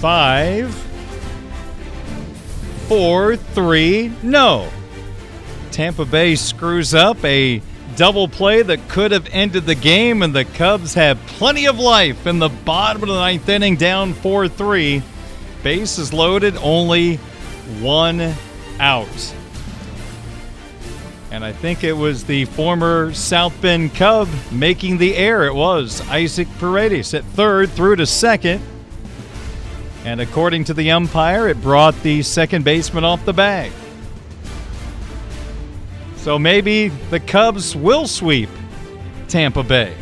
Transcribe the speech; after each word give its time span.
Five, 0.00 0.74
four, 2.88 3.36
three, 3.36 4.10
no. 4.22 4.70
Tampa 5.70 6.06
Bay 6.06 6.36
screws 6.36 6.94
up 6.94 7.22
a 7.22 7.60
double 7.96 8.26
play 8.26 8.62
that 8.62 8.88
could 8.88 9.12
have 9.12 9.28
ended 9.30 9.66
the 9.66 9.74
game, 9.74 10.22
and 10.22 10.34
the 10.34 10.46
Cubs 10.46 10.94
have 10.94 11.18
plenty 11.26 11.66
of 11.66 11.78
life 11.78 12.26
in 12.26 12.38
the 12.38 12.48
bottom 12.48 13.02
of 13.02 13.08
the 13.10 13.14
ninth 13.14 13.46
inning, 13.48 13.76
down 13.76 14.14
4 14.14 14.48
3. 14.48 15.02
Base 15.62 15.98
is 15.98 16.14
loaded, 16.14 16.56
only 16.56 17.16
one 17.80 18.34
out. 18.78 19.34
And 21.30 21.44
I 21.44 21.52
think 21.52 21.84
it 21.84 21.92
was 21.92 22.24
the 22.24 22.46
former 22.46 23.12
South 23.12 23.60
Bend 23.60 23.94
Cub 23.94 24.28
making 24.50 24.96
the 24.96 25.14
air. 25.14 25.44
It 25.44 25.54
was 25.54 26.00
Isaac 26.08 26.48
Paredes 26.58 27.12
at 27.12 27.24
third, 27.24 27.68
through 27.70 27.96
to 27.96 28.06
second. 28.06 28.62
And 30.04 30.20
according 30.20 30.64
to 30.64 30.74
the 30.74 30.90
umpire, 30.90 31.48
it 31.48 31.60
brought 31.60 31.94
the 32.02 32.22
second 32.22 32.64
baseman 32.64 33.04
off 33.04 33.24
the 33.24 33.34
bag. 33.34 33.70
So 36.16 36.38
maybe 36.38 36.88
the 36.88 37.20
Cubs 37.20 37.76
will 37.76 38.06
sweep 38.06 38.48
Tampa 39.28 39.62
Bay. 39.62 39.94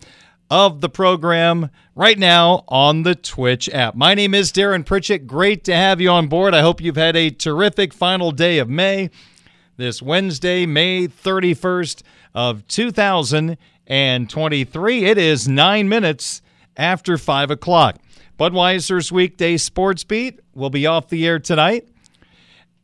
of 0.51 0.81
the 0.81 0.89
program 0.89 1.71
right 1.95 2.19
now 2.19 2.63
on 2.67 3.01
the 3.01 3.15
Twitch 3.15 3.67
app. 3.69 3.95
My 3.95 4.13
name 4.13 4.35
is 4.35 4.51
Darren 4.51 4.85
Pritchett. 4.85 5.25
Great 5.25 5.63
to 5.63 5.73
have 5.73 5.99
you 5.99 6.11
on 6.11 6.27
board. 6.27 6.53
I 6.53 6.61
hope 6.61 6.81
you've 6.81 6.97
had 6.97 7.15
a 7.15 7.31
terrific 7.31 7.95
final 7.95 8.31
day 8.31 8.59
of 8.59 8.69
May. 8.69 9.09
This 9.75 10.03
Wednesday, 10.03 10.67
May 10.67 11.07
31st 11.07 12.03
of 12.35 12.67
2023. 12.67 15.05
It 15.05 15.17
is 15.17 15.47
9 15.47 15.89
minutes 15.89 16.43
after 16.77 17.17
5 17.17 17.51
o'clock. 17.51 17.97
Budweiser's 18.39 19.11
weekday 19.11 19.57
sports 19.57 20.03
beat 20.03 20.39
will 20.53 20.69
be 20.69 20.85
off 20.85 21.09
the 21.09 21.25
air 21.25 21.39
tonight 21.39 21.87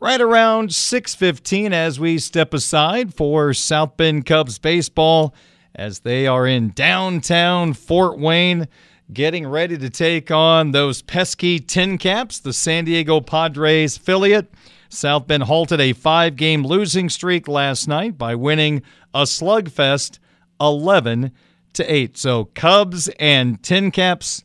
right 0.04 0.20
around 0.20 0.74
6:15 0.74 1.72
as 1.72 1.98
we 1.98 2.20
step 2.20 2.54
aside 2.54 3.14
for 3.14 3.54
South 3.54 3.96
Bend 3.96 4.26
Cubs 4.26 4.60
baseball 4.60 5.34
as 5.74 6.00
they 6.00 6.28
are 6.28 6.46
in 6.46 6.72
downtown 6.72 7.72
Fort 7.72 8.20
Wayne 8.20 8.68
getting 9.14 9.48
ready 9.48 9.78
to 9.78 9.90
take 9.90 10.30
on 10.30 10.72
those 10.72 11.02
pesky 11.02 11.58
TinCaps, 11.58 12.42
the 12.42 12.52
San 12.52 12.84
Diego 12.84 13.22
Padres 13.22 13.96
affiliate. 13.96 14.54
South 14.90 15.26
Bend 15.26 15.44
halted 15.44 15.80
a 15.80 15.94
5-game 15.94 16.66
losing 16.66 17.08
streak 17.08 17.48
last 17.48 17.88
night 17.88 18.18
by 18.18 18.36
winning 18.36 18.82
a 19.14 19.22
slugfest 19.22 20.20
11 20.60 21.32
to 21.74 21.94
8. 21.94 22.18
So 22.18 22.46
Cubs 22.54 23.10
and 23.20 23.62
TinCaps 23.62 24.44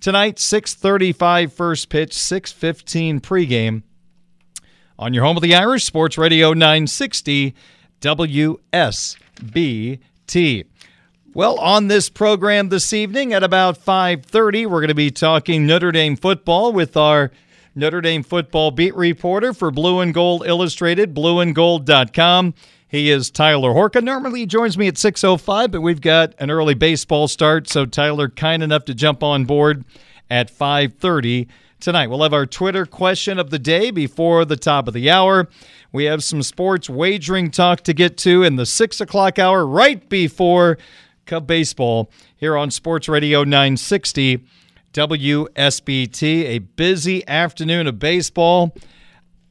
tonight 0.00 0.38
6:35 0.38 1.52
first 1.52 1.88
pitch, 1.88 2.12
6:15 2.12 3.20
pregame 3.20 3.82
on 4.98 5.14
your 5.14 5.24
home 5.24 5.36
of 5.36 5.42
the 5.42 5.54
Irish, 5.54 5.84
Sports 5.84 6.18
Radio 6.18 6.52
960 6.52 7.54
WSBT. 8.00 8.64
Well, 11.34 11.58
on 11.60 11.88
this 11.88 12.08
program 12.08 12.70
this 12.70 12.92
evening 12.92 13.32
at 13.32 13.44
about 13.44 13.78
5:30, 13.78 14.66
we're 14.66 14.80
going 14.80 14.88
to 14.88 14.94
be 14.94 15.10
talking 15.10 15.66
Notre 15.66 15.92
Dame 15.92 16.16
football 16.16 16.72
with 16.72 16.96
our 16.96 17.30
Notre 17.74 18.00
Dame 18.00 18.22
football 18.24 18.70
beat 18.72 18.96
reporter 18.96 19.52
for 19.52 19.70
Blue 19.70 20.00
and 20.00 20.12
Gold 20.12 20.44
Illustrated, 20.46 21.14
blueandgold.com. 21.14 22.54
He 22.88 23.10
is 23.10 23.30
Tyler 23.30 23.74
Horka. 23.74 24.02
Normally 24.02 24.40
he 24.40 24.46
joins 24.46 24.78
me 24.78 24.88
at 24.88 24.94
6:05, 24.94 25.70
but 25.70 25.82
we've 25.82 26.00
got 26.00 26.34
an 26.38 26.50
early 26.50 26.74
baseball 26.74 27.28
start, 27.28 27.68
so 27.68 27.84
Tyler 27.84 28.30
kind 28.30 28.62
enough 28.62 28.86
to 28.86 28.94
jump 28.94 29.22
on 29.22 29.44
board 29.44 29.84
at 30.30 30.50
5:30 30.50 31.48
tonight. 31.80 32.08
We'll 32.08 32.22
have 32.22 32.32
our 32.32 32.46
Twitter 32.46 32.86
question 32.86 33.38
of 33.38 33.50
the 33.50 33.58
day 33.58 33.90
before 33.90 34.46
the 34.46 34.56
top 34.56 34.88
of 34.88 34.94
the 34.94 35.10
hour. 35.10 35.48
We 35.92 36.04
have 36.04 36.24
some 36.24 36.42
sports 36.42 36.88
wagering 36.88 37.50
talk 37.50 37.82
to 37.82 37.92
get 37.92 38.16
to 38.18 38.42
in 38.42 38.56
the 38.56 38.66
six 38.66 39.02
o'clock 39.02 39.38
hour, 39.38 39.66
right 39.66 40.08
before 40.08 40.78
Cub 41.26 41.46
baseball 41.46 42.10
here 42.36 42.56
on 42.56 42.70
Sports 42.70 43.06
Radio 43.06 43.44
960 43.44 44.44
WSBT. 44.94 46.44
A 46.46 46.58
busy 46.58 47.26
afternoon 47.28 47.86
of 47.86 47.98
baseball. 47.98 48.74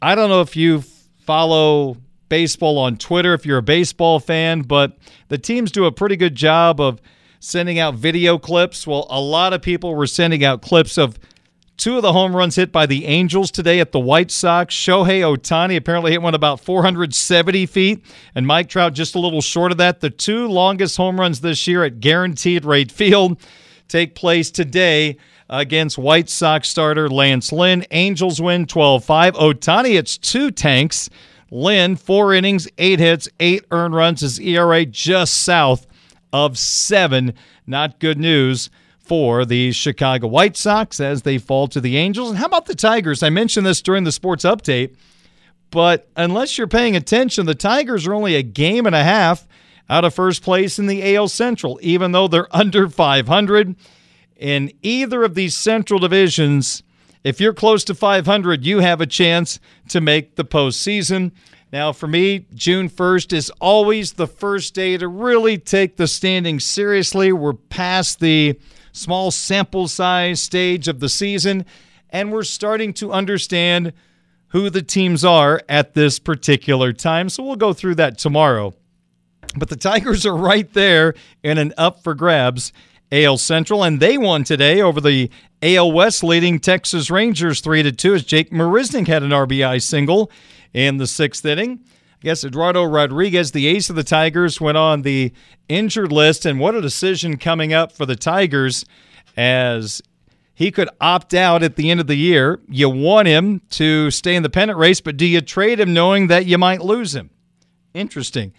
I 0.01 0.15
don't 0.15 0.29
know 0.29 0.41
if 0.41 0.55
you 0.55 0.83
follow 1.19 1.97
baseball 2.29 2.77
on 2.77 2.97
Twitter, 2.97 3.33
if 3.33 3.45
you're 3.45 3.57
a 3.57 3.63
baseball 3.63 4.19
fan, 4.19 4.61
but 4.61 4.97
the 5.29 5.37
teams 5.37 5.71
do 5.71 5.85
a 5.85 5.91
pretty 5.91 6.15
good 6.15 6.35
job 6.35 6.79
of 6.79 7.01
sending 7.39 7.79
out 7.79 7.95
video 7.95 8.37
clips. 8.37 8.85
Well, 8.87 9.07
a 9.09 9.21
lot 9.21 9.53
of 9.53 9.61
people 9.61 9.95
were 9.95 10.07
sending 10.07 10.43
out 10.43 10.61
clips 10.61 10.97
of 10.97 11.17
Two 11.77 11.95
of 11.95 12.01
the 12.01 12.11
home 12.11 12.35
runs 12.35 12.55
hit 12.55 12.71
by 12.71 12.87
the 12.87 13.05
Angels 13.05 13.51
today 13.51 13.79
at 13.79 13.91
the 13.91 13.99
White 13.99 14.31
Sox. 14.31 14.73
Shohei 14.73 15.21
Ohtani 15.21 15.77
apparently 15.77 16.11
hit 16.11 16.23
one 16.23 16.33
about 16.33 16.59
470 16.59 17.67
feet, 17.67 18.03
and 18.33 18.47
Mike 18.47 18.67
Trout 18.67 18.93
just 18.93 19.13
a 19.13 19.19
little 19.19 19.41
short 19.41 19.71
of 19.71 19.77
that. 19.77 19.99
The 19.99 20.09
two 20.09 20.47
longest 20.47 20.97
home 20.97 21.19
runs 21.19 21.41
this 21.41 21.67
year 21.67 21.83
at 21.83 21.99
Guaranteed 21.99 22.65
Rate 22.65 22.91
Field 22.91 23.39
take 23.87 24.15
place 24.15 24.49
today 24.49 25.17
against 25.51 25.99
White 25.99 26.29
Sox 26.29 26.67
starter 26.67 27.09
Lance 27.09 27.51
Lynn. 27.51 27.85
Angels 27.91 28.41
win 28.41 28.65
12 28.65 29.03
5. 29.03 29.35
Ohtani 29.35 29.91
hits 29.91 30.17
two 30.17 30.49
tanks. 30.49 31.11
Lynn, 31.49 31.95
four 31.95 32.33
innings, 32.33 32.67
eight 32.77 32.99
hits, 32.99 33.29
eight 33.39 33.65
earned 33.71 33.95
runs. 33.95 34.21
His 34.21 34.39
ERA 34.39 34.85
just 34.85 35.33
south 35.33 35.87
of 36.33 36.57
seven. 36.57 37.33
Not 37.65 37.99
good 37.99 38.19
news 38.19 38.69
for 38.99 39.45
the 39.45 39.71
Chicago 39.71 40.27
White 40.27 40.57
Sox 40.57 40.99
as 40.99 41.21
they 41.21 41.37
fall 41.37 41.67
to 41.69 41.79
the 41.79 41.95
Angels. 41.97 42.29
And 42.29 42.37
how 42.37 42.45
about 42.45 42.65
the 42.65 42.75
Tigers? 42.75 43.23
I 43.23 43.29
mentioned 43.29 43.65
this 43.65 43.81
during 43.81 44.03
the 44.03 44.11
sports 44.11 44.43
update, 44.43 44.95
but 45.71 46.09
unless 46.17 46.57
you're 46.57 46.67
paying 46.67 46.95
attention, 46.95 47.45
the 47.45 47.55
Tigers 47.55 48.05
are 48.05 48.13
only 48.13 48.35
a 48.35 48.43
game 48.43 48.85
and 48.85 48.95
a 48.95 49.03
half 49.03 49.47
out 49.89 50.03
of 50.03 50.13
first 50.13 50.43
place 50.43 50.77
in 50.77 50.87
the 50.87 51.15
AL 51.15 51.29
Central, 51.29 51.79
even 51.81 52.11
though 52.11 52.27
they're 52.27 52.53
under 52.55 52.89
500. 52.89 53.75
In 54.35 54.71
either 54.83 55.23
of 55.23 55.33
these 55.33 55.55
Central 55.55 55.99
divisions, 55.99 56.83
if 57.27 57.41
you're 57.41 57.53
close 57.53 57.83
to 57.83 57.93
500, 57.93 58.63
you 58.63 58.79
have 58.79 59.01
a 59.01 59.05
chance 59.05 59.59
to 59.89 59.99
make 59.99 60.37
the 60.37 60.45
postseason. 60.45 61.33
Now, 61.73 61.91
for 61.91 62.07
me, 62.07 62.45
June 62.53 62.89
1st 62.89 63.33
is 63.33 63.49
always 63.59 64.13
the 64.13 64.27
first 64.27 64.73
day 64.73 64.95
to 64.95 65.09
really 65.09 65.57
take 65.57 65.97
the 65.97 66.07
standings 66.07 66.63
seriously. 66.63 67.33
We're 67.33 67.51
past 67.51 68.21
the 68.21 68.57
small 68.93 69.31
sample 69.31 69.89
size 69.89 70.41
stage 70.41 70.87
of 70.87 71.01
the 71.01 71.09
season, 71.09 71.65
and 72.11 72.31
we're 72.31 72.43
starting 72.43 72.93
to 72.93 73.11
understand 73.11 73.91
who 74.51 74.69
the 74.69 74.81
teams 74.81 75.25
are 75.25 75.61
at 75.67 75.95
this 75.95 76.19
particular 76.19 76.93
time. 76.93 77.27
So 77.27 77.43
we'll 77.43 77.57
go 77.57 77.73
through 77.73 77.95
that 77.95 78.17
tomorrow. 78.17 78.73
But 79.57 79.67
the 79.67 79.75
Tigers 79.75 80.25
are 80.25 80.37
right 80.37 80.71
there 80.71 81.13
in 81.43 81.57
an 81.57 81.73
up 81.77 82.03
for 82.03 82.15
grabs 82.15 82.71
AL 83.11 83.37
Central, 83.37 83.83
and 83.83 83.99
they 83.99 84.17
won 84.17 84.43
today 84.43 84.81
over 84.81 84.99
the 84.99 85.29
AL 85.61 85.91
West 85.91 86.23
leading 86.23 86.59
Texas 86.59 87.09
Rangers 87.09 87.61
3 87.61 87.83
to 87.83 87.91
2 87.91 88.15
as 88.15 88.23
Jake 88.23 88.51
Marisnick 88.51 89.07
had 89.07 89.23
an 89.23 89.31
RBI 89.31 89.81
single 89.81 90.31
in 90.73 90.97
the 90.97 91.07
sixth 91.07 91.45
inning. 91.45 91.79
I 91.85 92.23
guess 92.23 92.43
Eduardo 92.43 92.83
Rodriguez, 92.83 93.51
the 93.51 93.67
ace 93.67 93.89
of 93.89 93.95
the 93.95 94.03
Tigers, 94.03 94.59
went 94.59 94.77
on 94.77 95.03
the 95.03 95.31
injured 95.69 96.11
list. 96.11 96.45
And 96.45 96.59
what 96.59 96.75
a 96.75 96.81
decision 96.81 97.37
coming 97.37 97.73
up 97.73 97.91
for 97.91 98.05
the 98.05 98.15
Tigers 98.15 98.85
as 99.37 100.01
he 100.53 100.71
could 100.71 100.89
opt 100.99 101.35
out 101.35 101.61
at 101.61 101.75
the 101.75 101.91
end 101.91 101.99
of 101.99 102.07
the 102.07 102.15
year. 102.15 102.59
You 102.67 102.89
want 102.89 103.27
him 103.27 103.61
to 103.71 104.09
stay 104.09 104.35
in 104.35 104.41
the 104.41 104.49
pennant 104.49 104.79
race, 104.79 104.99
but 104.99 105.15
do 105.15 105.25
you 105.25 105.41
trade 105.41 105.79
him 105.79 105.93
knowing 105.93 106.27
that 106.27 106.47
you 106.47 106.57
might 106.57 106.81
lose 106.81 107.13
him? 107.15 107.29
Interesting. 107.93 108.53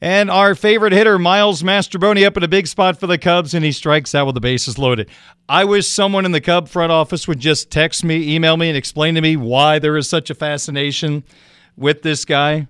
And 0.00 0.30
our 0.30 0.54
favorite 0.54 0.92
hitter, 0.92 1.18
Miles 1.18 1.62
Mastrobuoni, 1.62 2.24
up 2.24 2.36
in 2.36 2.44
a 2.44 2.48
big 2.48 2.68
spot 2.68 3.00
for 3.00 3.08
the 3.08 3.18
Cubs, 3.18 3.52
and 3.52 3.64
he 3.64 3.72
strikes 3.72 4.14
out 4.14 4.26
with 4.26 4.34
the 4.34 4.40
bases 4.40 4.78
loaded. 4.78 5.08
I 5.48 5.64
wish 5.64 5.88
someone 5.88 6.24
in 6.24 6.30
the 6.30 6.40
Cub 6.40 6.68
front 6.68 6.92
office 6.92 7.26
would 7.26 7.40
just 7.40 7.72
text 7.72 8.04
me, 8.04 8.34
email 8.34 8.56
me, 8.56 8.68
and 8.68 8.76
explain 8.76 9.16
to 9.16 9.20
me 9.20 9.36
why 9.36 9.80
there 9.80 9.96
is 9.96 10.08
such 10.08 10.30
a 10.30 10.36
fascination 10.36 11.24
with 11.76 12.02
this 12.02 12.24
guy 12.24 12.68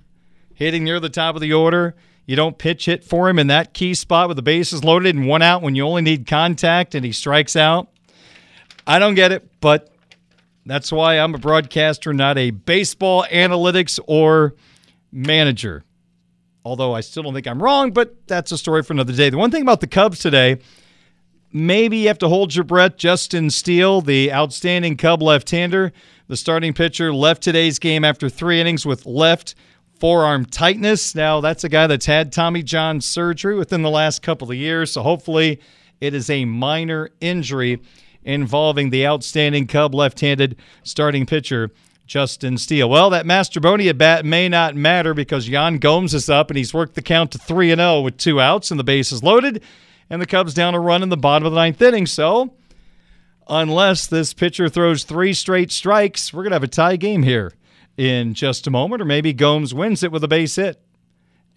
hitting 0.55 0.85
near 0.85 1.01
the 1.01 1.11
top 1.11 1.35
of 1.35 1.43
the 1.43 1.53
order. 1.53 1.95
You 2.25 2.35
don't 2.35 2.57
pitch 2.57 2.87
hit 2.87 3.05
for 3.05 3.29
him 3.29 3.39
in 3.39 3.49
that 3.49 3.75
key 3.75 3.93
spot 3.93 4.29
with 4.29 4.37
the 4.37 4.43
bases 4.43 4.83
loaded 4.83 5.15
and 5.15 5.27
one 5.27 5.43
out 5.43 5.61
when 5.61 5.75
you 5.75 5.85
only 5.85 6.03
need 6.03 6.27
contact 6.27 6.95
and 6.95 7.05
he 7.05 7.13
strikes 7.13 7.57
out. 7.57 7.89
I 8.87 8.99
don't 8.99 9.15
get 9.15 9.33
it, 9.33 9.49
but 9.61 9.91
that's 10.65 10.91
why 10.91 11.19
I'm 11.19 11.35
a 11.35 11.39
broadcaster, 11.39 12.15
not 12.15 12.39
a 12.39 12.51
baseball 12.51 13.25
analytics 13.31 14.01
or 14.07 14.55
manager 15.13 15.85
although 16.69 16.95
I 16.95 17.01
still 17.01 17.23
don't 17.23 17.35
think 17.35 17.47
I'm 17.47 17.63
wrong, 17.63 17.93
but 17.93 18.15
that's 18.27 18.53
a 18.53 18.59
story 18.59 18.83
for 18.83 18.93
another 18.93 19.15
day. 19.15 19.31
The 19.31 19.39
one 19.39 19.51
thing 19.51 19.63
about 19.63 19.81
the 19.81 19.87
Cubs 19.87 20.19
today, 20.19 20.59
maybe 21.51 21.97
you 21.99 22.09
have 22.09 22.19
to 22.19 22.29
hold 22.29 22.55
your 22.55 22.65
breath. 22.65 22.97
Justin 22.99 23.49
Steele, 23.49 24.03
the 24.03 24.33
outstanding 24.33 24.97
Cub 24.97 25.23
left 25.23 25.51
hander, 25.51 25.93
the 26.29 26.37
starting 26.37 26.75
pitcher, 26.75 27.13
left 27.13 27.43
today's 27.43 27.79
game 27.79 28.05
after 28.05 28.29
three 28.29 28.61
innings 28.61 28.85
with 28.85 29.07
left 29.07 29.55
forearm 29.99 30.45
tightness. 30.45 31.15
Now, 31.15 31.41
that's 31.41 31.65
a 31.65 31.69
guy 31.69 31.87
that's 31.87 32.07
had 32.07 32.33
Tommy 32.33 32.63
John 32.63 33.01
surgery 33.01 33.55
within 33.57 33.83
the 33.83 33.91
last 33.91 34.23
couple 34.23 34.51
of 34.51 34.57
years, 34.57 34.93
so 34.93 35.03
hopefully 35.03 35.61
it 36.01 36.13
is 36.13 36.29
a 36.29 36.45
minor 36.45 37.09
injury 37.21 37.81
involving 38.23 38.91
the 38.91 39.07
outstanding 39.07 39.67
Cub 39.67 39.95
left 39.95 40.21
handed 40.21 40.57
starting 40.83 41.25
pitcher. 41.25 41.71
Justin 42.09 42.57
Steele. 42.57 42.89
Well, 42.89 43.11
that 43.11 43.27
Mastrobuoni 43.27 43.89
at 43.91 43.99
bat 43.99 44.25
may 44.25 44.49
not 44.49 44.75
matter 44.75 45.13
because 45.13 45.49
Yan 45.49 45.77
Gomes 45.77 46.15
is 46.15 46.31
up 46.31 46.51
and 46.51 46.57
he's 46.57 46.73
worked 46.73 46.95
the 46.95 47.03
count 47.03 47.31
to 47.33 47.39
3 47.39 47.71
and 47.71 47.79
0 47.81 48.01
with 48.01 48.17
two 48.17 48.41
outs 48.41 48.71
and 48.71 48.81
the 48.81 48.85
bases 48.85 49.23
loaded, 49.23 49.63
and 50.09 50.21
the 50.21 50.27
Cubs 50.27 50.55
down 50.55 50.75
a 50.75 50.81
run 50.81 51.03
in 51.03 51.11
the 51.11 51.19
bottom 51.19 51.45
of 51.45 51.53
the 51.53 51.59
ninth 51.59 51.81
inning. 51.83 52.07
So, 52.07 52.55
unless 53.47 54.07
this 54.07 54.33
pitcher 54.33 54.71
throws 54.71 55.05
three 55.05 55.35
straight 55.35 55.71
strikes, 55.71 56.33
we're 56.33 56.43
going 56.43 56.53
to 56.53 56.57
have 56.57 56.63
a 56.63 56.69
tie 56.69 56.97
game 56.97 57.23
here 57.23 57.53
in 57.99 58.33
just 58.33 58.67
a 58.67 58.71
moment, 58.71 59.03
or 59.03 59.05
maybe 59.05 59.35
Gomes 59.35 59.75
wins 59.75 60.03
it 60.03 60.11
with 60.11 60.25
a 60.25 60.29
base 60.29 60.57
hit. 60.57 60.81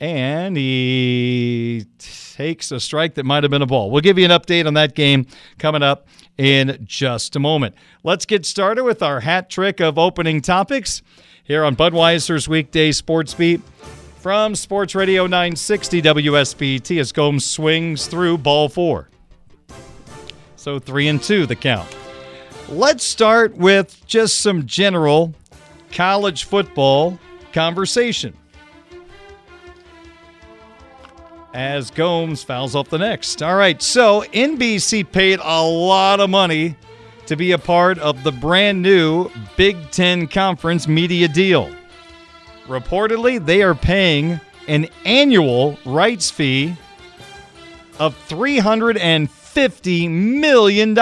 And 0.01 0.57
he 0.57 1.86
takes 2.00 2.71
a 2.71 2.80
strike 2.80 3.13
that 3.13 3.24
might 3.24 3.44
have 3.44 3.51
been 3.51 3.62
a 3.62 3.68
ball. 3.68 3.89
We'll 3.92 4.01
give 4.01 4.18
you 4.18 4.25
an 4.25 4.31
update 4.31 4.65
on 4.65 4.74
that 4.74 4.95
game 4.95 5.27
coming 5.59 5.83
up 5.83 6.07
in 6.41 6.79
just 6.83 7.35
a 7.35 7.39
moment. 7.39 7.75
Let's 8.03 8.25
get 8.25 8.47
started 8.47 8.83
with 8.83 9.03
our 9.03 9.19
hat 9.19 9.47
trick 9.47 9.79
of 9.79 9.99
opening 9.99 10.41
topics 10.41 11.03
here 11.43 11.63
on 11.63 11.75
Budweiser's 11.75 12.49
weekday 12.49 12.91
sports 12.93 13.35
beat 13.35 13.61
from 14.17 14.55
Sports 14.55 14.95
Radio 14.95 15.27
960 15.27 16.01
WSBT 16.01 16.99
as 16.99 17.11
Gomes 17.11 17.45
swings 17.45 18.07
through 18.07 18.39
ball 18.39 18.69
four. 18.69 19.09
So 20.55 20.79
three 20.79 21.07
and 21.07 21.21
two 21.21 21.45
the 21.45 21.55
count. 21.55 21.95
Let's 22.69 23.03
start 23.03 23.55
with 23.55 24.03
just 24.07 24.41
some 24.41 24.65
general 24.65 25.35
college 25.91 26.45
football 26.45 27.19
conversation. 27.53 28.35
As 31.53 31.92
Gomes 31.92 32.44
fouls 32.44 32.75
off 32.75 32.89
the 32.89 32.98
next. 32.98 33.42
All 33.44 33.56
right, 33.56 33.81
so 33.81 34.21
NBC 34.33 35.09
paid 35.12 35.39
a 35.44 35.62
lot 35.63 36.19
of 36.19 36.30
money 36.30 36.75
to 37.25 37.36
be 37.36 37.51
a 37.51 37.57
part 37.57 37.98
of 38.00 38.24
the 38.24 38.31
brand 38.31 38.81
new 38.81 39.30
Big 39.57 39.92
Ten 39.92 40.27
Conference 40.27 40.88
media 40.88 41.27
deal. 41.27 41.69
Reportedly, 42.68 43.45
they 43.45 43.63
are 43.63 43.75
paying 43.75 44.39
an 44.68 44.88
annual 45.06 45.77
rights 45.86 46.30
fee 46.31 46.75
of 48.00 48.15
$350 48.27 50.10
million 50.10 50.96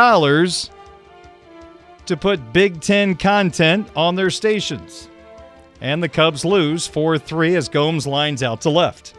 to 2.06 2.18
put 2.18 2.54
Big 2.54 2.82
Ten 2.82 3.16
content 3.16 3.88
on 3.96 4.16
their 4.16 4.30
stations. 4.30 5.10
And 5.82 6.04
the 6.04 6.10
Cubs 6.10 6.44
lose 6.44 6.88
4 6.88 7.18
3 7.18 7.56
as 7.56 7.70
Gomes 7.70 8.06
lines 8.06 8.44
out 8.44 8.62
to 8.62 8.70
left. 8.70 9.14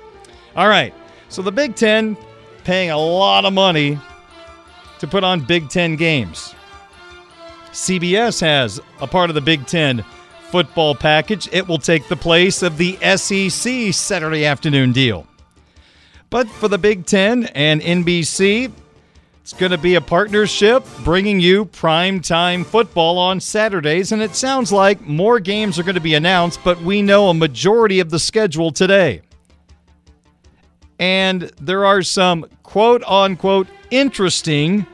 All 0.54 0.68
right, 0.68 0.92
so 1.30 1.42
the 1.42 1.52
Big 1.52 1.76
Ten 1.76 2.16
paying 2.64 2.90
a 2.90 2.98
lot 2.98 3.44
of 3.44 3.52
money 3.52 3.98
to 4.98 5.06
put 5.06 5.24
on 5.24 5.40
Big 5.40 5.70
Ten 5.70 5.96
games. 5.96 6.54
CBS 7.72 8.40
has 8.40 8.80
a 9.00 9.06
part 9.06 9.30
of 9.30 9.34
the 9.34 9.40
Big 9.40 9.66
Ten 9.66 10.04
football 10.50 10.94
package. 10.94 11.48
It 11.52 11.66
will 11.68 11.78
take 11.78 12.08
the 12.08 12.16
place 12.16 12.62
of 12.62 12.76
the 12.76 12.98
SEC 13.16 13.94
Saturday 13.94 14.44
afternoon 14.44 14.92
deal. 14.92 15.26
But 16.28 16.48
for 16.48 16.68
the 16.68 16.78
Big 16.78 17.06
Ten 17.06 17.44
and 17.54 17.80
NBC, 17.80 18.72
it's 19.42 19.52
going 19.52 19.72
to 19.72 19.78
be 19.78 19.94
a 19.94 20.00
partnership 20.00 20.84
bringing 21.02 21.40
you 21.40 21.64
prime 21.64 22.20
time 22.20 22.64
football 22.64 23.18
on 23.18 23.40
Saturdays. 23.40 24.12
And 24.12 24.20
it 24.20 24.34
sounds 24.34 24.70
like 24.72 25.00
more 25.00 25.40
games 25.40 25.78
are 25.78 25.82
going 25.82 25.94
to 25.94 26.00
be 26.00 26.14
announced, 26.14 26.60
but 26.64 26.80
we 26.82 27.02
know 27.02 27.28
a 27.28 27.34
majority 27.34 28.00
of 28.00 28.10
the 28.10 28.18
schedule 28.18 28.70
today. 28.70 29.22
And 31.00 31.50
there 31.60 31.86
are 31.86 32.02
some 32.02 32.44
quote 32.62 33.02
unquote 33.06 33.66
interesting 33.90 34.86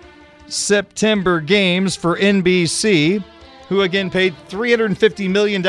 September 0.47 1.41
games 1.41 1.97
for 1.97 2.17
NBC, 2.17 3.23
who 3.69 3.83
again 3.83 4.09
paid 4.09 4.35
$350 4.49 5.29
million 5.29 5.63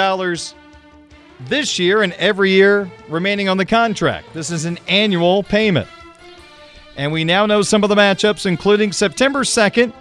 this 1.47 1.79
year 1.79 2.03
and 2.03 2.13
every 2.13 2.51
year 2.51 2.89
remaining 3.09 3.49
on 3.49 3.57
the 3.57 3.65
contract. 3.65 4.31
This 4.33 4.51
is 4.51 4.65
an 4.65 4.77
annual 4.87 5.41
payment. 5.41 5.87
And 6.95 7.11
we 7.11 7.23
now 7.23 7.47
know 7.47 7.63
some 7.63 7.83
of 7.83 7.89
the 7.89 7.95
matchups, 7.95 8.45
including 8.45 8.91
September 8.91 9.43
2nd, 9.43 9.91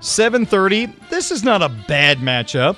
7:30. 0.00 1.08
This 1.10 1.30
is 1.30 1.44
not 1.44 1.62
a 1.62 1.68
bad 1.68 2.18
matchup. 2.18 2.76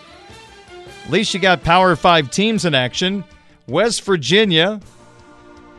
At 1.04 1.10
least 1.10 1.32
you 1.32 1.40
got 1.40 1.62
Power 1.62 1.94
5 1.94 2.30
teams 2.30 2.64
in 2.64 2.74
action. 2.74 3.24
West 3.66 4.02
Virginia 4.02 4.80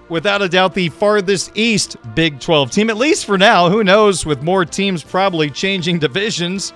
without 0.09 0.41
a 0.41 0.49
doubt 0.49 0.73
the 0.73 0.89
farthest 0.89 1.51
east 1.55 1.97
Big 2.15 2.39
12 2.39 2.71
team, 2.71 2.89
at 2.89 2.97
least 2.97 3.25
for 3.25 3.37
now. 3.37 3.69
Who 3.69 3.83
knows, 3.83 4.25
with 4.25 4.41
more 4.43 4.65
teams 4.65 5.03
probably 5.03 5.49
changing 5.49 5.99
divisions, 5.99 6.73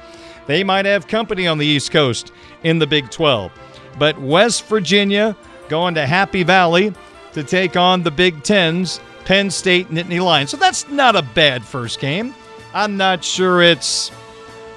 They 0.49 0.63
might 0.63 0.85
have 0.85 1.05
company 1.05 1.45
on 1.45 1.59
the 1.59 1.65
East 1.67 1.91
Coast 1.91 2.31
in 2.63 2.79
the 2.79 2.87
Big 2.87 3.11
12. 3.11 3.51
But 3.99 4.19
West 4.19 4.65
Virginia 4.65 5.37
going 5.67 5.93
to 5.93 6.07
Happy 6.07 6.41
Valley 6.41 6.91
to 7.33 7.43
take 7.43 7.75
on 7.75 8.01
the 8.01 8.09
Big 8.09 8.41
Ten's 8.41 8.99
Penn 9.25 9.51
State 9.51 9.89
Nittany 9.89 10.19
Lions. 10.19 10.49
So 10.49 10.57
that's 10.57 10.89
not 10.89 11.15
a 11.15 11.21
bad 11.21 11.63
first 11.63 11.99
game. 11.99 12.33
I'm 12.73 12.97
not 12.97 13.23
sure 13.23 13.61
it's 13.61 14.11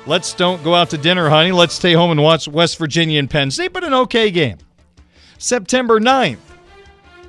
let's 0.05 0.35
don't 0.35 0.63
go 0.63 0.75
out 0.75 0.91
to 0.91 0.99
dinner, 0.99 1.31
honey. 1.31 1.53
Let's 1.53 1.73
stay 1.73 1.95
home 1.95 2.11
and 2.11 2.23
watch 2.23 2.47
West 2.47 2.77
Virginia 2.77 3.19
and 3.19 3.31
Penn 3.31 3.51
State, 3.51 3.73
but 3.73 3.83
an 3.83 3.95
okay 3.95 4.31
game. 4.31 4.59
September 5.39 6.01
9th. 6.01 6.37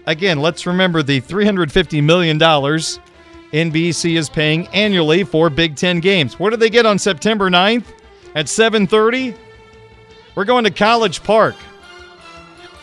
Again, 0.06 0.40
let's 0.40 0.66
remember 0.66 1.02
the 1.02 1.22
$350 1.22 2.04
million 2.04 2.38
NBC 2.40 4.18
is 4.18 4.30
paying 4.30 4.68
annually 4.70 5.24
for 5.24 5.50
Big 5.50 5.76
Ten 5.76 6.00
games. 6.00 6.40
What 6.40 6.50
do 6.50 6.58
they 6.58 6.72
get 6.72 6.86
on 6.88 6.98
September 6.98 7.52
9th 7.52 7.86
at 8.34 8.48
7:30? 8.48 9.36
We're 10.34 10.46
going 10.46 10.64
to 10.64 10.72
College 10.72 11.24
Park. 11.24 11.56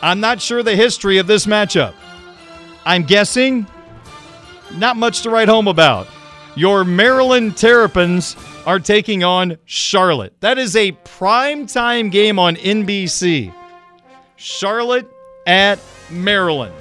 I'm 0.00 0.20
not 0.20 0.40
sure 0.40 0.62
the 0.62 0.76
history 0.76 1.18
of 1.18 1.26
this 1.26 1.46
matchup. 1.46 1.94
I'm 2.86 3.02
guessing 3.02 3.66
not 4.76 4.96
much 4.96 5.22
to 5.22 5.30
write 5.30 5.48
home 5.48 5.66
about. 5.66 6.06
Your 6.54 6.84
Maryland 6.84 7.56
Terrapins 7.56 8.36
are 8.64 8.78
taking 8.78 9.24
on 9.24 9.58
Charlotte. 9.64 10.34
That 10.40 10.56
is 10.56 10.76
a 10.76 10.92
prime 10.92 11.66
time 11.66 12.10
game 12.10 12.38
on 12.38 12.54
NBC. 12.54 13.52
Charlotte 14.36 15.10
at 15.46 15.80
Maryland. 16.10 16.74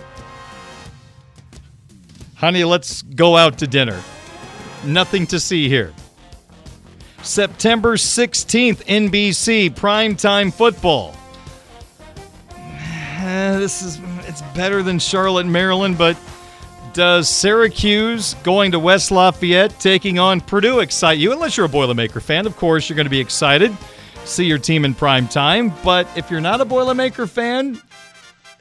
Honey, 2.39 2.63
let's 2.63 3.01
go 3.01 3.36
out 3.36 3.58
to 3.58 3.67
dinner. 3.67 4.01
Nothing 4.86 5.27
to 5.27 5.41
see 5.41 5.67
here. 5.67 5.93
September 7.22 7.98
16th, 7.98 8.86
NBC, 8.86 9.72
primetime 9.72 10.53
football. 10.53 11.17
Eh, 12.55 13.58
this 13.58 13.81
is 13.81 14.00
it's 14.25 14.41
better 14.53 14.81
than 14.81 15.00
Charlotte, 15.00 15.48
Maryland, 15.48 15.98
but 15.98 16.17
does 16.93 17.27
Syracuse 17.27 18.36
going 18.36 18.72
to 18.72 18.79
West 18.79 19.12
Lafayette 19.12 19.77
taking 19.77 20.17
on 20.17 20.39
Purdue 20.39 20.79
excite 20.79 21.17
you? 21.17 21.34
Unless 21.34 21.58
you're 21.58 21.65
a 21.65 21.69
Boilermaker 21.69 22.22
fan, 22.22 22.48
of 22.48 22.55
course 22.55 22.88
you're 22.88 22.96
going 22.96 23.05
to 23.05 23.12
be 23.12 23.19
excited. 23.19 23.75
See 24.24 24.46
your 24.46 24.60
team 24.60 24.86
in 24.86 24.93
prime 24.93 25.27
time. 25.27 25.74
But 25.84 26.08
if 26.15 26.31
you're 26.31 26.39
not 26.39 26.62
a 26.62 26.65
Boilermaker 26.65 27.27
fan, 27.27 27.81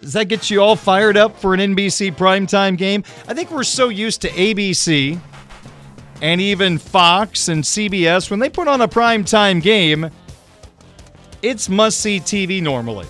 does 0.01 0.13
that 0.13 0.29
get 0.29 0.51
you 0.51 0.61
all 0.61 0.77
fired 0.77 1.17
up 1.17 1.37
for 1.39 1.55
an 1.55 1.61
NBC 1.61 2.15
primetime 2.15 2.77
game? 2.77 3.03
I 3.27 3.35
think 3.35 3.51
we're 3.51 3.65
so 3.65 3.89
used 3.89 4.23
to 4.23 4.29
ABC 4.31 5.21
and 6.21 6.41
even 6.41 6.79
Fox 6.79 7.49
and 7.49 7.63
CBS 7.63 8.31
when 8.31 8.41
they 8.41 8.51
put 8.51 8.69
on 8.69 8.81
a 8.81 8.89
primetime 8.89 9.63
game, 9.63 10.11
it's 11.43 11.69
must 11.69 12.01
see 12.01 12.21
TV 12.21 12.63
normally. 12.63 13.07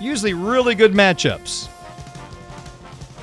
Usually 0.00 0.34
really 0.34 0.74
good 0.74 0.92
matchups. 0.92 1.68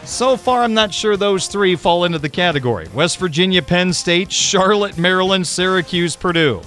So 0.04 0.36
far, 0.36 0.64
I'm 0.64 0.74
not 0.74 0.94
sure 0.94 1.16
those 1.16 1.48
three 1.48 1.76
fall 1.76 2.06
into 2.06 2.20
the 2.20 2.30
category 2.30 2.88
West 2.94 3.18
Virginia, 3.18 3.62
Penn 3.62 3.94
State, 3.94 4.32
Charlotte, 4.32 4.98
Maryland, 4.98 5.46
Syracuse, 5.46 6.16
Purdue. 6.16 6.62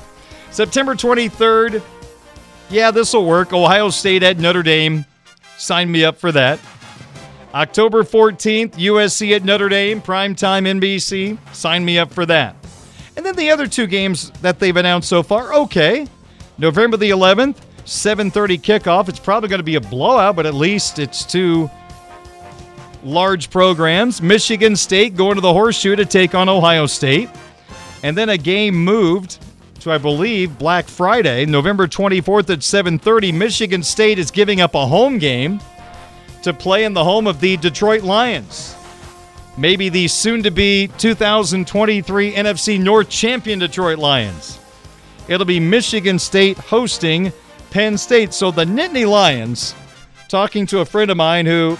September 0.50 0.94
23rd, 0.94 1.82
yeah, 2.70 2.90
this 2.92 3.12
will 3.12 3.26
work. 3.26 3.52
Ohio 3.52 3.90
State 3.90 4.22
at 4.22 4.38
Notre 4.38 4.62
Dame. 4.62 5.04
Sign 5.58 5.90
me 5.90 6.04
up 6.04 6.18
for 6.18 6.32
that. 6.32 6.60
October 7.54 8.02
14th, 8.02 8.72
USC 8.72 9.34
at 9.36 9.44
Notre 9.44 9.68
Dame, 9.68 10.02
primetime 10.02 10.66
NBC. 10.66 11.38
Sign 11.54 11.84
me 11.84 11.98
up 11.98 12.12
for 12.12 12.26
that. 12.26 12.56
And 13.16 13.24
then 13.24 13.36
the 13.36 13.50
other 13.50 13.68
two 13.68 13.86
games 13.86 14.30
that 14.42 14.58
they've 14.58 14.76
announced 14.76 15.08
so 15.08 15.22
far, 15.22 15.54
okay. 15.54 16.08
November 16.58 16.96
the 16.96 17.10
11th, 17.10 17.58
7:30 17.84 18.60
kickoff. 18.60 19.08
It's 19.08 19.20
probably 19.20 19.48
going 19.48 19.60
to 19.60 19.64
be 19.64 19.76
a 19.76 19.80
blowout, 19.80 20.36
but 20.36 20.46
at 20.46 20.54
least 20.54 20.98
it's 20.98 21.24
two 21.24 21.70
large 23.04 23.50
programs. 23.50 24.20
Michigan 24.20 24.74
State 24.74 25.14
going 25.14 25.36
to 25.36 25.40
the 25.40 25.52
Horseshoe 25.52 25.94
to 25.96 26.04
take 26.04 26.34
on 26.34 26.48
Ohio 26.48 26.86
State. 26.86 27.28
And 28.02 28.16
then 28.16 28.30
a 28.30 28.38
game 28.38 28.74
moved 28.74 29.38
to 29.84 29.92
I 29.92 29.98
believe 29.98 30.58
Black 30.58 30.88
Friday, 30.88 31.44
November 31.44 31.86
24th 31.86 32.48
at 32.48 32.62
7:30. 32.62 33.32
Michigan 33.32 33.82
State 33.82 34.18
is 34.18 34.30
giving 34.30 34.62
up 34.62 34.74
a 34.74 34.86
home 34.86 35.18
game 35.18 35.60
to 36.42 36.54
play 36.54 36.84
in 36.84 36.94
the 36.94 37.04
home 37.04 37.26
of 37.26 37.38
the 37.38 37.58
Detroit 37.58 38.02
Lions. 38.02 38.74
Maybe 39.58 39.90
the 39.90 40.08
soon 40.08 40.42
to 40.42 40.50
be 40.50 40.88
2023 40.98 42.32
NFC 42.32 42.80
North 42.80 43.10
champion 43.10 43.58
Detroit 43.58 43.98
Lions. 43.98 44.58
It'll 45.28 45.46
be 45.46 45.60
Michigan 45.60 46.18
State 46.18 46.56
hosting 46.56 47.30
Penn 47.70 47.98
State. 47.98 48.32
So 48.32 48.50
the 48.50 48.64
Nittany 48.64 49.06
Lions, 49.06 49.74
talking 50.28 50.66
to 50.68 50.80
a 50.80 50.86
friend 50.86 51.10
of 51.10 51.18
mine 51.18 51.44
who 51.44 51.76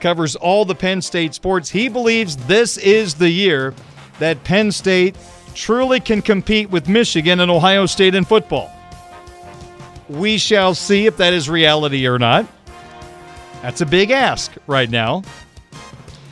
covers 0.00 0.34
all 0.34 0.64
the 0.64 0.74
Penn 0.74 1.02
State 1.02 1.34
sports, 1.34 1.68
he 1.68 1.88
believes 1.88 2.36
this 2.36 2.78
is 2.78 3.14
the 3.14 3.30
year 3.30 3.74
that 4.18 4.42
Penn 4.44 4.72
State 4.72 5.14
truly 5.54 6.00
can 6.00 6.22
compete 6.22 6.70
with 6.70 6.88
Michigan 6.88 7.40
and 7.40 7.50
Ohio 7.50 7.86
State 7.86 8.14
in 8.14 8.24
football. 8.24 8.70
We 10.08 10.38
shall 10.38 10.74
see 10.74 11.06
if 11.06 11.16
that 11.18 11.32
is 11.32 11.48
reality 11.48 12.06
or 12.06 12.18
not. 12.18 12.46
That's 13.62 13.80
a 13.80 13.86
big 13.86 14.10
ask 14.10 14.52
right 14.66 14.90
now. 14.90 15.22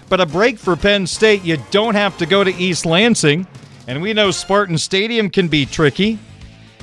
But 0.08 0.20
a 0.20 0.26
break 0.26 0.58
for 0.58 0.74
Penn 0.74 1.06
State, 1.06 1.44
you 1.44 1.56
don't 1.70 1.94
have 1.94 2.18
to 2.18 2.26
go 2.26 2.42
to 2.42 2.54
East 2.54 2.84
Lansing. 2.84 3.46
And 3.86 4.02
we 4.02 4.12
know 4.12 4.30
Spartan 4.30 4.76
Stadium 4.76 5.30
can 5.30 5.48
be 5.48 5.64
tricky, 5.66 6.18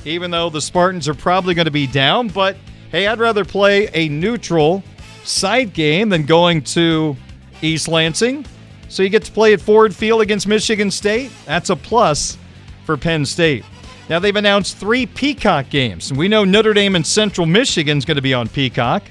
even 0.04 0.30
though 0.30 0.50
the 0.50 0.60
Spartans 0.60 1.08
are 1.08 1.14
probably 1.14 1.54
going 1.54 1.66
to 1.66 1.70
be 1.70 1.86
down. 1.86 2.28
But 2.28 2.56
hey, 2.90 3.06
I'd 3.06 3.18
rather 3.18 3.44
play 3.44 3.88
a 3.92 4.08
neutral 4.08 4.82
side 5.24 5.74
game 5.74 6.08
than 6.08 6.24
going 6.24 6.62
to 6.62 7.16
East 7.60 7.88
Lansing. 7.88 8.46
So 8.88 9.02
you 9.02 9.08
get 9.10 9.24
to 9.24 9.32
play 9.32 9.52
at 9.52 9.60
Ford 9.60 9.94
Field 9.94 10.22
against 10.22 10.46
Michigan 10.46 10.90
State. 10.90 11.30
That's 11.44 11.70
a 11.70 11.76
plus 11.76 12.38
for 12.84 12.96
Penn 12.96 13.24
State. 13.26 13.64
Now 14.08 14.18
they've 14.18 14.34
announced 14.34 14.78
three 14.78 15.04
Peacock 15.04 15.68
games. 15.68 16.12
We 16.12 16.28
know 16.28 16.44
Notre 16.44 16.72
Dame 16.72 16.96
and 16.96 17.06
Central 17.06 17.46
Michigan 17.46 17.98
is 17.98 18.04
going 18.06 18.16
to 18.16 18.22
be 18.22 18.32
on 18.32 18.48
Peacock. 18.48 19.02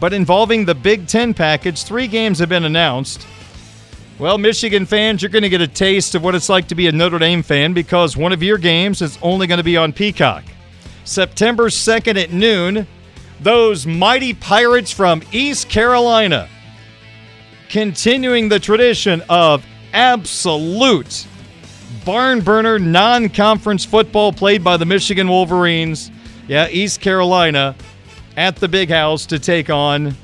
But 0.00 0.12
involving 0.12 0.64
the 0.64 0.74
Big 0.74 1.06
Ten 1.06 1.34
package, 1.34 1.84
three 1.84 2.06
games 2.06 2.38
have 2.38 2.48
been 2.48 2.64
announced. 2.64 3.26
Well, 4.18 4.38
Michigan 4.38 4.86
fans, 4.86 5.20
you're 5.20 5.30
going 5.30 5.42
to 5.42 5.50
get 5.50 5.60
a 5.60 5.68
taste 5.68 6.14
of 6.14 6.24
what 6.24 6.34
it's 6.34 6.48
like 6.48 6.68
to 6.68 6.74
be 6.74 6.86
a 6.86 6.92
Notre 6.92 7.18
Dame 7.18 7.42
fan 7.42 7.74
because 7.74 8.16
one 8.16 8.32
of 8.32 8.42
your 8.42 8.56
games 8.56 9.02
is 9.02 9.18
only 9.20 9.46
going 9.46 9.58
to 9.58 9.64
be 9.64 9.76
on 9.76 9.92
Peacock. 9.92 10.44
September 11.04 11.68
2nd 11.68 12.22
at 12.22 12.32
noon, 12.32 12.86
those 13.40 13.86
mighty 13.86 14.32
Pirates 14.32 14.90
from 14.90 15.22
East 15.32 15.68
Carolina 15.68 16.48
continuing 17.68 18.48
the 18.48 18.58
tradition 18.58 19.22
of 19.28 19.64
absolute 19.92 21.26
barn 22.04 22.40
burner 22.40 22.78
non 22.78 23.28
conference 23.28 23.84
football 23.84 24.32
played 24.32 24.62
by 24.62 24.76
the 24.76 24.84
Michigan 24.84 25.28
Wolverines. 25.28 26.10
Yeah, 26.48 26.68
East 26.68 27.00
Carolina 27.00 27.74
at 28.36 28.56
the 28.56 28.68
big 28.68 28.88
house 28.90 29.26
to 29.26 29.38
take 29.38 29.70
on 29.70 30.16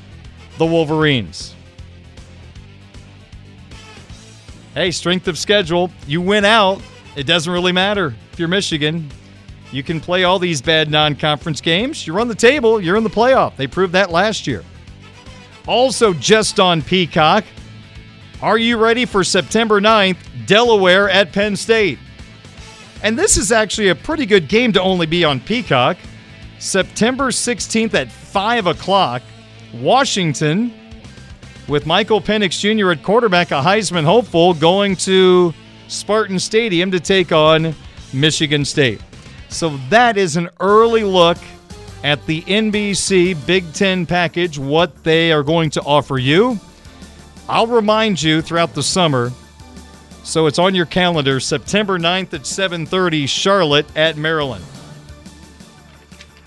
the 0.58 0.66
Wolverines. 0.66 1.54
Hey, 4.74 4.90
strength 4.90 5.28
of 5.28 5.36
schedule. 5.36 5.90
You 6.06 6.20
win 6.20 6.44
out. 6.44 6.80
It 7.16 7.24
doesn't 7.24 7.52
really 7.52 7.72
matter 7.72 8.14
if 8.32 8.38
you're 8.38 8.48
Michigan. 8.48 9.10
You 9.70 9.82
can 9.82 10.00
play 10.00 10.24
all 10.24 10.38
these 10.38 10.62
bad 10.62 10.90
non 10.90 11.16
conference 11.16 11.60
games. 11.60 12.06
You're 12.06 12.20
on 12.20 12.28
the 12.28 12.34
table, 12.34 12.80
you're 12.80 12.96
in 12.96 13.04
the 13.04 13.10
playoff. 13.10 13.56
They 13.56 13.66
proved 13.66 13.92
that 13.94 14.10
last 14.10 14.46
year. 14.46 14.64
Also, 15.66 16.12
just 16.12 16.58
on 16.58 16.82
Peacock, 16.82 17.44
are 18.40 18.58
you 18.58 18.76
ready 18.76 19.04
for 19.04 19.22
September 19.22 19.80
9th, 19.80 20.18
Delaware 20.46 21.08
at 21.08 21.32
Penn 21.32 21.54
State? 21.54 21.98
And 23.02 23.18
this 23.18 23.36
is 23.36 23.52
actually 23.52 23.88
a 23.88 23.94
pretty 23.94 24.26
good 24.26 24.48
game 24.48 24.72
to 24.72 24.82
only 24.82 25.06
be 25.06 25.24
on 25.24 25.40
Peacock. 25.40 25.96
September 26.58 27.28
16th 27.28 27.94
at 27.94 28.10
5 28.10 28.66
o'clock, 28.66 29.22
Washington 29.74 30.72
with 31.68 31.86
Michael 31.86 32.20
Penix 32.20 32.58
Jr. 32.58 32.92
at 32.92 33.02
quarterback, 33.02 33.50
a 33.50 33.60
Heisman 33.60 34.04
hopeful, 34.04 34.54
going 34.54 34.96
to 34.96 35.54
Spartan 35.88 36.38
Stadium 36.38 36.90
to 36.90 37.00
take 37.00 37.32
on 37.32 37.74
Michigan 38.12 38.64
State. 38.64 39.00
So 39.48 39.76
that 39.90 40.16
is 40.16 40.36
an 40.36 40.48
early 40.60 41.04
look 41.04 41.38
at 42.02 42.24
the 42.26 42.42
NBC 42.42 43.46
Big 43.46 43.72
Ten 43.72 44.06
package, 44.06 44.58
what 44.58 45.04
they 45.04 45.32
are 45.32 45.42
going 45.42 45.70
to 45.70 45.82
offer 45.82 46.18
you. 46.18 46.58
I'll 47.48 47.66
remind 47.66 48.22
you 48.22 48.42
throughout 48.42 48.74
the 48.74 48.82
summer. 48.82 49.32
So 50.24 50.46
it's 50.46 50.58
on 50.58 50.74
your 50.74 50.86
calendar, 50.86 51.40
September 51.40 51.98
9th 51.98 52.34
at 52.34 52.42
7:30, 52.42 53.28
Charlotte 53.28 53.86
at 53.96 54.16
Maryland. 54.16 54.64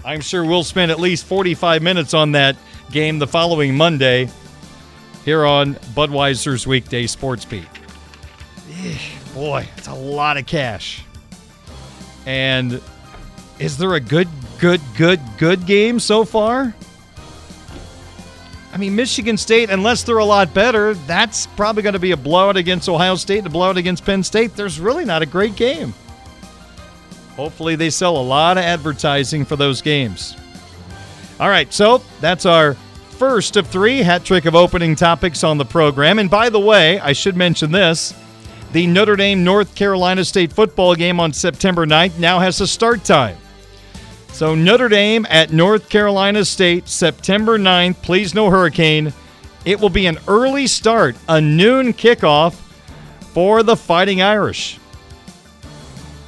I'm 0.05 0.21
sure 0.21 0.45
we'll 0.45 0.63
spend 0.63 0.91
at 0.91 0.99
least 0.99 1.25
45 1.25 1.81
minutes 1.81 2.13
on 2.13 2.31
that 2.33 2.55
game 2.91 3.19
the 3.19 3.27
following 3.27 3.75
Monday 3.75 4.29
here 5.25 5.45
on 5.45 5.73
Budweiser's 5.95 6.67
Weekday 6.67 7.07
Sports 7.07 7.43
Beat. 7.43 7.67
Boy, 9.33 9.67
it's 9.75 9.87
a 9.87 9.93
lot 9.93 10.37
of 10.37 10.45
cash. 10.45 11.03
And 12.25 12.79
is 13.59 13.77
there 13.77 13.95
a 13.95 13.99
good, 13.99 14.29
good, 14.59 14.81
good, 14.97 15.19
good 15.37 15.65
game 15.65 15.99
so 15.99 16.25
far? 16.25 16.73
I 18.73 18.77
mean, 18.77 18.95
Michigan 18.95 19.37
State, 19.37 19.69
unless 19.69 20.03
they're 20.03 20.17
a 20.17 20.25
lot 20.25 20.53
better, 20.53 20.93
that's 20.93 21.47
probably 21.47 21.81
going 21.81 21.93
to 21.93 21.99
be 21.99 22.11
a 22.11 22.17
blowout 22.17 22.57
against 22.57 22.89
Ohio 22.89 23.15
State 23.15 23.37
and 23.39 23.47
a 23.47 23.49
blowout 23.49 23.77
against 23.77 24.03
Penn 24.03 24.21
State. 24.21 24.55
There's 24.55 24.81
really 24.81 25.05
not 25.05 25.21
a 25.21 25.25
great 25.25 25.55
game. 25.55 25.93
Hopefully, 27.37 27.75
they 27.75 27.89
sell 27.89 28.17
a 28.17 28.21
lot 28.21 28.57
of 28.57 28.63
advertising 28.63 29.45
for 29.45 29.55
those 29.55 29.81
games. 29.81 30.35
All 31.39 31.49
right, 31.49 31.71
so 31.71 32.01
that's 32.19 32.45
our 32.45 32.75
first 33.11 33.55
of 33.55 33.67
three 33.67 33.99
hat 33.99 34.25
trick 34.25 34.45
of 34.45 34.55
opening 34.55 34.95
topics 34.95 35.43
on 35.43 35.57
the 35.57 35.65
program. 35.65 36.19
And 36.19 36.29
by 36.29 36.49
the 36.49 36.59
way, 36.59 36.99
I 36.99 37.13
should 37.13 37.37
mention 37.37 37.71
this 37.71 38.13
the 38.73 38.87
Notre 38.87 39.15
Dame 39.15 39.43
North 39.43 39.73
Carolina 39.73 40.25
State 40.25 40.51
football 40.51 40.95
game 40.95 41.19
on 41.21 41.31
September 41.31 41.85
9th 41.85 42.19
now 42.19 42.39
has 42.39 42.59
a 42.59 42.67
start 42.67 43.05
time. 43.05 43.37
So 44.35 44.53
Notre 44.53 44.89
Dame 44.89 45.25
at 45.29 45.53
North 45.53 45.87
Carolina 45.87 46.43
State, 46.43 46.89
September 46.89 47.57
9th. 47.57 48.01
Please 48.01 48.33
no 48.33 48.49
hurricane. 48.49 49.13
It 49.63 49.79
will 49.79 49.87
be 49.87 50.07
an 50.07 50.17
early 50.27 50.67
start, 50.67 51.15
a 51.29 51.39
noon 51.39 51.93
kickoff 51.93 52.53
for 53.31 53.63
the 53.63 53.77
Fighting 53.77 54.21
Irish. 54.21 54.77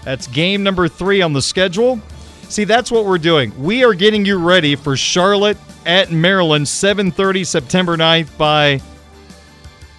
That's 0.06 0.26
game 0.28 0.64
number 0.64 0.88
three 0.88 1.22
on 1.22 1.34
the 1.34 1.42
schedule. 1.42 2.00
See, 2.44 2.64
that's 2.64 2.90
what 2.90 3.04
we're 3.04 3.18
doing. 3.18 3.52
We 3.62 3.84
are 3.84 3.94
getting 3.94 4.26
you 4.26 4.38
ready 4.38 4.78
for 4.78 4.96
Charlotte 4.96 5.58
at 5.86 6.10
Maryland, 6.10 6.66
7:30 6.66 7.44
September 7.44 7.98
9th 7.98 8.38
by 8.38 8.80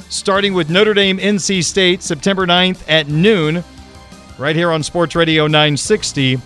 starting 0.09 0.55
with 0.55 0.71
Notre 0.71 0.95
Dame 0.95 1.19
NC 1.19 1.63
State 1.63 2.03
September 2.03 2.47
9th 2.47 2.83
at 2.89 3.09
noon 3.09 3.63
right 4.39 4.57
here 4.57 4.73
on 4.73 4.83
Sports 4.83 5.15
Radio 5.15 5.47
960 5.47 6.41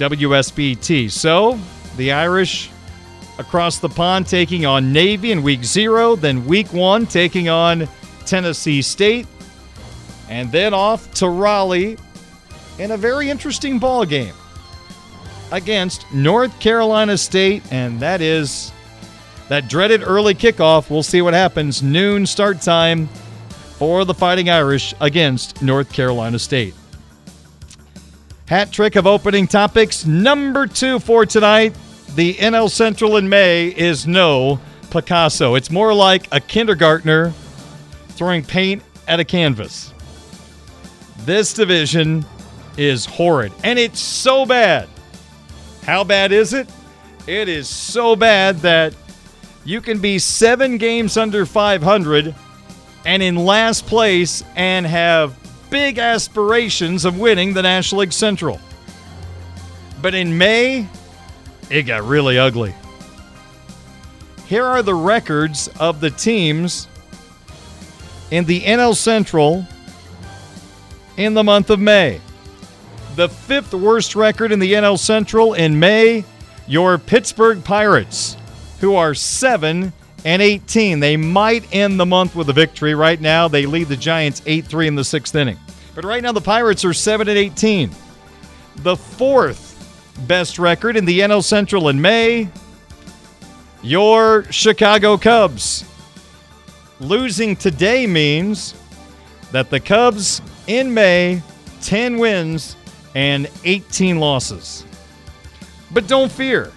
WSBT. 0.00 1.10
So, 1.10 1.60
the 1.98 2.12
Irish 2.12 2.70
across 3.38 3.78
the 3.78 3.88
pond 3.88 4.26
taking 4.26 4.64
on 4.64 4.94
Navy 4.94 5.30
in 5.30 5.42
week 5.42 5.62
0, 5.62 6.16
then 6.16 6.46
week 6.46 6.72
1 6.72 7.04
taking 7.06 7.50
on 7.50 7.86
Tennessee 8.24 8.80
State, 8.80 9.26
and 10.30 10.50
then 10.50 10.72
off 10.72 11.12
to 11.14 11.28
Raleigh 11.28 11.98
in 12.78 12.92
a 12.92 12.96
very 12.96 13.28
interesting 13.28 13.78
ball 13.78 14.06
game 14.06 14.34
against 15.52 16.10
North 16.14 16.58
Carolina 16.60 17.18
State, 17.18 17.62
and 17.70 18.00
that 18.00 18.22
is 18.22 18.72
that 19.50 19.68
dreaded 19.68 20.02
early 20.02 20.34
kickoff. 20.34 20.88
We'll 20.88 21.02
see 21.02 21.20
what 21.20 21.34
happens. 21.34 21.82
Noon 21.82 22.24
start 22.24 22.62
time 22.62 23.08
for 23.76 24.06
the 24.06 24.14
Fighting 24.14 24.48
Irish 24.48 24.94
against 24.98 25.60
North 25.60 25.92
Carolina 25.92 26.38
State. 26.38 26.74
Hat 28.50 28.72
trick 28.72 28.96
of 28.96 29.06
opening 29.06 29.46
topics. 29.46 30.04
Number 30.04 30.66
two 30.66 30.98
for 30.98 31.24
tonight 31.24 31.72
the 32.16 32.34
NL 32.34 32.68
Central 32.68 33.16
in 33.16 33.28
May 33.28 33.68
is 33.68 34.08
no 34.08 34.58
Picasso. 34.90 35.54
It's 35.54 35.70
more 35.70 35.94
like 35.94 36.26
a 36.32 36.40
kindergartner 36.40 37.30
throwing 38.08 38.42
paint 38.42 38.82
at 39.06 39.20
a 39.20 39.24
canvas. 39.24 39.94
This 41.18 41.54
division 41.54 42.26
is 42.76 43.06
horrid, 43.06 43.52
and 43.62 43.78
it's 43.78 44.00
so 44.00 44.44
bad. 44.44 44.88
How 45.84 46.02
bad 46.02 46.32
is 46.32 46.52
it? 46.52 46.68
It 47.28 47.48
is 47.48 47.68
so 47.68 48.16
bad 48.16 48.56
that 48.62 48.96
you 49.64 49.80
can 49.80 50.00
be 50.00 50.18
seven 50.18 50.76
games 50.76 51.16
under 51.16 51.46
500 51.46 52.34
and 53.06 53.22
in 53.22 53.36
last 53.36 53.86
place 53.86 54.42
and 54.56 54.84
have 54.86 55.36
big 55.70 55.98
aspirations 55.98 57.04
of 57.04 57.18
winning 57.18 57.54
the 57.54 57.62
National 57.62 58.00
League 58.00 58.12
Central. 58.12 58.60
But 60.02 60.14
in 60.14 60.36
May, 60.36 60.88
it 61.70 61.82
got 61.82 62.02
really 62.04 62.38
ugly. 62.38 62.74
Here 64.46 64.64
are 64.64 64.82
the 64.82 64.94
records 64.94 65.68
of 65.78 66.00
the 66.00 66.10
teams 66.10 66.88
in 68.30 68.44
the 68.44 68.62
NL 68.62 68.96
Central 68.96 69.64
in 71.16 71.34
the 71.34 71.44
month 71.44 71.70
of 71.70 71.78
May. 71.78 72.20
The 73.14 73.28
fifth 73.28 73.74
worst 73.74 74.16
record 74.16 74.52
in 74.52 74.58
the 74.58 74.72
NL 74.72 74.98
Central 74.98 75.54
in 75.54 75.78
May, 75.78 76.24
your 76.66 76.98
Pittsburgh 76.98 77.62
Pirates, 77.62 78.36
who 78.80 78.94
are 78.94 79.14
7 79.14 79.92
and 80.24 80.42
18. 80.42 81.00
They 81.00 81.16
might 81.16 81.66
end 81.74 81.98
the 81.98 82.06
month 82.06 82.34
with 82.34 82.48
a 82.50 82.52
victory. 82.52 82.94
Right 82.94 83.20
now, 83.20 83.48
they 83.48 83.66
lead 83.66 83.88
the 83.88 83.96
Giants 83.96 84.42
8 84.46 84.66
3 84.66 84.88
in 84.88 84.94
the 84.94 85.04
sixth 85.04 85.34
inning. 85.34 85.58
But 85.94 86.04
right 86.04 86.22
now, 86.22 86.32
the 86.32 86.40
Pirates 86.40 86.84
are 86.84 86.92
7 86.92 87.28
and 87.28 87.38
18. 87.38 87.90
The 88.76 88.96
fourth 88.96 89.70
best 90.26 90.58
record 90.58 90.96
in 90.96 91.04
the 91.04 91.20
NL 91.20 91.42
Central 91.42 91.88
in 91.88 92.00
May, 92.00 92.48
your 93.82 94.44
Chicago 94.50 95.16
Cubs. 95.16 95.84
Losing 97.00 97.56
today 97.56 98.06
means 98.06 98.74
that 99.52 99.70
the 99.70 99.80
Cubs 99.80 100.42
in 100.66 100.92
May, 100.92 101.42
10 101.80 102.18
wins 102.18 102.76
and 103.14 103.48
18 103.64 104.20
losses. 104.20 104.84
But 105.90 106.06
don't 106.06 106.30
fear. 106.30 106.72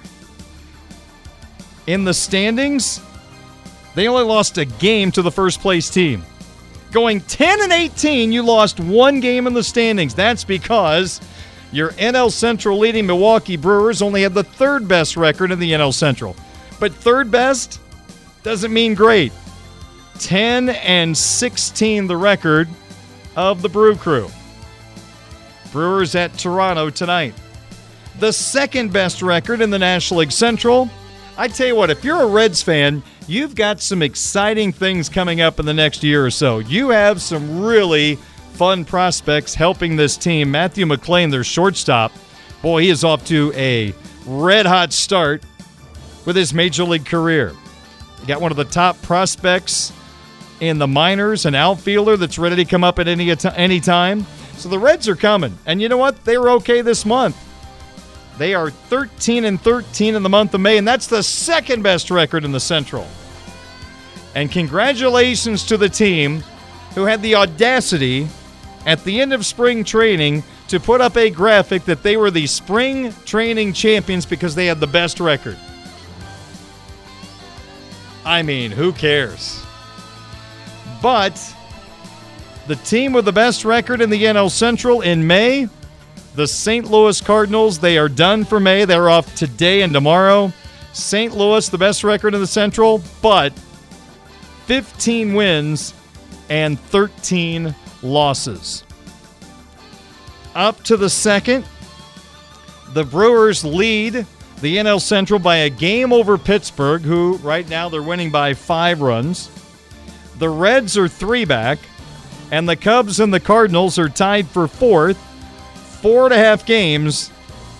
In 1.86 2.06
the 2.06 2.14
standings, 2.14 3.02
they 3.96 4.08
only 4.08 4.24
lost 4.24 4.58
a 4.58 4.66
game 4.66 5.12
to 5.12 5.22
the 5.22 5.32
first 5.32 5.60
place 5.60 5.90
team. 5.90 6.24
Going 6.92 7.22
10 7.22 7.62
and 7.62 7.72
18, 7.72 8.32
you 8.32 8.44
lost 8.44 8.80
one 8.80 9.20
game 9.20 9.48
in 9.48 9.54
the 9.54 9.64
standings. 9.64 10.14
That's 10.14 10.44
because 10.44 11.20
your 11.72 11.90
NL 11.94 12.32
Central 12.32 12.78
leading 12.78 13.08
Milwaukee 13.08 13.58
Brewers 13.58 14.02
only 14.02 14.22
had 14.22 14.34
the 14.34 14.44
third 14.44 14.88
best 14.88 15.18
record 15.18 15.52
in 15.52 15.60
the 15.60 15.72
NL 15.72 15.94
Central. 15.94 16.36
But 16.80 16.94
third 16.94 17.32
best 17.32 17.80
doesn't 18.44 18.72
mean 18.72 18.94
great. 18.94 19.32
10 20.20 20.70
and 20.70 21.18
16 21.18 22.08
the 22.08 22.16
record 22.18 22.70
of 23.36 23.62
the 23.62 23.70
Brew 23.70 23.96
Crew. 23.96 24.30
Brewers 25.72 26.14
at 26.14 26.38
Toronto 26.38 26.92
tonight. 26.92 27.34
The 28.20 28.32
second 28.32 28.94
best 28.94 29.24
record 29.24 29.60
in 29.60 29.72
the 29.72 29.80
National 29.80 30.20
League 30.20 30.32
Central. 30.32 30.90
I 31.36 31.48
tell 31.48 31.66
you 31.66 31.76
what, 31.76 31.90
if 31.90 32.04
you're 32.04 32.22
a 32.22 32.28
Reds 32.28 32.62
fan, 32.62 33.02
you've 33.28 33.56
got 33.56 33.82
some 33.82 34.02
exciting 34.02 34.72
things 34.72 35.10
coming 35.10 35.42
up 35.42 35.60
in 35.60 35.66
the 35.66 35.74
next 35.74 36.04
year 36.04 36.26
or 36.26 36.32
so. 36.32 36.60
You 36.60 36.90
have 36.90 37.22
some 37.22 37.62
really 37.62 38.16
fun 38.54 38.86
prospects 38.86 39.56
helping 39.56 39.96
this 39.96 40.18
team. 40.18 40.52
Matthew 40.52 40.86
McLain, 40.86 41.32
their 41.32 41.44
shortstop, 41.44 42.12
boy, 42.62 42.84
he 42.84 42.90
is 42.90 43.04
off 43.04 43.26
to 43.28 43.52
a 43.56 43.94
red 44.26 44.66
hot 44.66 44.94
start 44.94 45.44
with 46.26 46.36
his 46.36 46.54
major 46.54 46.84
league 46.84 47.06
career. 47.06 47.54
You 48.22 48.28
got 48.28 48.42
one 48.42 48.52
of 48.52 48.58
the 48.58 48.66
top 48.66 49.02
prospects 49.02 49.92
in 50.60 50.78
the 50.78 50.88
minors, 50.88 51.46
an 51.46 51.56
outfielder 51.56 52.16
that's 52.16 52.40
ready 52.40 52.56
to 52.58 52.66
come 52.66 52.84
up 52.84 53.00
at 53.00 53.08
any 53.08 53.36
any 53.56 53.80
time. 53.80 54.26
So 54.56 54.70
the 54.70 54.80
Reds 54.80 55.10
are 55.10 55.16
coming. 55.16 55.58
And 55.66 55.82
you 55.82 55.90
know 55.90 55.98
what? 55.98 56.24
They 56.24 56.38
were 56.38 56.52
okay 56.52 56.82
this 56.82 57.06
month. 57.06 57.36
They 58.38 58.54
are 58.56 58.70
13 58.70 59.46
and 59.46 59.62
13 59.62 60.16
in 60.16 60.24
the 60.24 60.30
month 60.30 60.54
of 60.54 60.62
May, 60.62 60.78
and 60.78 60.88
that's 60.88 61.08
the 61.08 61.22
second 61.22 61.84
best 61.84 62.10
record 62.10 62.46
in 62.46 62.52
the 62.52 62.60
Central. 62.60 63.08
And 64.36 64.52
congratulations 64.52 65.64
to 65.66 65.78
the 65.78 65.90
team 65.90 66.44
who 66.96 67.06
had 67.06 67.22
the 67.22 67.36
audacity 67.36 68.28
at 68.86 69.04
the 69.04 69.22
end 69.22 69.34
of 69.34 69.46
spring 69.46 69.84
training 69.84 70.44
to 70.68 70.80
put 70.80 71.02
up 71.02 71.16
a 71.18 71.30
graphic 71.30 71.86
that 71.86 72.02
they 72.02 72.18
were 72.18 72.32
the 72.32 72.48
spring 72.48 73.14
training 73.26 73.74
champions 73.74 74.26
because 74.26 74.56
they 74.56 74.66
had 74.66 74.80
the 74.80 74.88
best 74.88 75.20
record. 75.20 75.58
I 78.26 78.42
mean, 78.42 78.72
who 78.72 78.94
cares? 78.94 79.64
But 81.02 81.40
the 82.68 82.76
team 82.78 83.14
with 83.14 83.26
the 83.26 83.32
best 83.32 83.66
record 83.66 84.02
in 84.02 84.10
the 84.10 84.24
NL 84.24 84.50
Central 84.50 85.02
in 85.02 85.28
May, 85.28 85.68
the 86.36 86.48
St. 86.48 86.90
Louis 86.90 87.22
Cardinals, 87.22 87.80
they 87.80 87.98
are 87.98 88.10
done 88.10 88.44
for 88.44 88.60
May. 88.60 88.86
They're 88.86 89.10
off 89.10 89.36
today 89.36 89.82
and 89.82 89.94
tomorrow. 89.94 90.52
St. 90.94 91.36
Louis, 91.36 91.70
the 91.70 91.78
best 91.78 92.04
record 92.04 92.34
in 92.34 92.42
the 92.42 92.48
Central, 92.48 93.02
but 93.22 93.54
15 94.66 95.34
wins 95.34 95.94
and 96.50 96.80
13 96.80 97.76
losses. 98.02 98.84
Up 100.56 100.82
to 100.84 100.98
the 100.98 101.10
second, 101.10 101.66
the 102.94 103.04
Brewers 103.04 103.66
lead 103.66 104.26
the 104.62 104.78
NL 104.78 105.02
Central 105.02 105.40
by 105.40 105.58
a 105.58 105.70
game 105.70 106.14
over 106.14 106.38
Pittsburgh, 106.38 107.02
who 107.02 107.38
right 107.38 107.68
now 107.68 107.90
they're 107.90 108.04
winning 108.04 108.30
by 108.30 108.54
five 108.54 109.02
runs. 109.02 109.50
The 110.38 110.50
Reds 110.50 110.98
are 110.98 111.08
three 111.08 111.46
back, 111.46 111.80
and 112.52 112.70
the 112.70 112.76
Cubs 112.76 113.20
and 113.20 113.34
the 113.34 113.40
Cardinals 113.40 113.98
are 113.98 114.10
tied 114.10 114.48
for 114.48 114.68
fourth, 114.68 115.18
four 116.04 116.26
and 116.26 116.34
a 116.34 116.38
half 116.38 116.66
games 116.66 117.32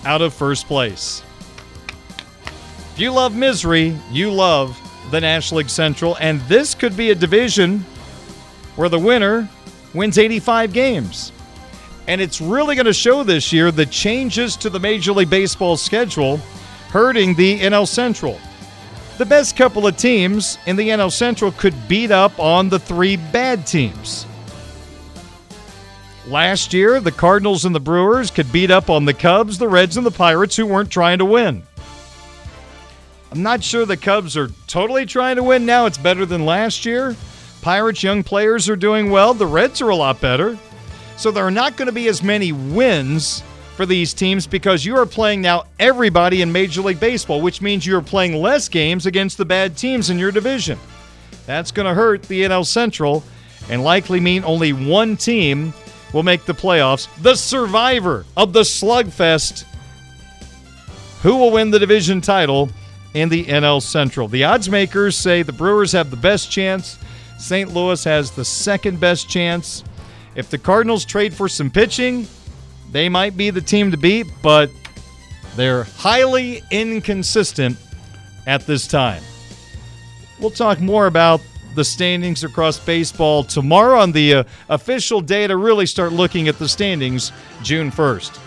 out 0.06 0.22
of 0.22 0.32
first 0.32 0.66
place. 0.66 1.22
If 2.46 2.94
you 2.96 3.10
love 3.10 3.36
misery, 3.36 3.98
you 4.10 4.32
love 4.32 4.80
the 5.10 5.20
National 5.20 5.58
League 5.58 5.68
Central, 5.68 6.16
and 6.18 6.40
this 6.42 6.74
could 6.74 6.96
be 6.96 7.10
a 7.10 7.14
division 7.14 7.84
where 8.76 8.88
the 8.88 8.98
winner 8.98 9.46
wins 9.92 10.16
85 10.16 10.72
games. 10.72 11.32
And 12.08 12.18
it's 12.18 12.40
really 12.40 12.74
going 12.74 12.86
to 12.86 12.94
show 12.94 13.24
this 13.24 13.52
year 13.52 13.70
the 13.70 13.84
changes 13.84 14.56
to 14.56 14.70
the 14.70 14.80
Major 14.80 15.12
League 15.12 15.28
Baseball 15.28 15.76
schedule 15.76 16.38
hurting 16.88 17.34
the 17.34 17.60
NL 17.60 17.86
Central. 17.86 18.40
The 19.18 19.26
best 19.26 19.54
couple 19.54 19.86
of 19.86 19.98
teams 19.98 20.56
in 20.64 20.76
the 20.76 20.88
NL 20.88 21.12
Central 21.12 21.52
could 21.52 21.74
beat 21.88 22.10
up 22.10 22.38
on 22.38 22.70
the 22.70 22.78
three 22.78 23.16
bad 23.16 23.66
teams. 23.66 24.24
Last 26.26 26.72
year, 26.72 27.00
the 27.00 27.12
Cardinals 27.12 27.66
and 27.66 27.74
the 27.74 27.80
Brewers 27.80 28.30
could 28.30 28.50
beat 28.50 28.70
up 28.70 28.88
on 28.88 29.04
the 29.04 29.12
Cubs, 29.12 29.58
the 29.58 29.68
Reds, 29.68 29.98
and 29.98 30.06
the 30.06 30.10
Pirates 30.10 30.56
who 30.56 30.64
weren't 30.64 30.90
trying 30.90 31.18
to 31.18 31.24
win. 31.24 31.62
I'm 33.30 33.42
not 33.42 33.62
sure 33.62 33.84
the 33.84 33.96
Cubs 33.96 34.34
are 34.34 34.48
totally 34.66 35.04
trying 35.04 35.36
to 35.36 35.42
win 35.42 35.66
now. 35.66 35.84
It's 35.84 35.98
better 35.98 36.24
than 36.24 36.46
last 36.46 36.86
year. 36.86 37.14
Pirates' 37.60 38.02
young 38.02 38.22
players 38.22 38.70
are 38.70 38.76
doing 38.76 39.10
well. 39.10 39.34
The 39.34 39.46
Reds 39.46 39.82
are 39.82 39.90
a 39.90 39.96
lot 39.96 40.20
better. 40.20 40.58
So 41.16 41.30
there 41.30 41.46
are 41.46 41.50
not 41.50 41.76
going 41.76 41.86
to 41.86 41.92
be 41.92 42.08
as 42.08 42.22
many 42.22 42.52
wins 42.52 43.42
for 43.76 43.84
these 43.84 44.14
teams 44.14 44.46
because 44.46 44.84
you 44.84 44.96
are 44.96 45.06
playing 45.06 45.42
now 45.42 45.64
everybody 45.78 46.40
in 46.40 46.50
Major 46.52 46.80
League 46.80 47.00
Baseball, 47.00 47.42
which 47.42 47.60
means 47.60 47.84
you 47.84 47.96
are 47.98 48.02
playing 48.02 48.40
less 48.40 48.68
games 48.68 49.04
against 49.04 49.36
the 49.36 49.44
bad 49.44 49.76
teams 49.76 50.08
in 50.08 50.18
your 50.18 50.32
division. 50.32 50.78
That's 51.44 51.70
going 51.70 51.86
to 51.86 51.94
hurt 51.94 52.22
the 52.22 52.42
NL 52.42 52.64
Central 52.64 53.22
and 53.68 53.84
likely 53.84 54.20
mean 54.20 54.44
only 54.44 54.72
one 54.72 55.16
team 55.16 55.74
will 56.14 56.22
make 56.22 56.46
the 56.46 56.54
playoffs. 56.54 57.08
The 57.20 57.34
survivor 57.34 58.24
of 58.36 58.54
the 58.54 58.60
slugfest. 58.60 59.64
Who 61.22 61.36
will 61.36 61.50
win 61.50 61.70
the 61.70 61.78
division 61.78 62.20
title 62.20 62.70
in 63.14 63.28
the 63.28 63.44
NL 63.44 63.82
Central? 63.82 64.28
The 64.28 64.44
odds 64.44 64.70
makers 64.70 65.16
say 65.16 65.42
the 65.42 65.52
Brewers 65.52 65.92
have 65.92 66.10
the 66.10 66.16
best 66.16 66.50
chance. 66.50 66.98
St. 67.38 67.74
Louis 67.74 68.02
has 68.04 68.30
the 68.30 68.44
second 68.44 69.00
best 69.00 69.28
chance. 69.28 69.82
If 70.36 70.50
the 70.50 70.58
Cardinals 70.58 71.04
trade 71.04 71.34
for 71.34 71.48
some 71.48 71.70
pitching, 71.70 72.28
they 72.92 73.08
might 73.08 73.36
be 73.36 73.50
the 73.50 73.60
team 73.60 73.90
to 73.90 73.96
beat, 73.96 74.28
but 74.40 74.70
they're 75.56 75.84
highly 75.84 76.62
inconsistent 76.70 77.76
at 78.46 78.66
this 78.66 78.86
time. 78.86 79.22
We'll 80.38 80.50
talk 80.50 80.80
more 80.80 81.06
about 81.06 81.40
the 81.74 81.84
standings 81.84 82.44
across 82.44 82.78
baseball 82.78 83.44
tomorrow 83.44 83.98
on 83.98 84.12
the 84.12 84.34
uh, 84.34 84.44
official 84.68 85.20
day 85.20 85.46
to 85.46 85.56
really 85.56 85.86
start 85.86 86.12
looking 86.12 86.48
at 86.48 86.58
the 86.58 86.68
standings 86.68 87.32
June 87.62 87.90
1st. 87.90 88.40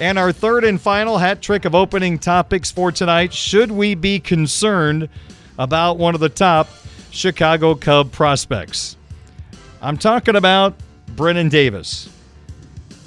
And 0.00 0.18
our 0.18 0.32
third 0.32 0.64
and 0.64 0.80
final 0.80 1.18
hat 1.18 1.42
trick 1.42 1.64
of 1.64 1.74
opening 1.74 2.18
topics 2.18 2.70
for 2.70 2.90
tonight 2.90 3.34
should 3.34 3.70
we 3.70 3.94
be 3.94 4.18
concerned 4.18 5.08
about 5.58 5.98
one 5.98 6.14
of 6.14 6.20
the 6.20 6.28
top 6.30 6.68
Chicago 7.10 7.74
Cub 7.74 8.10
prospects? 8.10 8.96
I'm 9.82 9.98
talking 9.98 10.36
about 10.36 10.74
Brennen 11.16 11.50
Davis. 11.50 12.08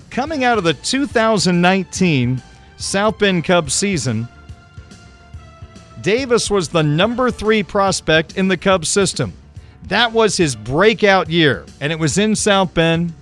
Coming 0.10 0.43
out 0.43 0.60
of 0.60 0.63
the 0.63 0.76
2019 0.76 2.41
South 2.78 3.17
Bend 3.17 3.43
Cubs 3.43 3.73
season, 3.73 4.28
Davis 6.04 6.52
was 6.52 6.70
the 6.70 6.84
number 6.84 7.32
three 7.32 7.63
prospect 7.63 8.38
in 8.38 8.48
the 8.48 8.58
Cubs 8.58 8.89
system. 8.89 9.34
That 9.88 10.12
was 10.12 10.38
his 10.38 10.56
breakout 10.56 11.30
year, 11.30 11.66
and 11.82 11.92
it 11.92 12.00
was 12.00 12.18
in 12.18 12.36
South 12.36 12.74
Bend. 12.74 13.13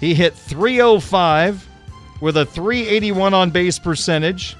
He 0.00 0.14
hit 0.14 0.34
305 0.34 1.68
with 2.20 2.36
a 2.36 2.46
381 2.46 3.34
on 3.34 3.50
base 3.50 3.78
percentage. 3.78 4.56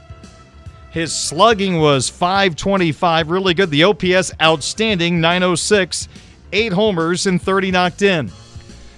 His 0.91 1.15
slugging 1.15 1.81
was 1.81 2.09
525, 2.09 3.31
really 3.31 3.55
good. 3.55 3.71
The 3.71 3.85
OPS 3.85 4.33
outstanding, 4.41 5.21
906 5.21 6.09
eight 6.53 6.73
homers 6.73 7.27
and 7.27 7.41
30 7.41 7.71
knocked 7.71 8.03
in. 8.03 8.31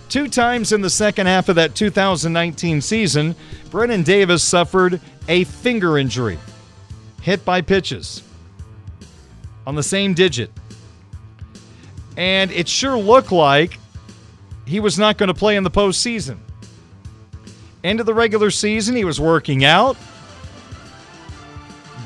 Two 0.09 0.29
times 0.29 0.73
in 0.73 0.81
the 0.81 0.91
second 0.91 1.27
half 1.27 1.49
of 1.49 1.57
that 1.57 1.75
2019 1.75 2.81
season, 2.81 3.35
Brennen 3.71 4.03
Davis 4.03 4.43
suffered 4.43 5.01
a 5.29 5.45
finger 5.45 5.99
injury, 5.99 6.39
hit 7.21 7.45
by 7.45 7.61
pitches 7.61 8.23
on 9.67 9.75
the 9.75 9.83
same 9.83 10.15
digit. 10.15 10.51
And 12.17 12.51
it 12.51 12.69
sure 12.69 12.99
looked 12.99 13.33
like 13.33 13.79
he 14.67 14.81
was 14.81 14.99
not 14.99 15.19
going 15.19 15.29
to 15.29 15.35
play 15.35 15.57
in 15.57 15.65
the 15.65 15.71
postseason. 15.71 16.39
End 17.83 18.01
of 18.01 18.07
the 18.07 18.15
regular 18.15 18.51
season, 18.51 18.95
he 18.95 19.05
was 19.05 19.21
working 19.21 19.65
out, 19.65 19.97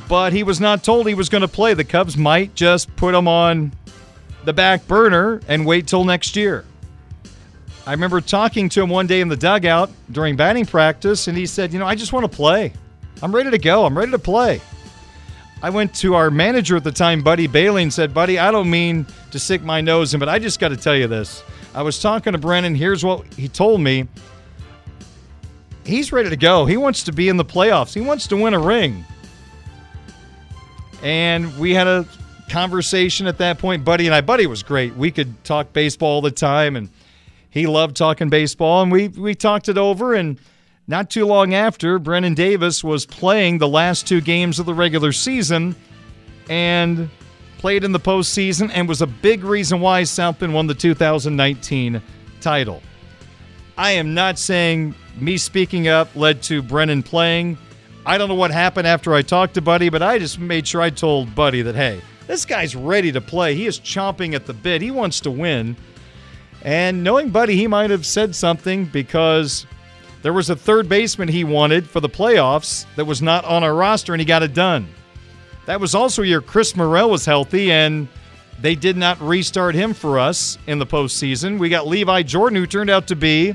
but 0.09 0.33
he 0.33 0.42
was 0.42 0.61
not 0.61 0.85
told 0.85 1.09
he 1.09 1.14
was 1.14 1.29
going 1.29 1.42
to 1.42 1.48
play. 1.48 1.74
The 1.74 1.85
Cubs 1.85 2.16
might 2.16 2.55
just 2.55 2.94
put 2.96 3.14
him 3.14 3.27
on 3.27 3.72
the 4.44 4.53
back 4.53 4.87
burner 4.87 5.40
and 5.48 5.66
wait 5.66 5.88
till 5.88 6.05
next 6.05 6.37
year. 6.37 6.64
I 7.87 7.92
remember 7.92 8.20
talking 8.20 8.68
to 8.70 8.83
him 8.83 8.88
one 8.88 9.07
day 9.07 9.20
in 9.20 9.29
the 9.29 9.37
dugout 9.37 9.90
during 10.11 10.37
batting 10.37 10.64
practice, 10.64 11.29
and 11.29 11.37
he 11.37 11.46
said, 11.46 11.72
You 11.72 11.79
know, 11.79 11.87
I 11.87 11.96
just 11.96 12.12
want 12.12 12.31
to 12.31 12.35
play. 12.35 12.72
I'm 13.22 13.35
ready 13.35 13.50
to 13.50 13.59
go. 13.59 13.85
I'm 13.85 13.96
ready 13.96 14.12
to 14.12 14.18
play. 14.18 14.61
I 15.64 15.70
went 15.70 15.94
to 15.94 16.14
our 16.14 16.31
manager 16.31 16.77
at 16.77 16.85
the 16.85 16.92
time, 16.92 17.22
Buddy 17.22 17.46
Bailey, 17.46 17.85
and 17.85 17.90
said, 17.90 18.12
Buddy, 18.12 18.38
I 18.38 18.50
don't 18.50 18.68
mean 18.68 19.07
to 19.31 19.38
stick 19.38 19.62
my 19.62 19.81
nose 19.81 20.12
in, 20.12 20.20
but 20.20 20.29
I 20.29 20.38
just 20.38 20.61
got 20.61 20.68
to 20.68 20.77
tell 20.77 20.94
you 20.94 21.07
this. 21.07 21.42
I 21.74 21.81
was 21.81 22.03
talking 22.03 22.35
to 22.35 22.38
Brennen. 22.38 22.77
Here's 22.77 23.03
what 23.03 23.24
he 23.33 23.48
told 23.48 23.81
me. 23.81 24.07
He's 25.87 26.12
ready 26.12 26.29
to 26.29 26.37
go. 26.37 26.66
He 26.66 26.77
wants 26.77 27.05
to 27.05 27.12
be 27.12 27.31
in 27.31 27.38
the 27.38 27.46
playoffs, 27.46 27.94
he 27.94 28.03
wants 28.03 28.27
to 28.27 28.37
win 28.37 28.53
a 28.53 28.59
ring. 28.59 29.07
And 31.03 31.59
we 31.59 31.72
had 31.72 31.87
a 31.87 32.05
conversation 32.50 33.27
at 33.27 33.38
that 33.38 33.57
point. 33.57 33.87
Buddy 33.87 34.05
and 34.05 34.14
I, 34.14 34.20
Buddy 34.20 34.46
was 34.46 34.62
great. 34.62 34.94
We 34.94 35.11
could 35.11 35.44
talk 35.44 35.72
baseball 35.72 36.16
all 36.16 36.20
the 36.20 36.31
time, 36.31 36.77
and 36.77 36.90
he 37.48 37.66
loved 37.66 37.96
talking 37.96 38.29
baseball. 38.29 38.83
And 38.83 38.92
we 38.92 39.09
we 39.09 39.35
talked 39.35 39.70
it 39.70 39.79
over. 39.79 40.12
And 40.12 40.38
not 40.87 41.11
too 41.11 41.27
long 41.27 41.55
after, 41.55 41.99
Brennen 41.99 42.35
Davis 42.35 42.85
was 42.85 43.07
playing 43.07 43.59
the 43.59 43.68
last 43.68 44.07
two 44.07 44.20
games 44.20 44.59
of 44.59 44.66
the 44.66 44.75
regular 44.75 45.12
season, 45.12 45.75
and 46.49 47.09
played 47.59 47.85
in 47.85 47.92
the 47.92 48.01
postseason, 48.01 48.70
and 48.75 48.88
was 48.88 49.01
a 49.01 49.07
big 49.07 49.44
reason 49.44 49.81
why 49.81 50.05
South 50.05 50.38
Bend 50.38 50.53
won 50.53 50.66
the 50.66 50.75
2019 50.75 52.03
title. 52.40 52.83
I 53.77 53.92
am 53.92 54.14
not 54.14 54.38
saying 54.38 54.94
me 55.18 55.37
speaking 55.37 55.88
up 55.88 56.14
led 56.14 56.42
to 56.44 56.62
Brennen 56.62 57.03
playing. 57.03 57.57
I 58.07 58.18
don't 58.18 58.29
know 58.29 58.35
what 58.35 58.51
happened 58.51 58.87
after 58.87 59.14
I 59.14 59.23
talked 59.23 59.55
to 59.55 59.62
Buddy, 59.62 59.88
but 59.88 60.03
I 60.03 60.18
just 60.18 60.38
made 60.38 60.66
sure 60.66 60.83
I 60.83 60.90
told 60.90 61.35
Buddy 61.35 61.62
that, 61.62 61.75
hey, 61.75 62.03
this 62.27 62.44
guy's 62.44 62.77
ready 62.77 63.11
to 63.12 63.20
play. 63.20 63.55
He 63.55 63.66
is 63.66 63.81
chomping 63.81 64.35
at 64.35 64.47
the 64.47 64.53
bit. 64.53 64.83
He 64.83 64.90
wants 64.90 65.20
to 65.20 65.31
win. 65.31 65.77
And 66.62 67.03
knowing 67.03 67.31
Buddy, 67.31 67.57
he 67.57 67.66
might 67.66 67.90
have 67.90 68.07
said 68.07 68.35
something 68.35 68.87
because 68.87 69.66
there 70.24 70.32
was 70.32 70.48
a 70.48 70.56
third 70.56 70.88
baseman 70.88 71.28
he 71.28 71.44
wanted 71.44 71.87
for 71.87 72.00
the 72.00 72.08
playoffs 72.08 72.87
that 72.96 73.04
was 73.04 73.20
not 73.20 73.44
on 73.44 73.62
our 73.62 73.74
roster, 73.74 74.14
and 74.14 74.20
he 74.22 74.24
got 74.24 74.42
it 74.42 74.54
done. 74.54 74.88
That 75.66 75.78
was 75.78 75.94
also 75.94 76.22
year 76.22 76.40
Chris 76.40 76.74
Morel 76.74 77.10
was 77.10 77.26
healthy, 77.26 77.70
and 77.70 78.08
they 78.58 78.74
did 78.74 78.96
not 78.96 79.20
restart 79.20 79.74
him 79.74 79.92
for 79.92 80.18
us 80.18 80.56
in 80.66 80.78
the 80.78 80.87
postseason. 80.87 81.58
We 81.58 81.68
got 81.68 81.87
Levi 81.87 82.22
Jordan, 82.22 82.56
who 82.56 82.66
turned 82.66 82.88
out 82.88 83.06
to 83.08 83.16
be 83.16 83.54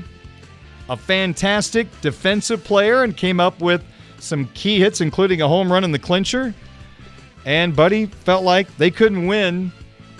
a 0.88 0.96
fantastic 0.96 1.88
defensive 2.02 2.62
player 2.62 3.02
and 3.02 3.16
came 3.16 3.40
up 3.40 3.60
with 3.60 3.82
some 4.20 4.46
key 4.54 4.78
hits, 4.78 5.00
including 5.00 5.42
a 5.42 5.48
home 5.48 5.72
run 5.72 5.82
in 5.82 5.90
the 5.90 5.98
clincher. 5.98 6.54
And 7.44 7.74
Buddy 7.74 8.06
felt 8.06 8.44
like 8.44 8.76
they 8.76 8.92
couldn't 8.92 9.26
win 9.26 9.72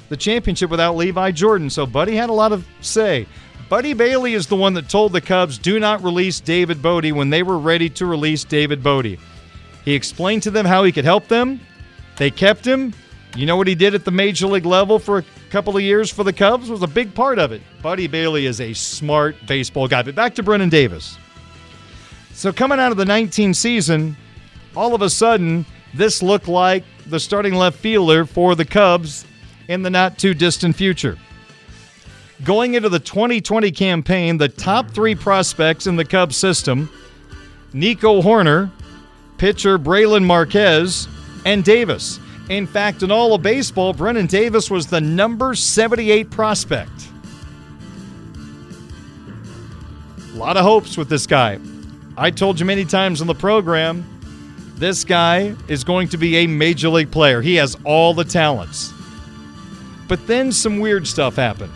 the 0.08 0.16
championship 0.16 0.68
without 0.68 0.96
Levi 0.96 1.30
Jordan. 1.30 1.70
So 1.70 1.86
Buddy 1.86 2.16
had 2.16 2.28
a 2.28 2.32
lot 2.32 2.50
of 2.50 2.66
say. 2.80 3.28
Buddy 3.70 3.92
Bailey 3.92 4.34
is 4.34 4.48
the 4.48 4.56
one 4.56 4.74
that 4.74 4.88
told 4.88 5.12
the 5.12 5.20
Cubs 5.20 5.56
do 5.56 5.78
not 5.78 6.02
release 6.02 6.40
David 6.40 6.82
Bote 6.82 7.12
when 7.12 7.30
they 7.30 7.44
were 7.44 7.56
ready 7.56 7.88
to 7.90 8.04
release 8.04 8.42
David 8.42 8.82
Bote. 8.82 9.16
He 9.84 9.94
explained 9.94 10.42
to 10.42 10.50
them 10.50 10.66
how 10.66 10.82
he 10.82 10.90
could 10.90 11.04
help 11.04 11.28
them. 11.28 11.60
They 12.16 12.32
kept 12.32 12.66
him. 12.66 12.92
You 13.36 13.46
know 13.46 13.54
what 13.54 13.68
he 13.68 13.76
did 13.76 13.94
at 13.94 14.04
the 14.04 14.10
major 14.10 14.48
league 14.48 14.66
level 14.66 14.98
for 14.98 15.18
a 15.18 15.24
couple 15.50 15.76
of 15.76 15.84
years 15.84 16.10
for 16.10 16.24
the 16.24 16.32
Cubs 16.32 16.68
was 16.68 16.82
a 16.82 16.88
big 16.88 17.14
part 17.14 17.38
of 17.38 17.52
it. 17.52 17.62
Buddy 17.80 18.08
Bailey 18.08 18.46
is 18.46 18.60
a 18.60 18.72
smart 18.72 19.36
baseball 19.46 19.86
guy. 19.86 20.02
But 20.02 20.16
back 20.16 20.34
to 20.34 20.42
Brennen 20.42 20.68
Davis. 20.68 21.16
So 22.32 22.52
coming 22.52 22.80
out 22.80 22.90
of 22.90 22.98
the 22.98 23.04
19 23.04 23.54
season, 23.54 24.16
all 24.74 24.96
of 24.96 25.02
a 25.02 25.08
sudden, 25.08 25.64
this 25.94 26.24
looked 26.24 26.48
like 26.48 26.82
the 27.06 27.20
starting 27.20 27.54
left 27.54 27.78
fielder 27.78 28.24
for 28.24 28.56
the 28.56 28.64
Cubs 28.64 29.24
in 29.68 29.82
the 29.82 29.90
not 29.90 30.18
too 30.18 30.34
distant 30.34 30.74
future. 30.74 31.16
Going 32.44 32.72
into 32.72 32.88
the 32.88 32.98
2020 32.98 33.70
campaign, 33.70 34.38
the 34.38 34.48
top 34.48 34.90
three 34.90 35.14
prospects 35.14 35.86
in 35.86 35.96
the 35.96 36.04
Cubs 36.04 36.36
system 36.36 36.90
Nico 37.74 38.22
Hoerner, 38.22 38.70
pitcher 39.36 39.78
Brailyn 39.78 40.24
Marquez, 40.24 41.06
and 41.44 41.62
Davis. 41.62 42.18
In 42.48 42.66
fact, 42.66 43.02
in 43.02 43.10
all 43.10 43.34
of 43.34 43.42
baseball, 43.42 43.92
Brennen 43.92 44.26
Davis 44.26 44.70
was 44.70 44.86
the 44.86 45.00
number 45.00 45.54
78 45.54 46.30
prospect. 46.30 46.90
A 50.32 50.36
lot 50.36 50.56
of 50.56 50.64
hopes 50.64 50.96
with 50.96 51.08
this 51.08 51.26
guy. 51.26 51.58
I 52.16 52.30
told 52.30 52.58
you 52.58 52.66
many 52.66 52.84
times 52.84 53.20
on 53.20 53.26
the 53.26 53.34
program 53.34 54.04
this 54.76 55.04
guy 55.04 55.54
is 55.68 55.84
going 55.84 56.08
to 56.08 56.16
be 56.16 56.38
a 56.38 56.46
major 56.46 56.88
league 56.88 57.10
player. 57.10 57.42
He 57.42 57.56
has 57.56 57.76
all 57.84 58.14
the 58.14 58.24
talents. 58.24 58.94
But 60.08 60.26
then 60.26 60.50
some 60.50 60.80
weird 60.80 61.06
stuff 61.06 61.36
happened. 61.36 61.72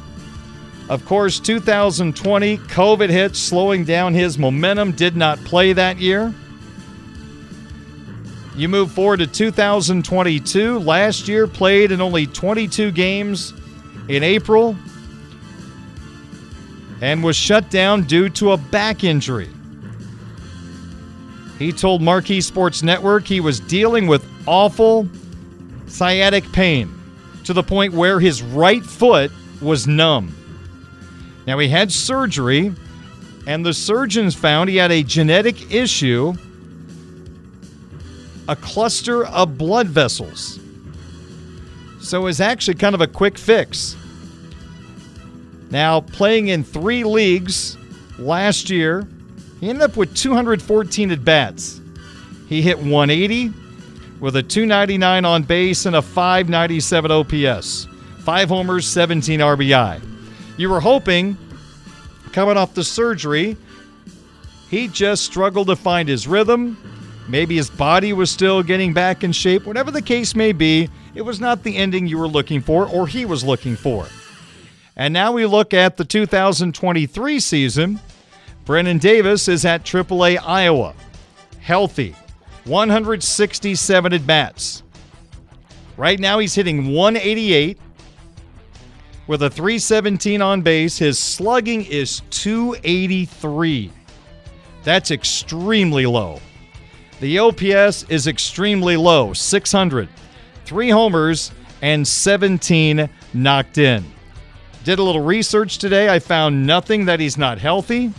Of 0.88 1.06
course, 1.06 1.40
2020, 1.40 2.58
COVID 2.58 3.08
hit, 3.08 3.36
slowing 3.36 3.84
down 3.84 4.12
his 4.12 4.38
momentum, 4.38 4.92
did 4.92 5.16
not 5.16 5.38
play 5.44 5.72
that 5.72 5.98
year. 5.98 6.34
You 8.54 8.68
move 8.68 8.92
forward 8.92 9.18
to 9.18 9.26
2022. 9.26 10.78
Last 10.78 11.26
year, 11.26 11.46
played 11.46 11.90
in 11.90 12.00
only 12.00 12.26
22 12.26 12.92
games 12.92 13.54
in 14.08 14.22
April 14.22 14.76
and 17.00 17.24
was 17.24 17.34
shut 17.34 17.70
down 17.70 18.02
due 18.02 18.28
to 18.30 18.52
a 18.52 18.56
back 18.56 19.04
injury. 19.04 19.48
He 21.58 21.72
told 21.72 22.02
Marquee 22.02 22.40
Sports 22.40 22.82
Network 22.82 23.24
he 23.24 23.40
was 23.40 23.58
dealing 23.58 24.06
with 24.06 24.24
awful 24.46 25.08
sciatic 25.86 26.50
pain 26.52 26.92
to 27.44 27.52
the 27.52 27.62
point 27.62 27.94
where 27.94 28.20
his 28.20 28.42
right 28.42 28.84
foot 28.84 29.32
was 29.60 29.86
numb. 29.86 30.34
Now, 31.46 31.58
he 31.58 31.68
had 31.68 31.92
surgery, 31.92 32.72
and 33.46 33.64
the 33.64 33.74
surgeons 33.74 34.34
found 34.34 34.70
he 34.70 34.76
had 34.76 34.90
a 34.90 35.02
genetic 35.02 35.72
issue 35.72 36.34
a 38.48 38.56
cluster 38.56 39.24
of 39.26 39.56
blood 39.56 39.88
vessels. 39.88 40.58
So 42.00 42.26
it's 42.26 42.40
actually 42.40 42.74
kind 42.74 42.94
of 42.94 43.00
a 43.00 43.06
quick 43.06 43.38
fix. 43.38 43.96
Now, 45.70 46.00
playing 46.00 46.48
in 46.48 46.62
three 46.62 47.04
leagues 47.04 47.76
last 48.18 48.68
year, 48.68 49.08
he 49.60 49.70
ended 49.70 49.82
up 49.82 49.96
with 49.96 50.14
214 50.14 51.10
at 51.10 51.24
bats. 51.24 51.80
He 52.48 52.60
hit 52.60 52.78
180 52.78 53.52
with 54.20 54.36
a 54.36 54.42
299 54.42 55.24
on 55.24 55.42
base 55.42 55.86
and 55.86 55.96
a 55.96 56.02
597 56.02 57.10
OPS. 57.10 57.88
Five 58.20 58.50
homers, 58.50 58.86
17 58.86 59.40
RBI. 59.40 60.13
You 60.56 60.70
were 60.70 60.80
hoping, 60.80 61.36
coming 62.32 62.56
off 62.56 62.74
the 62.74 62.84
surgery, 62.84 63.56
he 64.70 64.88
just 64.88 65.24
struggled 65.24 65.66
to 65.66 65.76
find 65.76 66.08
his 66.08 66.28
rhythm. 66.28 66.76
Maybe 67.28 67.56
his 67.56 67.70
body 67.70 68.12
was 68.12 68.30
still 68.30 68.62
getting 68.62 68.92
back 68.92 69.24
in 69.24 69.32
shape. 69.32 69.66
Whatever 69.66 69.90
the 69.90 70.02
case 70.02 70.34
may 70.34 70.52
be, 70.52 70.88
it 71.14 71.22
was 71.22 71.40
not 71.40 71.62
the 71.62 71.76
ending 71.76 72.06
you 72.06 72.18
were 72.18 72.28
looking 72.28 72.60
for 72.60 72.88
or 72.88 73.06
he 73.06 73.24
was 73.24 73.42
looking 73.42 73.76
for. 73.76 74.06
And 74.96 75.12
now 75.12 75.32
we 75.32 75.44
look 75.46 75.74
at 75.74 75.96
the 75.96 76.04
2023 76.04 77.40
season. 77.40 78.00
Brennen 78.64 78.98
Davis 78.98 79.48
is 79.48 79.64
at 79.64 79.84
AAA 79.84 80.38
Iowa, 80.44 80.94
healthy, 81.60 82.14
167 82.64 84.12
at 84.12 84.26
bats. 84.26 84.82
Right 85.96 86.18
now 86.18 86.38
he's 86.38 86.54
hitting 86.54 86.92
188 86.92 87.78
with 89.26 89.42
a 89.42 89.50
317 89.50 90.42
on 90.42 90.62
base. 90.62 90.98
His 90.98 91.18
slugging 91.18 91.84
is 91.84 92.22
283. 92.30 93.90
That's 94.82 95.10
extremely 95.10 96.06
low. 96.06 96.40
The 97.20 97.38
OPS 97.38 98.04
is 98.08 98.26
extremely 98.26 98.96
low 98.96 99.32
600. 99.32 100.08
Three 100.64 100.90
homers 100.90 101.52
and 101.80 102.06
17 102.06 103.08
knocked 103.32 103.78
in. 103.78 104.04
Did 104.84 104.98
a 104.98 105.02
little 105.02 105.22
research 105.22 105.78
today. 105.78 106.08
I 106.08 106.18
found 106.18 106.66
nothing 106.66 107.06
that 107.06 107.20
he's 107.20 107.38
not 107.38 107.58
healthy. 107.58 108.12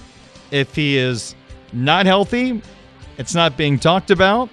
If 0.51 0.75
he 0.75 0.97
is 0.97 1.35
not 1.73 2.05
healthy, 2.05 2.61
it's 3.17 3.35
not 3.35 3.57
being 3.57 3.77
talked 3.77 4.09
about. 4.09 4.49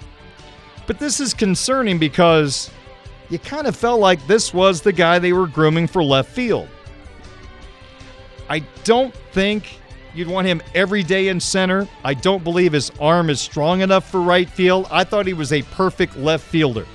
But 0.87 0.99
this 0.99 1.21
is 1.21 1.33
concerning 1.33 1.99
because 1.99 2.71
you 3.33 3.39
kind 3.39 3.67
of 3.67 3.75
felt 3.75 3.99
like 3.99 4.25
this 4.27 4.53
was 4.53 4.83
the 4.83 4.93
guy 4.93 5.19
they 5.19 5.33
were 5.33 5.47
grooming 5.47 5.87
for 5.87 6.05
left 6.05 6.31
field. 6.31 6.69
I 8.51 8.59
don't 8.85 9.15
think 9.33 9.81
you'd 10.13 10.29
want 10.29 10.47
him 10.47 10.61
every 10.75 11.03
day 11.03 11.29
in 11.29 11.41
center. 11.41 11.89
I 12.05 12.13
don't 12.13 12.45
believe 12.45 12.75
his 12.75 12.93
arm 13.01 13.31
is 13.31 13.41
strong 13.41 13.81
enough 13.81 14.11
for 14.11 14.21
right 14.21 14.51
field. 14.51 14.87
I 14.91 15.05
thought 15.05 15.27
he 15.27 15.33
was 15.33 15.51
a 15.51 15.63
perfect 15.63 16.15
left 16.19 16.45
fielder. 16.45 16.87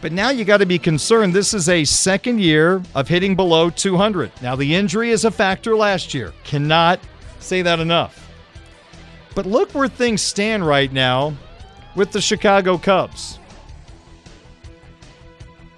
But 0.00 0.10
now 0.10 0.30
you 0.30 0.44
got 0.44 0.56
to 0.56 0.66
be 0.66 0.80
concerned. 0.80 1.32
This 1.32 1.54
is 1.54 1.68
a 1.68 1.84
second 1.84 2.40
year 2.40 2.82
of 2.96 3.06
hitting 3.06 3.36
below 3.36 3.70
200. 3.70 4.32
Now, 4.42 4.56
the 4.56 4.74
injury 4.74 5.10
is 5.10 5.24
a 5.24 5.30
factor 5.30 5.76
last 5.76 6.14
year. 6.14 6.32
Cannot 6.42 6.98
say 7.38 7.62
that 7.62 7.78
enough. 7.78 8.28
But 9.36 9.46
look 9.46 9.72
where 9.72 9.86
things 9.86 10.20
stand 10.20 10.66
right 10.66 10.92
now 10.92 11.34
with 11.94 12.10
the 12.10 12.20
Chicago 12.20 12.76
Cubs. 12.76 13.38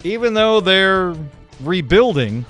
Even 0.05 0.35
though 0.35 0.61
they're 0.61 1.14
rebuilding, 1.61 2.45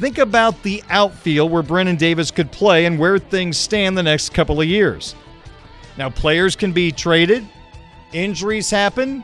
think 0.00 0.18
about 0.18 0.62
the 0.62 0.82
outfield 0.90 1.50
where 1.50 1.62
Brennen 1.62 1.96
Davis 1.96 2.30
could 2.30 2.50
play 2.50 2.84
and 2.84 2.98
where 2.98 3.18
things 3.18 3.56
stand 3.56 3.96
the 3.96 4.02
next 4.02 4.34
couple 4.34 4.60
of 4.60 4.66
years. 4.66 5.14
Now, 5.96 6.10
players 6.10 6.56
can 6.56 6.72
be 6.72 6.90
traded, 6.90 7.46
injuries 8.12 8.68
happen, 8.70 9.22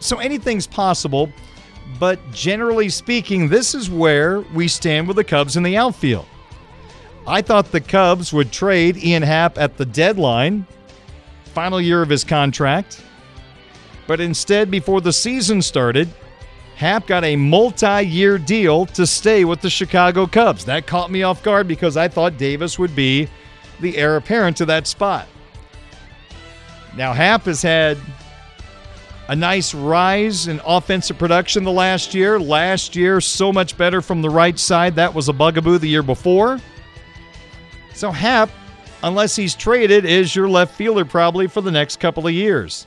so 0.00 0.18
anything's 0.18 0.66
possible. 0.66 1.30
But 1.98 2.18
generally 2.32 2.88
speaking, 2.88 3.48
this 3.48 3.74
is 3.74 3.88
where 3.88 4.40
we 4.40 4.66
stand 4.66 5.06
with 5.06 5.16
the 5.16 5.24
Cubs 5.24 5.56
in 5.56 5.62
the 5.62 5.76
outfield. 5.76 6.26
I 7.26 7.42
thought 7.42 7.70
the 7.70 7.80
Cubs 7.80 8.32
would 8.32 8.50
trade 8.50 8.96
Ian 8.96 9.22
Happ 9.22 9.58
at 9.58 9.76
the 9.76 9.84
deadline, 9.84 10.66
final 11.44 11.80
year 11.80 12.02
of 12.02 12.08
his 12.08 12.24
contract. 12.24 13.02
But 14.06 14.20
instead, 14.20 14.70
before 14.70 15.00
the 15.00 15.12
season 15.12 15.62
started, 15.62 16.08
Happ 16.76 17.06
got 17.06 17.24
a 17.24 17.36
multi 17.36 18.02
year 18.02 18.38
deal 18.38 18.86
to 18.86 19.06
stay 19.06 19.44
with 19.44 19.60
the 19.60 19.70
Chicago 19.70 20.26
Cubs. 20.26 20.64
That 20.64 20.86
caught 20.86 21.10
me 21.10 21.22
off 21.22 21.42
guard 21.42 21.68
because 21.68 21.96
I 21.96 22.08
thought 22.08 22.36
Davis 22.36 22.78
would 22.78 22.96
be 22.96 23.28
the 23.80 23.96
heir 23.96 24.16
apparent 24.16 24.56
to 24.58 24.66
that 24.66 24.86
spot. 24.86 25.28
Now, 26.96 27.12
Happ 27.12 27.44
has 27.44 27.62
had 27.62 27.98
a 29.28 29.36
nice 29.36 29.74
rise 29.74 30.48
in 30.48 30.60
offensive 30.66 31.18
production 31.18 31.64
the 31.64 31.72
last 31.72 32.14
year. 32.14 32.38
Last 32.38 32.96
year, 32.96 33.20
so 33.20 33.52
much 33.52 33.78
better 33.78 34.02
from 34.02 34.20
the 34.20 34.28
right 34.28 34.58
side. 34.58 34.96
That 34.96 35.14
was 35.14 35.28
a 35.28 35.32
bugaboo 35.32 35.78
the 35.78 35.88
year 35.88 36.02
before. 36.02 36.60
So, 37.94 38.10
Happ, 38.10 38.50
unless 39.02 39.36
he's 39.36 39.54
traded, 39.54 40.04
is 40.04 40.34
your 40.34 40.48
left 40.48 40.74
fielder 40.74 41.04
probably 41.04 41.46
for 41.46 41.60
the 41.60 41.70
next 41.70 42.00
couple 42.00 42.26
of 42.26 42.32
years. 42.32 42.86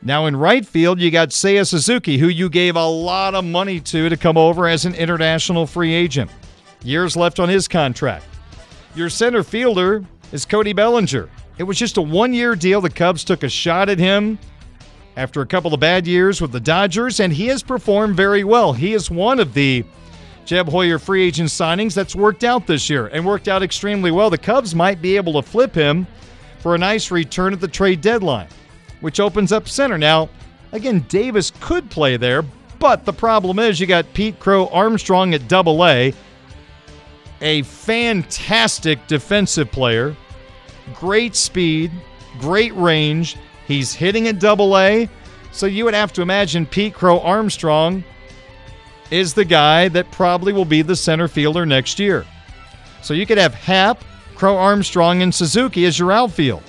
Now, 0.00 0.26
in 0.26 0.36
right 0.36 0.64
field, 0.64 1.00
you 1.00 1.10
got 1.10 1.30
Seiya 1.30 1.66
Suzuki, 1.66 2.18
who 2.18 2.28
you 2.28 2.48
gave 2.48 2.76
a 2.76 2.86
lot 2.86 3.34
of 3.34 3.44
money 3.44 3.80
to 3.80 4.08
to 4.08 4.16
come 4.16 4.36
over 4.36 4.68
as 4.68 4.84
an 4.84 4.94
international 4.94 5.66
free 5.66 5.92
agent. 5.92 6.30
Years 6.84 7.16
left 7.16 7.40
on 7.40 7.48
his 7.48 7.66
contract. 7.66 8.24
Your 8.94 9.10
center 9.10 9.42
fielder 9.42 10.04
is 10.32 10.44
Cody 10.44 10.72
Bellinger. 10.72 11.28
It 11.58 11.64
was 11.64 11.76
just 11.76 11.96
a 11.96 12.02
one 12.02 12.32
year 12.32 12.54
deal. 12.54 12.80
The 12.80 12.90
Cubs 12.90 13.24
took 13.24 13.42
a 13.42 13.48
shot 13.48 13.88
at 13.88 13.98
him 13.98 14.38
after 15.16 15.40
a 15.40 15.46
couple 15.46 15.74
of 15.74 15.80
bad 15.80 16.06
years 16.06 16.40
with 16.40 16.52
the 16.52 16.60
Dodgers, 16.60 17.18
and 17.18 17.32
he 17.32 17.48
has 17.48 17.64
performed 17.64 18.16
very 18.16 18.44
well. 18.44 18.72
He 18.72 18.94
is 18.94 19.10
one 19.10 19.40
of 19.40 19.52
the 19.52 19.84
Jed 20.44 20.68
Hoyer 20.68 21.00
free 21.00 21.24
agent 21.24 21.48
signings 21.48 21.92
that's 21.92 22.14
worked 22.14 22.44
out 22.44 22.68
this 22.68 22.88
year 22.88 23.08
and 23.08 23.26
worked 23.26 23.48
out 23.48 23.64
extremely 23.64 24.12
well. 24.12 24.30
The 24.30 24.38
Cubs 24.38 24.74
might 24.76 25.02
be 25.02 25.16
able 25.16 25.32
to 25.34 25.42
flip 25.42 25.74
him 25.74 26.06
for 26.60 26.76
a 26.76 26.78
nice 26.78 27.10
return 27.10 27.52
at 27.52 27.60
the 27.60 27.68
trade 27.68 28.00
deadline, 28.00 28.46
which 29.00 29.20
opens 29.20 29.52
up 29.52 29.68
center. 29.68 29.98
Now, 29.98 30.28
again, 30.72 31.04
Davis 31.08 31.52
could 31.60 31.90
play 31.90 32.16
there, 32.16 32.42
but 32.78 33.04
the 33.04 33.12
problem 33.12 33.58
is 33.58 33.80
you 33.80 33.86
got 33.86 34.12
Pete 34.14 34.38
Crow-Armstrong 34.38 35.34
at 35.34 35.48
double 35.48 35.84
A, 35.84 36.12
a 37.40 37.62
fantastic 37.62 39.06
defensive 39.06 39.70
player, 39.70 40.16
great 40.94 41.36
speed, 41.36 41.90
great 42.40 42.74
range. 42.74 43.36
He's 43.66 43.94
hitting 43.94 44.28
at 44.28 44.38
double 44.38 44.76
A. 44.78 45.08
So 45.52 45.66
you 45.66 45.84
would 45.84 45.94
have 45.94 46.12
to 46.14 46.22
imagine 46.22 46.66
Pete 46.66 46.94
Crow-Armstrong 46.94 48.04
is 49.10 49.34
the 49.34 49.44
guy 49.44 49.88
that 49.88 50.10
probably 50.10 50.52
will 50.52 50.64
be 50.64 50.82
the 50.82 50.94
center 50.94 51.28
fielder 51.28 51.64
next 51.64 51.98
year. 51.98 52.26
So 53.02 53.14
you 53.14 53.26
could 53.26 53.38
have 53.38 53.54
Happ, 53.54 54.04
Crow 54.34 54.56
Armstrong, 54.56 55.22
and 55.22 55.34
Suzuki 55.34 55.86
as 55.86 55.98
your 55.98 56.12
outfield. 56.12 56.62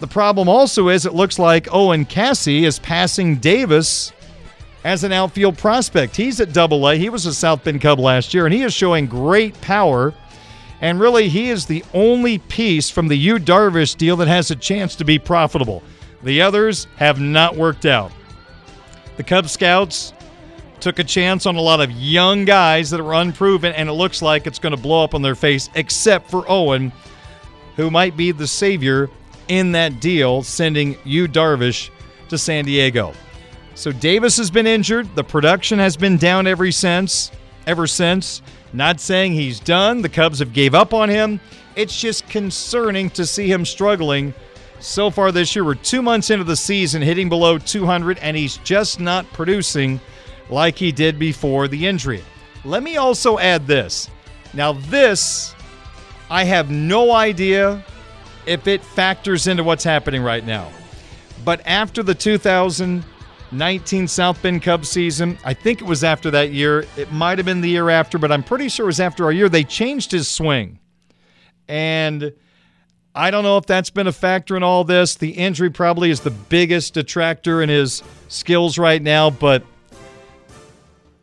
The 0.00 0.06
problem 0.06 0.48
also 0.48 0.88
is 0.88 1.04
it 1.04 1.14
looks 1.14 1.38
like 1.38 1.72
Owen 1.72 2.06
Caissie 2.06 2.62
is 2.62 2.78
passing 2.78 3.36
Davis 3.36 4.12
as 4.82 5.04
an 5.04 5.12
outfield 5.12 5.58
prospect. 5.58 6.16
He's 6.16 6.40
at 6.40 6.54
double 6.54 6.88
A. 6.88 6.96
He 6.96 7.10
was 7.10 7.26
a 7.26 7.34
South 7.34 7.62
Bend 7.62 7.82
Cub 7.82 7.98
last 7.98 8.32
year, 8.32 8.46
and 8.46 8.54
he 8.54 8.62
is 8.62 8.72
showing 8.72 9.06
great 9.06 9.60
power. 9.60 10.14
And 10.80 10.98
really, 10.98 11.28
he 11.28 11.50
is 11.50 11.66
the 11.66 11.84
only 11.92 12.38
piece 12.38 12.88
from 12.88 13.08
the 13.08 13.16
Yu 13.16 13.38
Darvish 13.38 13.94
deal 13.94 14.16
that 14.16 14.28
has 14.28 14.50
a 14.50 14.56
chance 14.56 14.96
to 14.96 15.04
be 15.04 15.18
profitable. 15.18 15.82
The 16.22 16.40
others 16.40 16.86
have 16.96 17.20
not 17.20 17.56
worked 17.56 17.84
out. 17.84 18.10
The 19.18 19.22
Cub 19.22 19.50
Scouts 19.50 20.14
took 20.80 20.98
a 20.98 21.04
chance 21.04 21.44
on 21.44 21.56
a 21.56 21.60
lot 21.60 21.80
of 21.80 21.90
young 21.90 22.46
guys 22.46 22.88
that 22.88 23.00
are 23.00 23.12
unproven, 23.12 23.74
and 23.74 23.90
it 23.90 23.92
looks 23.92 24.22
like 24.22 24.46
it's 24.46 24.58
going 24.58 24.74
to 24.74 24.80
blow 24.80 25.04
up 25.04 25.14
on 25.14 25.20
their 25.20 25.34
face, 25.34 25.68
except 25.74 26.30
for 26.30 26.50
Owen, 26.50 26.90
who 27.76 27.90
might 27.90 28.16
be 28.16 28.32
the 28.32 28.46
savior 28.46 29.10
in 29.50 29.72
that 29.72 30.00
deal, 30.00 30.42
sending 30.44 30.96
Yu 31.04 31.26
Darvish 31.26 31.90
to 32.28 32.38
San 32.38 32.64
Diego. 32.64 33.12
So 33.74 33.90
Davis 33.90 34.36
has 34.36 34.50
been 34.50 34.66
injured. 34.66 35.12
The 35.16 35.24
production 35.24 35.78
has 35.80 35.96
been 35.96 36.16
down 36.16 36.46
ever 36.46 36.70
since. 36.70 37.32
ever 37.66 37.86
since. 37.86 38.42
Not 38.72 39.00
saying 39.00 39.32
he's 39.32 39.58
done. 39.58 40.02
The 40.02 40.08
Cubs 40.08 40.38
have 40.38 40.52
gave 40.52 40.74
up 40.74 40.94
on 40.94 41.08
him. 41.08 41.40
It's 41.74 42.00
just 42.00 42.28
concerning 42.28 43.10
to 43.10 43.26
see 43.26 43.50
him 43.50 43.64
struggling 43.64 44.32
so 44.78 45.10
far 45.10 45.32
this 45.32 45.54
year. 45.56 45.64
We're 45.64 45.74
two 45.74 46.00
months 46.00 46.30
into 46.30 46.44
the 46.44 46.56
season, 46.56 47.02
hitting 47.02 47.28
below 47.28 47.58
200, 47.58 48.18
and 48.18 48.36
he's 48.36 48.58
just 48.58 49.00
not 49.00 49.30
producing 49.32 50.00
like 50.48 50.76
he 50.76 50.92
did 50.92 51.18
before 51.18 51.66
the 51.66 51.86
injury. 51.86 52.22
Let 52.64 52.84
me 52.84 52.98
also 52.98 53.38
add 53.38 53.66
this. 53.66 54.08
Now, 54.54 54.74
this, 54.74 55.54
I 56.30 56.44
have 56.44 56.70
no 56.70 57.12
idea 57.12 57.84
if 58.50 58.66
it 58.66 58.82
factors 58.82 59.46
into 59.46 59.62
what's 59.62 59.84
happening 59.84 60.24
right 60.24 60.44
now. 60.44 60.68
But 61.44 61.62
after 61.64 62.02
the 62.02 62.16
2019 62.16 64.08
South 64.08 64.42
Bend 64.42 64.62
Cubs 64.62 64.88
season, 64.88 65.38
I 65.44 65.54
think 65.54 65.80
it 65.80 65.86
was 65.86 66.02
after 66.02 66.32
that 66.32 66.50
year. 66.50 66.84
It 66.96 67.12
might 67.12 67.38
have 67.38 67.44
been 67.44 67.60
the 67.60 67.68
year 67.68 67.90
after, 67.90 68.18
but 68.18 68.32
I'm 68.32 68.42
pretty 68.42 68.68
sure 68.68 68.86
it 68.86 68.88
was 68.88 68.98
after 68.98 69.24
our 69.24 69.30
year. 69.30 69.48
They 69.48 69.62
changed 69.62 70.10
his 70.10 70.26
swing. 70.26 70.80
And 71.68 72.32
I 73.14 73.30
don't 73.30 73.44
know 73.44 73.56
if 73.56 73.66
that's 73.66 73.90
been 73.90 74.08
a 74.08 74.12
factor 74.12 74.56
in 74.56 74.64
all 74.64 74.82
this. 74.82 75.14
The 75.14 75.30
injury 75.30 75.70
probably 75.70 76.10
is 76.10 76.18
the 76.18 76.32
biggest 76.32 76.94
detractor 76.94 77.62
in 77.62 77.68
his 77.68 78.02
skills 78.26 78.78
right 78.78 79.00
now, 79.00 79.30
but 79.30 79.62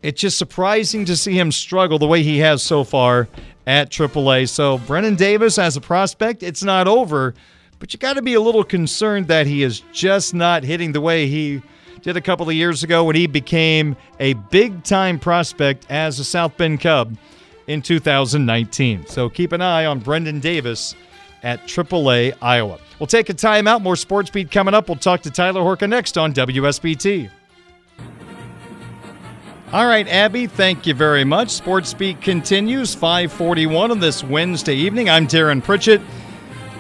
it's 0.02 0.22
just 0.22 0.38
surprising 0.38 1.04
to 1.04 1.18
see 1.18 1.38
him 1.38 1.52
struggle 1.52 2.00
the 2.00 2.08
way 2.08 2.24
he 2.24 2.38
has 2.38 2.63
so 2.63 2.86
far 2.86 3.28
at 3.68 3.92
AAA. 3.92 4.50
So, 4.50 4.80
Brennen 4.80 5.16
Davis 5.16 5.60
as 5.60 5.76
a 5.76 5.82
prospect, 5.82 6.42
it's 6.42 6.64
not 6.64 6.88
over, 6.88 7.36
but 7.78 7.94
you 7.94 8.00
got 8.00 8.14
to 8.14 8.22
be 8.24 8.34
a 8.34 8.42
little 8.42 8.64
concerned 8.64 9.28
that 9.28 9.46
he 9.46 9.62
is 9.62 9.82
just 9.92 10.34
not 10.34 10.64
hitting 10.64 10.94
the 10.94 11.02
way 11.02 11.28
he 11.28 11.62
did 12.02 12.16
a 12.16 12.22
couple 12.22 12.48
of 12.48 12.56
years 12.56 12.82
ago 12.84 13.04
when 13.04 13.16
he 13.16 13.28
became 13.28 13.96
a 14.20 14.34
big 14.34 14.84
time 14.84 15.20
prospect 15.20 15.86
as 15.90 16.18
a 16.18 16.24
South 16.24 16.56
Bend 16.56 16.80
Cub 16.80 17.16
in 17.68 17.82
2019. 17.82 19.06
So, 19.06 19.30
keep 19.30 19.52
an 19.52 19.62
eye 19.62 19.86
on 19.86 20.00
Brennen 20.00 20.40
Davis 20.40 20.96
at 21.44 21.62
AAA 21.68 22.34
Iowa. 22.42 22.80
We'll 23.00 23.08
take 23.08 23.30
a 23.30 23.34
timeout. 23.34 23.82
More 23.82 23.98
Sports 23.98 24.30
Beat 24.30 24.50
coming 24.50 24.74
up. 24.74 24.88
We'll 24.88 24.98
talk 24.98 25.22
to 25.22 25.30
Tyler 25.30 25.62
Horka 25.62 25.88
next 25.88 26.18
on 26.18 26.34
WSBT. 26.34 27.30
All 29.74 29.86
right, 29.86 30.08
Abby, 30.08 30.48
thank 30.48 30.88
you 30.88 30.94
very 30.94 31.26
much. 31.26 31.50
Sports 31.50 31.94
Beat 31.94 32.22
continues 32.22 32.96
541 32.96 33.92
on 33.92 34.00
this 34.00 34.24
Wednesday 34.24 34.76
evening. 34.76 35.10
I'm 35.10 35.28
Darren 35.28 35.62
Pritchett. 35.62 36.00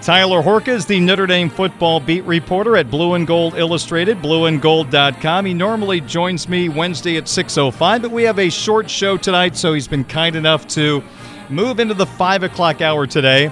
Tyler 0.01 0.41
Horka 0.41 0.69
is 0.69 0.85
the 0.85 0.97
Notre 1.01 1.27
Dame 1.27 1.49
football 1.49 1.99
beat 1.99 2.23
reporter 2.23 2.77
at 2.77 2.89
Blue 2.89 3.15
and 3.15 3.27
Gold 3.27 3.55
Illustrated, 3.55 4.19
blueandgold.com. 4.19 5.45
He 5.45 5.53
normally 5.53 5.99
joins 5.99 6.47
me 6.47 6.69
Wednesday 6.69 7.17
at 7.17 7.25
6.05, 7.25 8.03
but 8.03 8.11
we 8.11 8.23
have 8.23 8.39
a 8.39 8.49
short 8.49 8.89
show 8.89 9.17
tonight, 9.17 9.57
so 9.57 9.73
he's 9.73 9.89
been 9.89 10.05
kind 10.05 10.37
enough 10.37 10.65
to 10.69 11.03
move 11.49 11.81
into 11.81 11.93
the 11.93 12.05
5 12.05 12.43
o'clock 12.43 12.79
hour 12.79 13.05
today. 13.05 13.51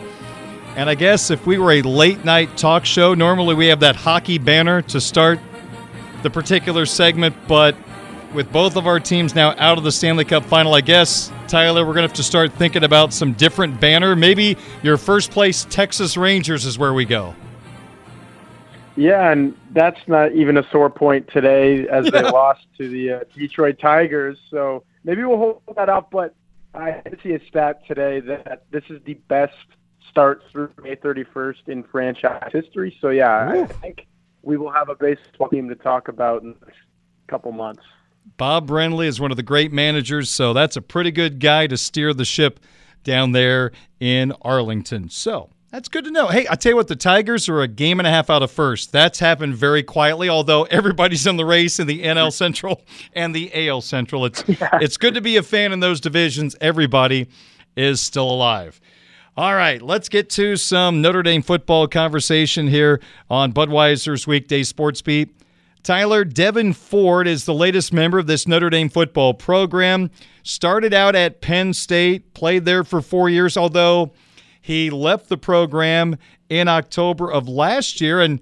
And 0.77 0.89
I 0.89 0.95
guess 0.95 1.29
if 1.29 1.45
we 1.45 1.57
were 1.57 1.73
a 1.73 1.81
late 1.81 2.23
night 2.23 2.55
talk 2.55 2.85
show, 2.85 3.13
normally 3.13 3.55
we 3.55 3.67
have 3.67 3.81
that 3.81 3.97
hockey 3.97 4.37
banner 4.37 4.81
to 4.83 5.01
start 5.01 5.41
the 6.23 6.29
particular 6.29 6.85
segment, 6.85 7.35
but 7.49 7.75
with 8.35 8.51
both 8.51 8.75
of 8.75 8.85
our 8.85 8.99
teams 8.99 9.33
now 9.33 9.55
out 9.57 9.77
of 9.77 9.83
the 9.83 9.91
Stanley 9.91 10.25
Cup 10.25 10.43
final, 10.45 10.73
I 10.73 10.81
guess, 10.81 11.31
Tyler, 11.47 11.85
we're 11.85 11.93
going 11.93 12.03
to 12.03 12.09
have 12.09 12.13
to 12.17 12.23
start 12.23 12.53
thinking 12.53 12.83
about 12.83 13.13
some 13.13 13.33
different 13.33 13.79
banner. 13.79 14.15
Maybe 14.15 14.57
your 14.83 14.97
first 14.97 15.31
place 15.31 15.65
Texas 15.69 16.17
Rangers 16.17 16.65
is 16.65 16.77
where 16.77 16.93
we 16.93 17.05
go. 17.05 17.33
Yeah, 18.97 19.31
and 19.31 19.57
that's 19.71 19.99
not 20.07 20.33
even 20.33 20.57
a 20.57 20.69
sore 20.69 20.89
point 20.89 21.27
today 21.31 21.87
as 21.87 22.05
yeah. 22.05 22.11
they 22.11 22.21
lost 22.31 22.65
to 22.77 22.87
the 22.87 23.11
uh, 23.11 23.19
Detroit 23.35 23.79
Tigers. 23.79 24.37
So 24.49 24.83
maybe 25.03 25.23
we'll 25.23 25.37
hold 25.37 25.61
that 25.75 25.89
up. 25.89 26.11
But 26.11 26.35
I 26.73 27.01
see 27.23 27.33
a 27.33 27.45
stat 27.47 27.81
today 27.87 28.19
that 28.21 28.63
this 28.71 28.83
is 28.89 29.01
the 29.05 29.15
best 29.15 29.55
start 30.09 30.43
through 30.51 30.71
May 30.81 30.95
31st 30.95 31.67
in 31.67 31.83
franchise 31.83 32.51
history. 32.51 32.97
So 33.01 33.09
yeah, 33.09 33.53
Ooh. 33.53 33.63
I 33.63 33.67
think 33.67 34.07
we 34.43 34.57
will 34.57 34.71
have 34.71 34.89
a 34.89 34.95
baseball 34.95 35.49
team 35.49 35.67
to 35.69 35.75
talk 35.75 36.07
about 36.07 36.43
in 36.43 36.55
a 36.61 37.31
couple 37.31 37.51
months. 37.51 37.83
Bob 38.37 38.67
Brenly 38.67 39.07
is 39.07 39.19
one 39.19 39.31
of 39.31 39.37
the 39.37 39.43
great 39.43 39.71
managers, 39.71 40.29
so 40.29 40.53
that's 40.53 40.75
a 40.75 40.81
pretty 40.81 41.11
good 41.11 41.39
guy 41.39 41.67
to 41.67 41.77
steer 41.77 42.13
the 42.13 42.25
ship 42.25 42.59
down 43.03 43.31
there 43.31 43.71
in 43.99 44.33
Arlington. 44.41 45.09
So 45.09 45.49
that's 45.71 45.89
good 45.89 46.05
to 46.05 46.11
know. 46.11 46.27
Hey, 46.27 46.45
I 46.49 46.55
tell 46.55 46.71
you 46.71 46.75
what, 46.75 46.87
the 46.87 46.95
Tigers 46.95 47.49
are 47.49 47.61
a 47.61 47.67
game 47.67 47.99
and 47.99 48.07
a 48.07 48.09
half 48.09 48.29
out 48.29 48.43
of 48.43 48.51
first. 48.51 48.91
That's 48.91 49.19
happened 49.19 49.55
very 49.55 49.83
quietly, 49.83 50.29
although 50.29 50.63
everybody's 50.63 51.27
in 51.27 51.37
the 51.37 51.45
race 51.45 51.79
in 51.79 51.87
the 51.87 52.03
NL 52.03 52.31
Central 52.33 52.81
and 53.13 53.35
the 53.35 53.51
AL 53.67 53.81
Central. 53.81 54.25
It's 54.25 54.43
yeah. 54.47 54.79
it's 54.81 54.97
good 54.97 55.13
to 55.13 55.21
be 55.21 55.37
a 55.37 55.43
fan 55.43 55.71
in 55.71 55.79
those 55.79 55.99
divisions. 55.99 56.55
Everybody 56.61 57.27
is 57.75 58.01
still 58.01 58.29
alive. 58.29 58.79
All 59.37 59.53
right, 59.53 59.81
let's 59.81 60.07
get 60.07 60.29
to 60.31 60.55
some 60.55 61.01
Notre 61.01 61.21
Dame 61.21 61.41
football 61.41 61.89
conversation 61.89 62.67
here 62.69 63.01
on 63.29 63.51
Budweiser's 63.51 64.25
weekday 64.25 64.63
sports 64.63 65.01
beat. 65.01 65.35
Tyler 65.85 66.25
Devyn 66.25 66.75
Ford 66.75 67.27
is 67.27 67.45
the 67.45 67.53
latest 67.53 67.93
member 67.93 68.17
of 68.17 68.25
this 68.25 68.47
Notre 68.47 68.71
Dame 68.71 68.89
football 68.89 69.35
program. 69.35 70.09
Started 70.41 70.95
out 70.95 71.13
at 71.13 71.41
Penn 71.41 71.75
State, 71.75 72.33
played 72.33 72.65
there 72.65 72.83
for 72.83 73.03
four 73.03 73.29
years, 73.29 73.55
although 73.55 74.11
he 74.59 74.89
left 74.89 75.29
the 75.29 75.37
program 75.37 76.17
in 76.49 76.67
October 76.67 77.31
of 77.31 77.47
last 77.47 78.01
year. 78.01 78.19
And 78.19 78.41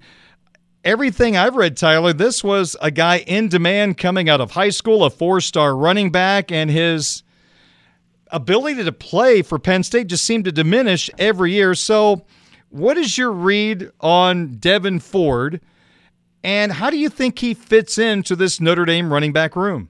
everything 0.84 1.36
I've 1.36 1.54
read, 1.54 1.76
Tyler, 1.76 2.14
this 2.14 2.42
was 2.42 2.78
a 2.80 2.90
guy 2.90 3.18
in 3.18 3.50
demand 3.50 3.98
coming 3.98 4.30
out 4.30 4.40
of 4.40 4.52
high 4.52 4.70
school, 4.70 5.04
a 5.04 5.10
four 5.10 5.42
star 5.42 5.76
running 5.76 6.10
back, 6.10 6.50
and 6.50 6.70
his 6.70 7.24
ability 8.28 8.84
to 8.84 8.92
play 8.92 9.42
for 9.42 9.58
Penn 9.58 9.82
State 9.82 10.06
just 10.06 10.24
seemed 10.24 10.46
to 10.46 10.52
diminish 10.52 11.10
every 11.18 11.52
year. 11.52 11.74
So, 11.74 12.24
what 12.70 12.96
is 12.96 13.18
your 13.18 13.32
read 13.32 13.90
on 14.00 14.48
Devyn 14.54 15.02
Ford? 15.02 15.60
And 16.44 16.70
how 16.70 16.90
do 16.90 16.98
you 16.98 17.08
think 17.08 17.38
he 17.38 17.54
fits 17.54 17.96
into 17.96 18.36
this 18.36 18.60
Notre 18.60 18.84
Dame 18.84 19.10
running 19.10 19.32
back 19.32 19.56
room? 19.56 19.88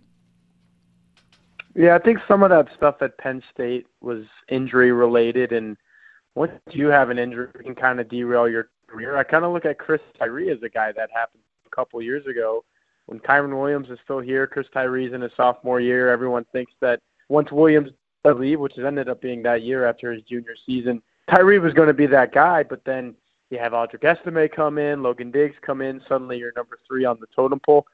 Yeah, 1.75 1.97
I 1.97 1.99
think 1.99 2.21
some 2.29 2.45
of 2.45 2.51
that 2.51 2.69
stuff 2.77 3.03
at 3.03 3.19
Penn 3.19 3.43
State 3.53 3.89
was 4.01 4.25
injury 4.49 4.93
related, 4.93 5.51
and 5.51 5.77
once 6.37 6.53
you 6.71 6.87
have 6.87 7.11
an 7.11 7.19
injury, 7.19 7.49
it 7.53 7.65
can 7.65 7.75
kind 7.75 7.99
of 7.99 8.09
derail 8.09 8.49
your 8.49 8.69
career. 8.87 9.17
I 9.17 9.25
kind 9.25 9.45
of 9.45 9.53
look 9.53 9.65
at 9.65 9.81
Chris 9.81 10.01
Tyree 10.17 10.51
as 10.51 10.63
a 10.63 10.69
guy 10.69 10.93
that 10.93 11.11
happened 11.13 11.43
a 11.67 11.75
couple 11.75 12.01
years 12.01 12.25
ago 12.27 12.65
when 13.07 13.19
Kyren 13.19 13.59
Williams 13.59 13.91
is 13.91 13.99
still 14.05 14.21
here. 14.21 14.47
Chris 14.47 14.69
Tyree's 14.73 15.13
in 15.13 15.23
his 15.23 15.33
sophomore 15.37 15.81
year. 15.81 16.13
Everyone 16.13 16.47
thinks 16.53 16.73
that 16.81 17.01
once 17.29 17.51
Williams 17.51 17.91
leave, 18.25 18.61
which 18.61 18.79
ended 18.79 19.09
up 19.09 19.21
being 19.21 19.43
that 19.43 19.63
year 19.63 19.87
after 19.87 20.13
his 20.13 20.23
junior 20.23 20.55
season, 20.65 21.03
Tyree 21.29 21.59
was 21.59 21.75
going 21.75 21.89
to 21.89 21.95
be 21.95 22.07
that 22.07 22.33
guy, 22.33 22.63
but 22.63 22.85
then 22.85 23.17
you 23.51 23.59
have 23.59 23.73
Audric 23.73 24.05
Estime 24.05 24.49
come 24.55 24.79
in, 24.79 25.03
Logan 25.03 25.31
Diggs 25.31 25.57
come 25.65 25.81
in. 25.81 26.01
Suddenly 26.09 26.39
you're 26.39 26.53
number 26.57 26.79
three 26.87 27.05
on 27.05 27.19
the 27.21 27.27
totem 27.35 27.61
pole. 27.61 27.87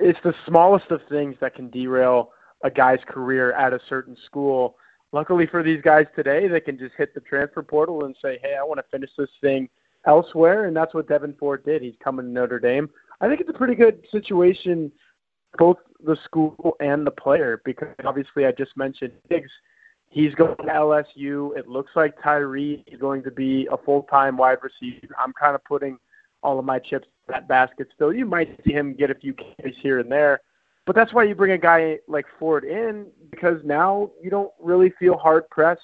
It's 0.00 0.18
the 0.24 0.34
smallest 0.46 0.90
of 0.90 1.00
things 1.08 1.36
that 1.40 1.54
can 1.54 1.70
derail 1.70 2.32
a 2.64 2.70
guy's 2.70 2.98
career 3.06 3.52
at 3.52 3.72
a 3.72 3.80
certain 3.88 4.16
school. 4.26 4.76
Luckily 5.12 5.46
for 5.46 5.62
these 5.62 5.80
guys 5.82 6.06
today, 6.14 6.48
they 6.48 6.60
can 6.60 6.78
just 6.78 6.94
hit 6.96 7.14
the 7.14 7.20
transfer 7.20 7.62
portal 7.62 8.04
and 8.04 8.16
say, 8.20 8.38
hey, 8.42 8.56
I 8.58 8.64
want 8.64 8.78
to 8.78 8.84
finish 8.90 9.10
this 9.16 9.30
thing 9.40 9.68
elsewhere. 10.06 10.64
And 10.64 10.76
that's 10.76 10.94
what 10.94 11.08
Devyn 11.08 11.38
Ford 11.38 11.64
did. 11.64 11.82
He's 11.82 11.94
coming 12.02 12.26
to 12.26 12.32
Notre 12.32 12.58
Dame. 12.58 12.90
I 13.20 13.28
think 13.28 13.40
it's 13.40 13.50
a 13.50 13.54
pretty 13.54 13.74
good 13.74 14.04
situation, 14.10 14.92
both 15.56 15.78
the 16.04 16.16
school 16.24 16.76
and 16.80 17.06
the 17.06 17.10
player, 17.10 17.62
because 17.64 17.88
obviously 18.04 18.46
I 18.46 18.52
just 18.52 18.76
mentioned 18.76 19.12
Diggs– 19.28 19.50
He's 20.08 20.34
going 20.34 20.56
to 20.56 20.62
LSU. 20.62 21.56
It 21.56 21.68
looks 21.68 21.92
like 21.94 22.20
Tyree 22.22 22.84
is 22.86 22.98
going 22.98 23.22
to 23.24 23.30
be 23.30 23.68
a 23.70 23.76
full 23.76 24.02
time 24.04 24.36
wide 24.36 24.58
receiver. 24.62 25.14
I'm 25.22 25.32
kind 25.32 25.54
of 25.54 25.64
putting 25.64 25.98
all 26.42 26.58
of 26.58 26.64
my 26.64 26.78
chips 26.78 27.06
in 27.28 27.32
that 27.32 27.48
basket 27.48 27.88
still. 27.94 28.12
You 28.12 28.24
might 28.24 28.58
see 28.64 28.72
him 28.72 28.94
get 28.94 29.10
a 29.10 29.14
few 29.14 29.34
carries 29.34 29.76
here 29.82 29.98
and 29.98 30.10
there. 30.10 30.40
But 30.86 30.94
that's 30.94 31.12
why 31.12 31.24
you 31.24 31.34
bring 31.34 31.52
a 31.52 31.58
guy 31.58 31.98
like 32.06 32.26
Ford 32.38 32.64
in 32.64 33.06
because 33.30 33.58
now 33.64 34.10
you 34.22 34.30
don't 34.30 34.52
really 34.60 34.92
feel 34.98 35.16
hard 35.16 35.48
pressed 35.50 35.82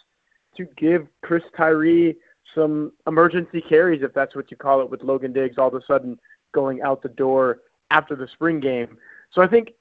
to 0.57 0.67
give 0.77 1.09
Chris 1.23 1.43
Tyree 1.57 2.15
some 2.55 2.93
emergency 3.07 3.61
carries, 3.61 4.03
if 4.03 4.15
that's 4.15 4.37
what 4.37 4.51
you 4.51 4.57
call 4.57 4.81
it, 4.81 4.89
with 4.89 5.03
Logan 5.03 5.33
Diggs 5.33 5.57
all 5.59 5.69
of 5.69 5.75
a 5.75 5.85
sudden 5.87 6.19
going 6.53 6.83
out 6.83 7.03
the 7.03 7.09
door 7.09 7.59
after 7.91 8.15
the 8.15 8.29
spring 8.29 8.61
game. 8.61 8.97
So 9.33 9.43
I 9.43 9.49
think 9.49 9.73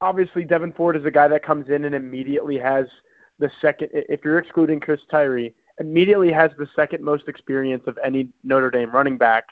obviously 0.00 0.44
Devyn 0.44 0.76
Ford 0.76 0.96
is 0.96 1.04
a 1.06 1.10
guy 1.10 1.28
that 1.28 1.44
comes 1.44 1.70
in 1.70 1.84
and 1.84 1.94
immediately 1.94 2.58
has– 2.58 2.86
the 3.38 3.50
second, 3.60 3.90
if 3.92 4.24
you're 4.24 4.38
excluding 4.38 4.80
Chris 4.80 5.00
Tyree, 5.10 5.54
immediately 5.80 6.32
has 6.32 6.50
the 6.58 6.68
second 6.74 7.04
most 7.04 7.28
experience 7.28 7.84
of 7.86 7.98
any 8.04 8.28
Notre 8.42 8.70
Dame 8.70 8.90
running 8.90 9.16
back 9.16 9.44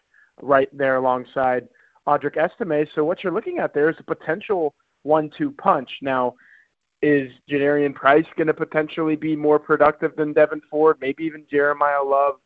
right 0.42 0.68
there 0.76 0.96
alongside 0.96 1.68
Audric 2.06 2.36
Estime. 2.36 2.86
So 2.94 3.04
what 3.04 3.22
you're 3.22 3.32
looking 3.32 3.58
at 3.58 3.74
there 3.74 3.88
is 3.88 3.96
a 3.98 4.02
potential 4.02 4.74
one-two 5.02 5.52
punch. 5.52 5.90
Now, 6.02 6.34
is 7.02 7.30
Jadarian 7.48 7.94
Price 7.94 8.24
going 8.36 8.46
to 8.48 8.54
potentially 8.54 9.16
be 9.16 9.36
more 9.36 9.58
productive 9.58 10.16
than 10.16 10.34
Devyn 10.34 10.60
Ford? 10.70 10.96
Maybe 11.00 11.24
even 11.24 11.46
Jeremiah 11.50 12.02
Love 12.02 12.36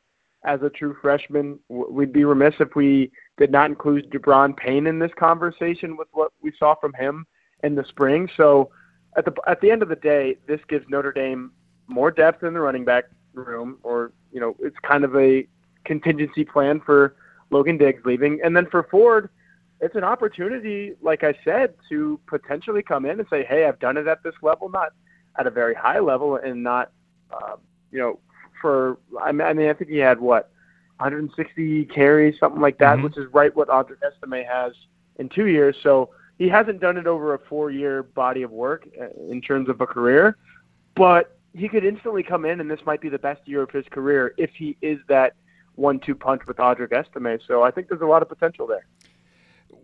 as 0.45 0.61
a 0.63 0.71
true 0.71 0.97
freshman. 1.01 1.59
We'd 1.69 2.13
be 2.13 2.25
remiss 2.25 2.55
if 2.61 2.75
we 2.75 3.11
did 3.39 3.51
not 3.51 3.71
include 3.71 4.11
Gi'Bran 4.11 4.57
Payne 4.57 4.87
in 4.87 4.99
this 4.99 5.13
conversation 5.19 5.97
with 5.97 6.09
what 6.13 6.33
we 6.43 6.53
saw 6.59 6.75
from 6.75 6.93
him 6.95 7.27
in 7.63 7.75
the 7.75 7.85
spring. 7.85 8.29
So 8.37 8.71
at 9.17 9.25
the 9.25 9.35
at 9.47 9.61
the 9.61 9.71
end 9.71 9.83
of 9.83 9.89
the 9.89 9.97
day, 9.97 10.37
this 10.47 10.61
gives 10.69 10.89
Notre 10.89 11.13
Dame 11.13 11.53
more 11.87 12.11
depth 12.11 12.43
in 12.43 12.55
the 12.55 12.61
running 12.61 12.85
back 12.85 13.05
room, 13.35 13.79
or 13.83 14.13
you 14.33 14.41
know, 14.41 14.57
it's 14.61 14.77
kind 14.83 15.05
of 15.05 15.17
a 15.17 15.47
contingency 15.85 16.45
plan 16.45 16.81
for 16.81 17.17
Logan 17.51 17.79
Diggs 17.79 18.03
leaving, 18.05 18.41
and 18.45 18.57
then 18.57 18.67
for 18.67 18.85
Ford, 18.85 19.29
it's 19.81 19.97
an 19.97 20.05
opportunity, 20.05 20.95
like 21.03 21.25
I 21.25 21.35
said, 21.45 21.75
to 21.89 22.21
potentially 22.27 22.83
come 22.83 23.05
in 23.05 23.19
and 23.19 23.29
say, 23.29 23.45
"Hey, 23.45 23.67
I've 23.67 23.79
done 23.79 23.97
it 23.97 24.07
at 24.07 24.23
this 24.23 24.35
level, 24.43 24.69
not 24.69 24.93
at 25.39 25.47
a 25.47 25.51
very 25.51 25.75
high 25.75 25.99
level, 25.99 26.37
and 26.37 26.63
not, 26.63 26.93
uh, 27.33 27.57
you 27.91 27.99
know, 27.99 28.21
for 28.61 28.99
I 29.21 29.33
mean, 29.33 29.47
I 29.47 29.73
think 29.73 29.91
he 29.91 29.99
had 29.99 30.21
what 30.21 30.51
160 30.99 31.87
carries, 31.87 32.39
something 32.39 32.61
like 32.61 32.79
that, 32.79 32.97
mm-hmm. 32.97 33.05
which 33.05 33.17
is 33.17 33.27
right 33.33 33.55
what 33.57 33.69
Audric 33.69 34.03
Estime 34.03 34.45
has 34.45 34.73
in 35.17 35.29
two 35.29 35.47
years. 35.47 35.77
So 35.83 36.11
he 36.41 36.49
hasn't 36.49 36.81
done 36.81 36.97
it 36.97 37.07
over 37.07 37.35
a 37.35 37.39
four-year 37.39 38.03
body 38.03 38.41
of 38.41 38.51
work 38.51 38.89
uh, 38.99 39.09
in 39.31 39.43
terms 39.43 39.69
of 39.69 39.83
a 39.83 39.87
career, 39.87 40.39
but 40.97 41.37
he 41.53 41.69
could 41.69 41.85
instantly 41.85 42.23
come 42.23 42.47
in, 42.47 42.61
and 42.61 42.71
this 42.71 42.81
might 42.87 43.03
be 43.03 43.11
the 43.11 43.19
best 43.19 43.47
year 43.47 43.61
of 43.61 43.71
his 43.71 43.85
career 43.91 44.33
if 44.39 44.49
he 44.55 44.75
is 44.81 44.99
that 45.09 45.35
one-two 45.75 46.15
punch 46.15 46.41
with 46.49 46.57
Audric 46.57 46.93
Estime. 46.93 47.39
So 47.47 47.63
I 47.63 47.71
think 47.71 47.89
there's 47.89 48.01
a 48.01 48.07
lot 48.07 48.23
of 48.23 48.29
potential 48.31 48.67
there 48.67 48.87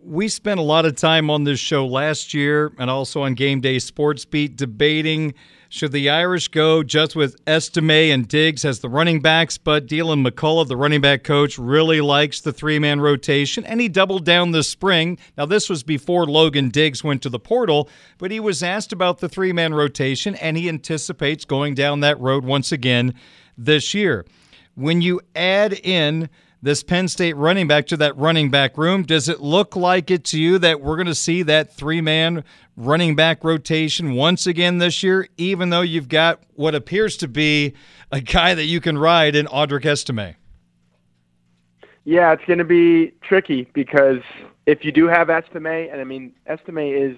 we 0.03 0.27
spent 0.27 0.59
a 0.59 0.63
lot 0.63 0.85
of 0.85 0.95
time 0.95 1.29
on 1.29 1.43
this 1.43 1.59
show 1.59 1.85
last 1.85 2.33
year 2.33 2.71
and 2.77 2.89
also 2.89 3.23
on 3.23 3.33
Game 3.33 3.61
Day 3.61 3.79
Sports 3.79 4.25
Beat 4.25 4.55
debating 4.55 5.33
should 5.69 5.91
the 5.91 6.09
Irish 6.09 6.47
go 6.47 6.83
just 6.83 7.15
with 7.15 7.35
Estime 7.45 8.11
and 8.11 8.27
Diggs 8.27 8.63
as 8.63 8.79
the 8.79 8.89
running 8.89 9.21
backs, 9.21 9.57
but 9.57 9.87
Deland 9.87 10.25
McCullough, 10.25 10.67
the 10.67 10.77
running 10.77 11.01
back 11.01 11.23
coach, 11.23 11.57
really 11.57 12.01
likes 12.01 12.41
the 12.41 12.53
three 12.53 12.79
man 12.79 13.01
rotation, 13.01 13.65
and 13.65 13.81
he 13.81 13.89
doubled 13.89 14.25
down 14.25 14.51
this 14.51 14.69
spring. 14.69 15.17
Now, 15.37 15.45
this 15.45 15.69
was 15.69 15.83
before 15.83 16.25
Logan 16.25 16.69
Diggs 16.69 17.03
went 17.03 17.21
to 17.23 17.29
the 17.29 17.39
portal, 17.39 17.89
but 18.17 18.31
he 18.31 18.39
was 18.39 18.63
asked 18.63 18.93
about 18.93 19.19
the 19.19 19.29
three 19.29 19.53
man 19.53 19.73
rotation, 19.73 20.35
and 20.35 20.57
he 20.57 20.69
anticipates 20.69 21.45
going 21.45 21.73
down 21.73 21.99
that 22.01 22.19
road 22.19 22.45
once 22.45 22.71
again 22.71 23.13
this 23.57 23.93
year. 23.93 24.25
When 24.75 25.01
you 25.01 25.21
add 25.35 25.73
in 25.73 26.29
this 26.61 26.83
Penn 26.83 27.07
State 27.07 27.35
running 27.35 27.67
back 27.67 27.87
to 27.87 27.97
that 27.97 28.17
running 28.17 28.49
back 28.49 28.77
room. 28.77 29.03
Does 29.03 29.29
it 29.29 29.39
look 29.39 29.75
like 29.75 30.09
it 30.09 30.23
to 30.25 30.39
you 30.39 30.57
that 30.59 30.81
we're 30.81 30.95
going 30.95 31.07
to 31.07 31.15
see 31.15 31.43
that 31.43 31.73
three 31.73 32.01
man 32.01 32.43
running 32.75 33.15
back 33.15 33.43
rotation 33.43 34.13
once 34.13 34.47
again 34.47 34.77
this 34.77 35.03
year, 35.03 35.27
even 35.37 35.69
though 35.69 35.81
you've 35.81 36.09
got 36.09 36.41
what 36.55 36.75
appears 36.75 37.17
to 37.17 37.27
be 37.27 37.73
a 38.11 38.21
guy 38.21 38.53
that 38.53 38.65
you 38.65 38.81
can 38.81 38.97
ride 38.97 39.35
in 39.35 39.45
Audric 39.47 39.85
Estime? 39.85 40.35
Yeah, 42.05 42.31
it's 42.31 42.45
going 42.45 42.59
to 42.59 42.65
be 42.65 43.11
tricky 43.21 43.67
because 43.73 44.21
if 44.65 44.85
you 44.85 44.91
do 44.91 45.07
have 45.07 45.29
Estime, 45.29 45.89
and 45.91 45.99
I 45.99 46.03
mean, 46.03 46.33
Estime 46.45 46.77
is 46.77 47.17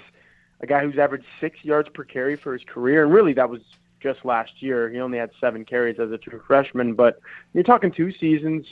a 0.62 0.68
guy 0.68 0.82
who's 0.82 0.98
averaged 0.98 1.26
six 1.40 1.64
yards 1.64 1.90
per 1.90 2.04
carry 2.04 2.36
for 2.36 2.54
his 2.54 2.64
career, 2.64 3.04
and 3.04 3.14
really 3.14 3.34
that 3.34 3.50
was 3.50 3.62
just 4.02 4.26
last 4.26 4.62
year. 4.62 4.90
He 4.90 5.00
only 5.00 5.18
had 5.18 5.30
seven 5.40 5.64
carries 5.64 6.00
as 6.00 6.12
a 6.12 6.18
true 6.18 6.42
freshman, 6.46 6.94
but 6.94 7.20
you're 7.54 7.64
talking 7.64 7.92
two 7.92 8.12
seasons 8.14 8.66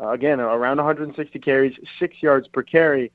uh, 0.00 0.10
again, 0.10 0.40
around 0.40 0.76
160 0.76 1.38
carries, 1.38 1.76
six 1.98 2.22
yards 2.22 2.48
per 2.48 2.62
carry. 2.62 3.12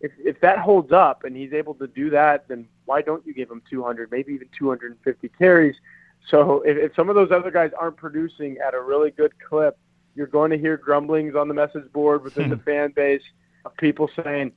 If, 0.00 0.12
if 0.18 0.40
that 0.40 0.58
holds 0.58 0.92
up 0.92 1.24
and 1.24 1.36
he's 1.36 1.52
able 1.52 1.74
to 1.74 1.86
do 1.86 2.10
that, 2.10 2.48
then 2.48 2.66
why 2.86 3.02
don't 3.02 3.26
you 3.26 3.34
give 3.34 3.50
him 3.50 3.62
200, 3.68 4.10
maybe 4.10 4.32
even 4.32 4.48
250 4.56 5.28
carries? 5.38 5.76
So 6.28 6.62
if, 6.62 6.76
if 6.76 6.94
some 6.94 7.08
of 7.08 7.14
those 7.14 7.30
other 7.30 7.50
guys 7.50 7.70
aren't 7.78 7.96
producing 7.96 8.58
at 8.66 8.74
a 8.74 8.80
really 8.80 9.10
good 9.10 9.32
clip, 9.46 9.78
you're 10.14 10.26
going 10.26 10.50
to 10.50 10.58
hear 10.58 10.76
grumblings 10.76 11.34
on 11.34 11.48
the 11.48 11.54
message 11.54 11.90
board 11.92 12.22
within 12.22 12.50
the 12.50 12.56
fan 12.64 12.92
base 12.94 13.22
of 13.64 13.76
people 13.76 14.10
saying, 14.22 14.52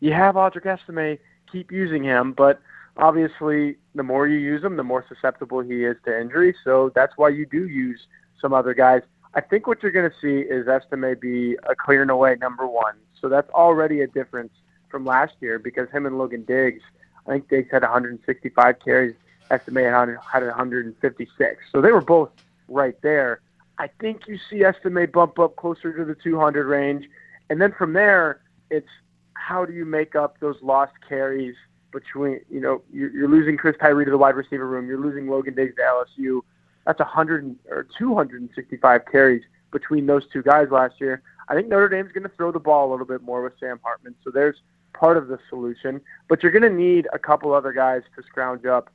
"You 0.00 0.12
have 0.12 0.34
Audric 0.34 0.66
Estime, 0.66 1.18
keep 1.50 1.72
using 1.72 2.02
him." 2.02 2.32
But 2.32 2.60
obviously, 2.96 3.76
the 3.94 4.02
more 4.02 4.28
you 4.28 4.38
use 4.38 4.62
him, 4.62 4.76
the 4.76 4.84
more 4.84 5.04
susceptible 5.08 5.60
he 5.60 5.84
is 5.84 5.96
to 6.04 6.20
injury. 6.20 6.54
So 6.64 6.92
that's 6.94 7.14
why 7.16 7.30
you 7.30 7.46
do 7.46 7.66
use 7.66 8.00
some 8.40 8.52
other 8.52 8.74
guys. 8.74 9.02
I 9.34 9.40
think 9.40 9.66
what 9.66 9.82
you're 9.82 9.92
going 9.92 10.10
to 10.10 10.16
see 10.20 10.40
is 10.40 10.66
Estime 10.66 11.18
be 11.20 11.56
a 11.68 11.74
clear 11.76 12.02
and 12.02 12.10
away 12.10 12.36
number 12.40 12.66
one. 12.66 12.94
So 13.20 13.28
that's 13.28 13.50
already 13.50 14.00
a 14.00 14.06
difference 14.06 14.52
from 14.88 15.04
last 15.04 15.34
year 15.40 15.58
because 15.58 15.88
him 15.90 16.06
and 16.06 16.18
Logan 16.18 16.44
Diggs, 16.44 16.82
I 17.26 17.32
think 17.32 17.48
Diggs 17.48 17.70
had 17.70 17.82
165 17.82 18.80
carries, 18.80 19.14
Estime 19.50 19.76
had 19.76 20.42
156. 20.42 21.62
So 21.70 21.80
they 21.80 21.92
were 21.92 22.00
both 22.00 22.30
right 22.68 23.00
there. 23.02 23.40
I 23.78 23.88
think 24.00 24.26
you 24.26 24.38
see 24.50 24.64
Estime 24.64 25.06
bump 25.10 25.38
up 25.38 25.56
closer 25.56 25.96
to 25.96 26.04
the 26.04 26.14
200 26.14 26.66
range. 26.66 27.08
And 27.48 27.60
then 27.60 27.72
from 27.72 27.92
there, 27.92 28.40
it's 28.68 28.88
how 29.34 29.64
do 29.64 29.72
you 29.72 29.84
make 29.84 30.16
up 30.16 30.38
those 30.40 30.56
lost 30.60 30.92
carries 31.08 31.54
between, 31.92 32.40
you 32.50 32.60
know, 32.60 32.82
you're, 32.92 33.10
you're 33.10 33.28
losing 33.28 33.56
Chris 33.56 33.76
Tyree 33.80 34.04
to 34.04 34.10
the 34.10 34.18
wide 34.18 34.36
receiver 34.36 34.66
room, 34.66 34.86
you're 34.86 35.00
losing 35.00 35.28
Logan 35.28 35.54
Diggs 35.54 35.74
to 35.76 35.82
LSU 35.82 36.40
that's 36.86 37.00
100 37.00 37.56
or 37.70 37.86
265 37.98 39.02
carries 39.10 39.42
between 39.70 40.06
those 40.06 40.24
two 40.32 40.42
guys 40.42 40.68
last 40.70 41.00
year. 41.00 41.22
I 41.48 41.54
think 41.54 41.68
Notre 41.68 41.88
Dame's 41.88 42.12
going 42.12 42.22
to 42.22 42.36
throw 42.36 42.52
the 42.52 42.60
ball 42.60 42.88
a 42.88 42.90
little 42.90 43.06
bit 43.06 43.22
more 43.22 43.42
with 43.42 43.54
Sam 43.58 43.80
Hartman, 43.82 44.14
so 44.24 44.30
there's 44.30 44.56
part 44.92 45.16
of 45.16 45.28
the 45.28 45.38
solution. 45.48 46.00
But 46.28 46.42
you're 46.42 46.52
going 46.52 46.62
to 46.62 46.70
need 46.70 47.08
a 47.12 47.18
couple 47.18 47.52
other 47.52 47.72
guys 47.72 48.02
to 48.16 48.22
scrounge 48.22 48.64
up, 48.66 48.90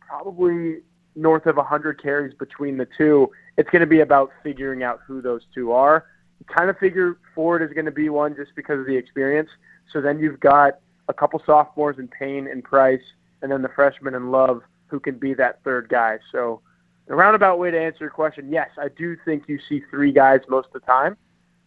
probably 0.00 0.82
north 1.16 1.46
of 1.46 1.56
100 1.56 2.02
carries 2.02 2.34
between 2.34 2.76
the 2.76 2.86
two. 2.96 3.30
It's 3.56 3.70
going 3.70 3.80
to 3.80 3.86
be 3.86 4.00
about 4.00 4.30
figuring 4.42 4.82
out 4.82 5.00
who 5.06 5.22
those 5.22 5.42
two 5.54 5.72
are. 5.72 6.06
You 6.40 6.46
kind 6.46 6.68
of 6.68 6.78
figure 6.78 7.18
Ford 7.34 7.62
is 7.62 7.72
going 7.72 7.84
to 7.84 7.92
be 7.92 8.08
one 8.08 8.34
just 8.34 8.54
because 8.56 8.80
of 8.80 8.86
the 8.86 8.96
experience. 8.96 9.48
So 9.92 10.00
then 10.00 10.18
you've 10.18 10.40
got 10.40 10.80
a 11.08 11.14
couple 11.14 11.40
sophomores 11.44 11.98
in 11.98 12.08
Payne 12.08 12.48
and 12.48 12.64
Price, 12.64 13.02
and 13.42 13.52
then 13.52 13.62
the 13.62 13.68
freshman 13.68 14.14
in 14.14 14.30
Love 14.30 14.62
who 14.88 14.98
can 15.00 15.18
be 15.18 15.34
that 15.34 15.62
third 15.64 15.88
guy. 15.88 16.18
So 16.32 16.60
the 17.06 17.14
roundabout 17.14 17.58
way 17.58 17.70
to 17.70 17.80
answer 17.80 17.98
your 18.00 18.10
question, 18.10 18.50
yes, 18.50 18.70
I 18.78 18.88
do 18.88 19.16
think 19.24 19.44
you 19.46 19.58
see 19.68 19.82
three 19.90 20.12
guys 20.12 20.40
most 20.48 20.68
of 20.68 20.72
the 20.72 20.80
time, 20.80 21.16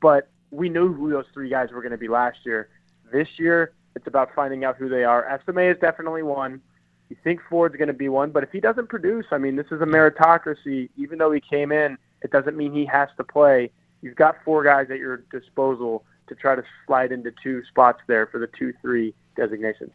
but 0.02 0.30
we 0.52 0.70
knew 0.70 0.94
who 0.94 1.12
those 1.12 1.26
three 1.34 1.50
guys 1.50 1.72
were 1.72 1.82
going 1.82 1.92
to 1.92 1.98
be 1.98 2.08
last 2.08 2.40
year. 2.44 2.70
This 3.12 3.28
year, 3.38 3.74
it's 3.96 4.08
about 4.08 4.30
finding 4.36 4.64
out 4.64 4.78
who 4.78 4.90
they 4.90 5.04
are. 5.04 5.28
Estime 5.28 5.72
is 5.72 5.78
definitely 5.80 6.24
one. 6.24 6.62
You 7.10 7.16
think 7.24 7.40
Ford's 7.50 7.76
going 7.76 7.88
to 7.88 7.94
be 7.94 8.10
one, 8.10 8.32
but 8.32 8.44
if 8.44 8.52
he 8.52 8.60
doesn't 8.60 8.90
produce, 8.90 9.26
I 9.32 9.38
mean, 9.38 9.56
this 9.56 9.68
is 9.72 9.82
a 9.82 9.86
meritocracy. 9.86 10.90
Even 10.98 11.20
though 11.20 11.32
he 11.32 11.40
came 11.40 11.72
in, 11.72 11.98
it 12.22 12.32
doesn't 12.32 12.58
mean 12.58 12.74
he 12.74 12.86
has 12.86 13.10
to 13.18 13.24
play. 13.24 13.72
You've 14.02 14.16
got 14.16 14.38
four 14.44 14.64
guys 14.64 14.88
at 14.90 14.98
your 14.98 15.18
disposal 15.32 16.04
to 16.28 16.36
try 16.36 16.56
to 16.56 16.64
slide 16.86 17.12
into 17.12 17.32
two 17.42 17.64
spots 17.66 18.00
there 18.08 18.28
for 18.28 18.40
the 18.40 18.48
2 18.60 18.74
3 18.82 19.14
designation. 19.36 19.92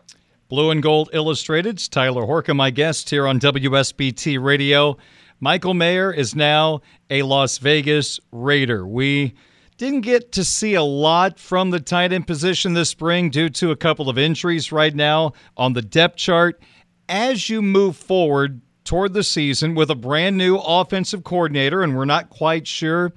Blue 0.49 0.71
and 0.71 0.83
Gold 0.83 1.11
Illustrated's 1.13 1.89
Tyler 1.89 2.25
Horka, 2.25 2.55
my 2.55 2.71
guest 2.71 3.11
here 3.11 3.27
on 3.27 3.41
WSBT 3.41 4.43
Radio. 4.43 4.97
Michael 5.43 5.75
Mayer 5.75 6.13
is 6.13 6.37
now 6.37 6.83
a 7.11 7.23
Las 7.23 7.59
Vegas 7.59 8.21
Raider. 8.31 8.87
We 8.87 9.35
didn't 9.77 10.03
get 10.03 10.31
to 10.31 10.45
see 10.45 10.75
a 10.75 10.85
lot 10.85 11.37
from 11.37 11.71
the 11.71 11.81
tight 11.81 12.13
end 12.13 12.29
position 12.29 12.75
this 12.75 12.91
spring 12.91 13.29
due 13.29 13.49
to 13.49 13.73
a 13.73 13.77
couple 13.77 14.09
of 14.09 14.17
injuries 14.17 14.71
right 14.71 14.95
now 14.95 15.33
on 15.57 15.73
the 15.73 15.83
depth 15.83 16.15
chart. 16.15 16.63
As 17.09 17.51
you 17.51 17.61
move 17.61 17.97
forward 17.97 18.61
toward 18.85 19.15
the 19.15 19.25
season 19.25 19.75
with 19.75 19.91
a 19.91 19.97
brand 19.97 20.39
new 20.39 20.59
offensive 20.59 21.25
coordinator, 21.25 21.83
and 21.83 21.97
we're 21.97 22.05
not 22.05 22.31
quite 22.31 22.69
sure 22.69 23.13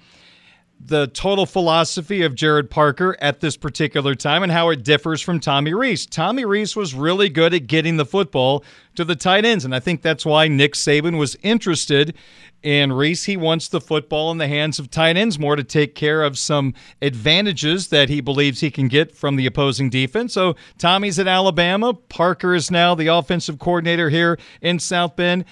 the 0.87 1.07
total 1.07 1.45
philosophy 1.47 2.21
of 2.21 2.35
Gerad 2.35 2.69
Parker 2.69 3.17
at 3.19 3.39
this 3.39 3.57
particular 3.57 4.13
time 4.13 4.43
and 4.43 4.51
how 4.51 4.69
it 4.69 4.83
differs 4.83 5.19
from 5.19 5.39
Tommy 5.39 5.73
Rees. 5.73 6.05
Tommy 6.05 6.45
Rees 6.45 6.75
was 6.75 6.93
really 6.93 7.27
good 7.27 7.53
at 7.53 7.65
getting 7.65 7.97
the 7.97 8.05
football 8.05 8.63
to 8.93 9.03
the 9.03 9.15
tight 9.15 9.45
ends, 9.45 9.65
and 9.65 9.73
I 9.73 9.79
think 9.79 10.01
that's 10.01 10.25
why 10.25 10.47
Nick 10.47 10.73
Saban 10.73 11.17
was 11.17 11.35
interested 11.41 12.15
in 12.61 12.93
Rees. 12.93 13.25
He 13.25 13.35
wants 13.35 13.67
the 13.67 13.81
football 13.81 14.31
in 14.31 14.37
the 14.37 14.47
hands 14.47 14.77
of 14.77 14.91
tight 14.91 15.17
ends 15.17 15.39
more 15.39 15.55
to 15.55 15.63
take 15.63 15.95
care 15.95 16.23
of 16.23 16.37
some 16.37 16.73
advantages 17.01 17.87
that 17.87 18.09
he 18.09 18.21
believes 18.21 18.59
he 18.59 18.71
can 18.71 18.87
get 18.87 19.15
from 19.15 19.37
the 19.37 19.45
opposing 19.47 19.89
defense. 19.89 20.33
So 20.33 20.55
Tommy's 20.77 21.17
at 21.17 21.27
Alabama. 21.27 21.93
Parker 21.93 22.53
is 22.53 22.69
now 22.69 22.93
the 22.93 23.07
offensive 23.07 23.57
coordinator 23.59 24.09
here 24.09 24.37
in 24.61 24.79
South 24.79 25.15
Bend 25.15 25.45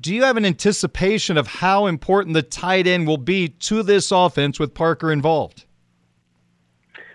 do 0.00 0.14
you 0.14 0.22
have 0.22 0.36
an 0.36 0.44
anticipation 0.44 1.36
of 1.36 1.46
how 1.46 1.86
important 1.86 2.34
the 2.34 2.42
tight 2.42 2.86
end 2.86 3.06
will 3.06 3.18
be 3.18 3.48
to 3.48 3.82
this 3.82 4.10
offense 4.12 4.58
with 4.58 4.74
Parker 4.74 5.10
involved? 5.10 5.64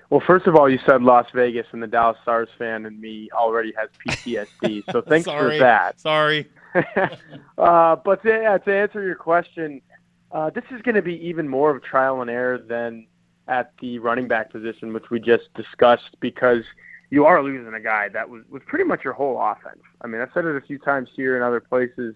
Well, 0.09 0.21
first 0.27 0.45
of 0.45 0.55
all, 0.55 0.69
you 0.69 0.79
said 0.85 1.01
Las 1.01 1.25
Vegas, 1.33 1.65
and 1.71 1.81
the 1.81 1.87
Dallas 1.87 2.17
Stars 2.21 2.49
fan 2.57 2.85
and 2.85 2.99
me 2.99 3.29
already 3.33 3.73
has 3.77 3.89
PTSD. 4.05 4.83
So 4.91 5.01
thanks 5.07 5.27
for 5.27 5.57
that. 5.57 5.99
Sorry. 5.99 6.47
uh, 7.57 7.95
but 7.95 8.21
to, 8.23 8.29
yeah, 8.29 8.57
to 8.57 8.75
answer 8.75 9.03
your 9.03 9.15
question, 9.15 9.81
uh, 10.31 10.49
this 10.49 10.65
is 10.71 10.81
going 10.81 10.95
to 10.95 11.01
be 11.01 11.15
even 11.25 11.47
more 11.47 11.75
of 11.75 11.81
trial 11.83 12.21
and 12.21 12.29
error 12.29 12.57
than 12.57 13.07
at 13.47 13.73
the 13.81 13.97
running 13.99 14.27
back 14.27 14.51
position, 14.51 14.93
which 14.93 15.09
we 15.09 15.19
just 15.19 15.51
discussed, 15.55 16.15
because 16.19 16.63
you 17.09 17.25
are 17.25 17.41
losing 17.41 17.73
a 17.73 17.79
guy 17.79 18.09
that 18.09 18.29
was, 18.29 18.43
was 18.49 18.61
pretty 18.67 18.85
much 18.85 19.03
your 19.03 19.13
whole 19.13 19.39
offense. 19.41 19.81
I 20.01 20.07
mean, 20.07 20.21
I've 20.21 20.29
said 20.33 20.45
it 20.45 20.55
a 20.55 20.61
few 20.61 20.77
times 20.77 21.09
here 21.15 21.35
and 21.35 21.43
other 21.43 21.59
places 21.59 22.15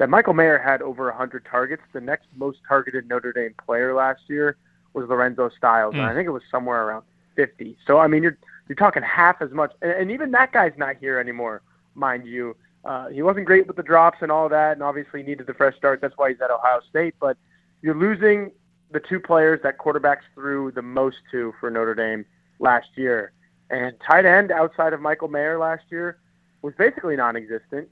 that 0.00 0.08
Michael 0.08 0.32
Mayer 0.32 0.56
had 0.56 0.80
over 0.80 1.04
100 1.08 1.44
targets. 1.44 1.82
The 1.92 2.00
next 2.00 2.26
most 2.34 2.60
targeted 2.66 3.06
Notre 3.06 3.34
Dame 3.34 3.54
player 3.66 3.92
last 3.92 4.22
year 4.28 4.56
was 4.94 5.06
Lorenzo 5.06 5.50
Styles, 5.58 5.94
mm. 5.94 5.98
and 5.98 6.06
I 6.06 6.10
hmm. 6.10 6.16
think 6.16 6.26
it 6.26 6.30
was 6.30 6.42
somewhere 6.50 6.84
around 6.84 7.04
50. 7.36 7.76
So 7.86 7.98
I 7.98 8.06
mean, 8.06 8.22
you're 8.22 8.38
you're 8.66 8.76
talking 8.76 9.02
half 9.02 9.42
as 9.42 9.50
much, 9.50 9.72
and, 9.82 9.92
and 9.92 10.10
even 10.10 10.30
that 10.30 10.52
guy's 10.52 10.72
not 10.78 10.96
here 10.96 11.18
anymore, 11.18 11.60
mind 11.94 12.26
you. 12.26 12.56
uh, 12.86 13.08
he 13.08 13.20
wasn't 13.20 13.44
great 13.44 13.66
with 13.66 13.76
the 13.76 13.82
drops 13.82 14.18
and 14.22 14.32
all 14.32 14.48
that, 14.48 14.72
and 14.72 14.82
obviously 14.82 15.22
needed 15.22 15.46
the 15.46 15.52
fresh 15.52 15.76
start. 15.76 16.00
That's 16.00 16.16
why 16.16 16.30
he's 16.30 16.40
at 16.40 16.50
Ohio 16.50 16.80
State. 16.88 17.14
But 17.20 17.36
you're 17.82 17.94
losing 17.94 18.52
the 18.92 19.00
two 19.00 19.20
players 19.20 19.60
that 19.64 19.76
quarterbacks 19.76 20.22
threw 20.34 20.72
the 20.72 20.82
most 20.82 21.18
to 21.30 21.52
for 21.60 21.70
Notre 21.70 21.94
Dame 21.94 22.24
last 22.58 22.88
year. 22.96 23.32
And 23.68 23.94
tight 24.00 24.24
end 24.24 24.50
outside 24.50 24.94
of 24.94 25.00
Michael 25.02 25.28
Mayer 25.28 25.58
last 25.58 25.84
year 25.90 26.18
was 26.62 26.74
basically 26.76 27.16
non-existent. 27.16 27.88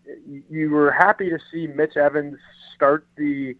You 0.51 0.71
were 0.71 0.91
happy 0.91 1.31
to 1.31 1.39
see 1.51 1.67
Mitch 1.67 1.97
Evans 1.97 2.39
start 2.75 3.07
the 3.17 3.57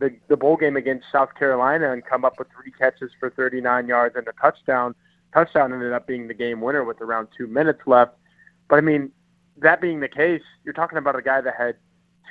the, 0.00 0.14
the 0.28 0.36
bowl 0.36 0.56
game 0.56 0.76
against 0.76 1.06
South 1.10 1.34
Carolina 1.34 1.92
and 1.92 2.04
come 2.04 2.24
up 2.24 2.38
with 2.38 2.46
three 2.54 2.70
catches 2.70 3.10
for 3.18 3.30
39 3.30 3.88
yards 3.88 4.14
and 4.14 4.28
a 4.28 4.32
touchdown. 4.40 4.94
Touchdown 5.34 5.72
ended 5.72 5.92
up 5.92 6.06
being 6.06 6.28
the 6.28 6.34
game 6.34 6.60
winner 6.60 6.84
with 6.84 7.00
around 7.00 7.26
two 7.36 7.48
minutes 7.48 7.80
left. 7.84 8.12
But 8.68 8.76
I 8.76 8.80
mean, 8.80 9.10
that 9.56 9.80
being 9.80 9.98
the 9.98 10.08
case, 10.08 10.42
you're 10.64 10.74
talking 10.74 10.98
about 10.98 11.16
a 11.16 11.22
guy 11.22 11.40
that 11.40 11.54
had 11.56 11.74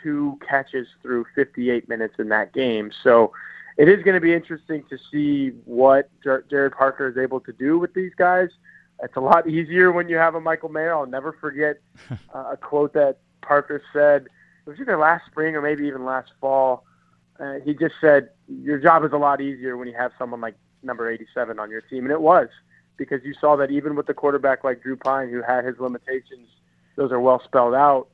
two 0.02 0.40
catches 0.48 0.88
through 1.02 1.26
58 1.36 1.90
minutes 1.90 2.16
in 2.20 2.30
that 2.30 2.54
game. 2.54 2.92
So 3.04 3.34
it 3.78 3.90
is 3.90 4.04
going 4.04 4.16
to 4.16 4.22
be 4.22 4.34
interesting 4.34 4.84
to 4.90 4.98
see 5.12 5.50
what 5.66 6.10
Gerad 6.24 6.72
Parker 6.72 7.08
is 7.08 7.18
able 7.18 7.40
to 7.42 7.52
do 7.52 7.78
with 7.78 7.94
these 7.94 8.14
guys. 8.18 8.50
It's 9.04 9.16
a 9.16 9.22
lot 9.22 9.48
easier 9.48 9.92
when 9.92 10.10
you 10.10 10.18
have 10.18 10.36
a 10.36 10.42
Michael 10.42 10.70
Mayer. 10.70 10.94
I'll 10.94 11.06
never 11.06 11.34
forget 11.34 11.78
uh, 12.34 12.52
a 12.52 12.58
quote 12.58 12.94
that 12.94 13.20
Parker 13.42 13.82
said. 13.94 14.28
It 14.66 14.70
was 14.70 14.80
either 14.80 14.98
last 14.98 15.26
spring 15.28 15.56
or 15.56 15.62
maybe 15.62 15.86
even 15.86 16.04
last 16.04 16.32
fall. 16.42 16.84
Uh, 17.40 17.56
he 17.64 17.74
just 17.74 17.96
said, 18.02 18.30
"Your 18.48 18.80
job 18.80 19.04
is 19.06 19.12
a 19.14 19.18
lot 19.18 19.40
easier 19.42 19.78
when 19.78 19.88
you 19.88 19.94
have 19.94 20.12
someone 20.18 20.42
like 20.42 20.56
number 20.84 21.10
87 21.10 21.60
on 21.60 21.70
your 21.70 21.82
team," 21.82 22.04
and 22.04 22.12
it 22.12 22.22
was 22.22 22.50
because 22.98 23.24
you 23.24 23.34
saw 23.40 23.56
that 23.56 23.70
even 23.70 23.96
with 23.96 24.08
the 24.08 24.14
quarterback 24.14 24.64
like 24.64 24.82
Drew 24.82 24.96
Pyne, 24.96 25.30
who 25.30 25.42
had 25.44 25.64
his 25.64 25.80
limitations, 25.80 26.50
those 26.96 27.12
are 27.12 27.20
well 27.20 27.42
spelled 27.44 27.76
out. 27.76 28.08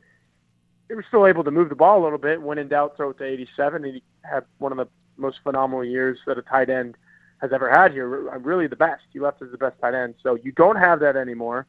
They 0.90 0.96
were 0.96 1.06
still 1.08 1.26
able 1.26 1.46
to 1.46 1.52
move 1.52 1.70
the 1.70 1.76
ball 1.76 2.02
a 2.02 2.04
little 2.04 2.18
bit. 2.18 2.42
When 2.42 2.58
in 2.58 2.68
doubt, 2.68 2.98
throw 2.98 3.12
it 3.12 3.18
to 3.20 3.24
87, 3.24 3.86
and 3.86 3.96
he 3.96 4.04
had 4.24 4.44
one 4.58 4.74
of 4.74 4.78
the 4.78 4.88
most 5.16 5.40
phenomenal 5.44 5.86
years 5.86 6.20
that 6.28 6.38
a 6.38 6.42
tight 6.42 6.70
end 6.70 6.98
has 7.44 7.52
ever 7.52 7.70
had 7.70 7.92
here. 7.92 8.30
Uh, 8.30 8.40
really 8.40 8.68
the 8.68 8.76
best. 8.76 9.04
He 9.12 9.20
left 9.20 9.42
as 9.42 9.52
the 9.52 9.58
best 9.58 9.76
tight 9.82 9.94
end. 9.94 10.16
So 10.24 10.36
you 10.36 10.54
don't 10.54 10.78
have 10.78 11.02
that 11.02 11.18
anymore. 11.18 11.68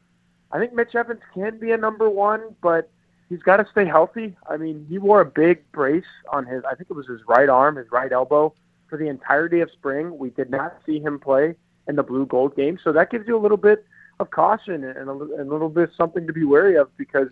I 0.51 0.57
think 0.57 0.73
Mitch 0.73 0.95
Evans 0.95 1.19
can 1.33 1.59
be 1.59 1.71
a 1.71 1.77
number 1.77 2.09
one, 2.09 2.55
but 2.61 2.89
he's 3.27 3.43
got 3.43 3.57
to 3.57 3.67
stay 3.69 3.85
healthy. 3.85 4.37
I 4.49 4.55
mean, 4.55 4.85
he 4.89 4.97
wore 4.97 5.19
a 5.19 5.25
big 5.25 5.69
brace 5.73 6.05
on 6.31 6.45
his, 6.45 6.63
I 6.63 6.75
think 6.75 6.89
it 6.89 6.93
was 6.93 7.07
his 7.07 7.19
right 7.27 7.49
arm, 7.49 7.75
his 7.75 7.91
right 7.91 8.11
elbow, 8.11 8.53
for 8.87 8.97
the 8.97 9.09
entirety 9.09 9.59
of 9.59 9.69
spring. 9.71 10.17
We 10.17 10.29
did 10.29 10.49
not 10.49 10.77
see 10.85 10.99
him 10.99 11.19
play 11.19 11.55
in 11.89 11.97
the 11.97 12.03
blue 12.03 12.25
gold 12.25 12.55
game. 12.55 12.79
So 12.81 12.93
that 12.93 13.11
gives 13.11 13.27
you 13.27 13.37
a 13.37 13.41
little 13.41 13.57
bit 13.57 13.85
of 14.21 14.29
caution 14.31 14.85
and 14.85 15.09
a, 15.09 15.11
and 15.11 15.49
a 15.49 15.51
little 15.51 15.67
bit 15.67 15.91
something 15.97 16.25
to 16.25 16.31
be 16.31 16.45
wary 16.45 16.77
of 16.77 16.95
because 16.95 17.27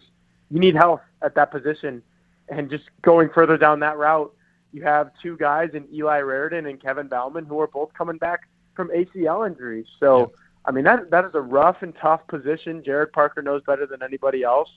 you 0.52 0.60
need 0.60 0.76
health 0.76 1.02
at 1.22 1.34
that 1.36 1.50
position. 1.50 2.04
And 2.50 2.70
just 2.70 2.84
going 3.02 3.30
further 3.30 3.58
down 3.58 3.80
that 3.80 3.98
route, 3.98 4.34
you 4.74 4.82
have 4.84 5.12
two 5.22 5.38
guys 5.38 5.70
in 5.74 5.88
Eli 5.94 6.20
Raridon 6.20 6.68
and 6.68 6.82
Kevin 6.82 7.08
Bauman 7.08 7.46
who 7.46 7.60
are 7.60 7.68
both 7.68 7.94
coming 7.94 8.18
back 8.18 8.50
from 8.76 8.90
ACL 8.90 9.48
injuries. 9.48 9.86
So, 10.00 10.20
yeah. 10.20 10.26
I 10.66 10.72
mean, 10.72 10.84
that 10.86 11.12
that 11.12 11.26
is 11.26 11.32
a 11.36 11.42
rough 11.42 11.78
and 11.82 11.94
tough 11.96 12.26
position. 12.28 12.82
Gerad 12.82 13.12
Parker 13.14 13.42
knows 13.42 13.62
better 13.66 13.86
than 13.86 14.02
anybody 14.02 14.44
else 14.44 14.70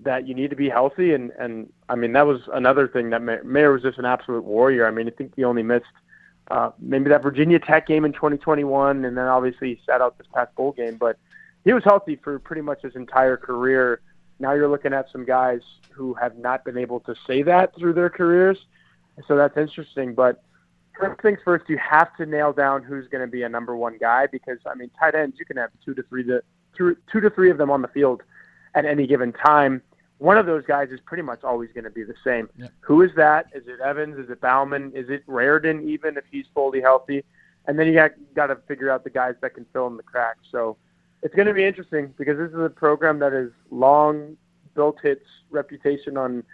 that 0.00 0.26
you 0.26 0.34
need 0.34 0.50
to 0.50 0.56
be 0.56 0.68
healthy. 0.68 1.12
And, 1.14 1.30
and 1.38 1.72
I 1.88 1.94
mean, 1.94 2.12
that 2.12 2.26
was 2.26 2.40
another 2.52 2.88
thing 2.88 3.10
that 3.10 3.22
Mayer 3.22 3.72
was 3.72 3.82
just 3.82 3.98
an 3.98 4.04
absolute 4.04 4.44
warrior. 4.44 4.86
I 4.86 4.90
mean, 4.90 5.06
I 5.06 5.10
think 5.10 5.34
he 5.36 5.44
only 5.44 5.62
missed 5.62 5.86
uh, 6.50 6.70
maybe 6.78 7.10
that 7.10 7.22
Virginia 7.22 7.58
Tech 7.58 7.86
game 7.86 8.04
in 8.04 8.12
2021, 8.12 9.04
and 9.04 9.16
then 9.16 9.26
obviously 9.26 9.74
he 9.74 9.80
sat 9.86 10.00
out 10.00 10.18
this 10.18 10.26
past 10.34 10.54
bowl 10.54 10.72
game. 10.72 10.96
But 10.96 11.18
he 11.64 11.72
was 11.72 11.84
healthy 11.84 12.16
for 12.16 12.38
pretty 12.38 12.62
much 12.62 12.82
his 12.82 12.96
entire 12.96 13.36
career. 13.36 14.00
Now 14.38 14.52
you're 14.52 14.68
looking 14.68 14.92
at 14.92 15.10
some 15.10 15.24
guys 15.24 15.60
who 15.90 16.14
have 16.14 16.36
not 16.38 16.64
been 16.64 16.76
able 16.76 17.00
to 17.00 17.14
say 17.26 17.42
that 17.42 17.74
through 17.76 17.94
their 17.94 18.10
careers 18.10 18.58
so 19.26 19.36
that's 19.36 19.56
interesting. 19.56 20.14
But 20.14 20.42
first 20.98 21.20
things 21.22 21.38
first, 21.44 21.68
you 21.68 21.78
have 21.78 22.16
to 22.16 22.26
nail 22.26 22.52
down 22.52 22.82
who's 22.82 23.08
going 23.08 23.22
to 23.22 23.30
be 23.30 23.42
a 23.42 23.48
number 23.48 23.76
one 23.76 23.98
guy 23.98 24.26
because 24.26 24.58
I 24.66 24.74
mean, 24.74 24.90
tight 24.98 25.14
ends 25.14 25.36
you 25.38 25.44
can 25.44 25.56
have 25.56 25.70
two 25.84 25.94
to 25.94 26.02
three 26.04 26.24
to 26.24 26.42
two, 26.76 26.96
two 27.10 27.20
to 27.20 27.30
three 27.30 27.50
of 27.50 27.58
them 27.58 27.70
on 27.70 27.82
the 27.82 27.88
field 27.88 28.22
at 28.74 28.84
any 28.84 29.06
given 29.06 29.32
time. 29.32 29.82
One 30.18 30.38
of 30.38 30.46
those 30.46 30.64
guys 30.64 30.90
is 30.90 31.00
pretty 31.04 31.22
much 31.22 31.42
always 31.42 31.70
going 31.72 31.84
to 31.84 31.90
be 31.90 32.04
the 32.04 32.14
same. 32.24 32.48
Yeah. 32.56 32.68
Who 32.80 33.02
is 33.02 33.10
that? 33.16 33.46
Is 33.54 33.64
it 33.66 33.80
Evans? 33.80 34.16
Is 34.18 34.30
it 34.30 34.40
Bauman? 34.40 34.92
Is 34.94 35.10
it 35.10 35.26
Raridon? 35.26 35.84
Even 35.84 36.16
if 36.16 36.24
he's 36.30 36.46
fully 36.54 36.80
healthy, 36.80 37.24
and 37.66 37.78
then 37.78 37.86
you 37.86 37.94
got 37.94 38.12
got 38.34 38.46
to 38.46 38.56
figure 38.68 38.90
out 38.90 39.04
the 39.04 39.10
guys 39.10 39.34
that 39.42 39.54
can 39.54 39.66
fill 39.72 39.86
in 39.88 39.96
the 39.96 40.02
cracks. 40.02 40.46
So 40.50 40.76
it's 41.22 41.34
going 41.34 41.48
to 41.48 41.54
be 41.54 41.64
interesting 41.64 42.14
because 42.16 42.38
this 42.38 42.50
is 42.50 42.58
a 42.58 42.70
program 42.70 43.18
that 43.20 43.32
has 43.32 43.48
long 43.70 44.36
built 44.74 45.04
its 45.04 45.24
reputation 45.50 46.16
on 46.16 46.44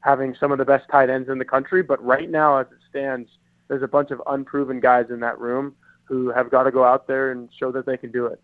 having 0.00 0.34
some 0.38 0.52
of 0.52 0.58
the 0.58 0.64
best 0.64 0.88
tight 0.90 1.10
ends 1.10 1.28
in 1.28 1.38
the 1.38 1.44
country. 1.44 1.82
But 1.82 2.02
right 2.04 2.30
now, 2.30 2.58
as 2.58 2.66
it 2.68 2.78
stands, 2.88 3.30
there's 3.68 3.82
a 3.82 3.88
bunch 3.88 4.10
of 4.10 4.22
unproven 4.26 4.80
guys 4.80 5.06
in 5.10 5.20
that 5.20 5.38
room 5.38 5.74
who 6.04 6.30
have 6.30 6.50
got 6.50 6.64
to 6.64 6.70
go 6.70 6.84
out 6.84 7.06
there 7.06 7.30
and 7.30 7.48
show 7.58 7.70
that 7.72 7.86
they 7.86 7.96
can 7.96 8.10
do 8.10 8.26
it. 8.26 8.40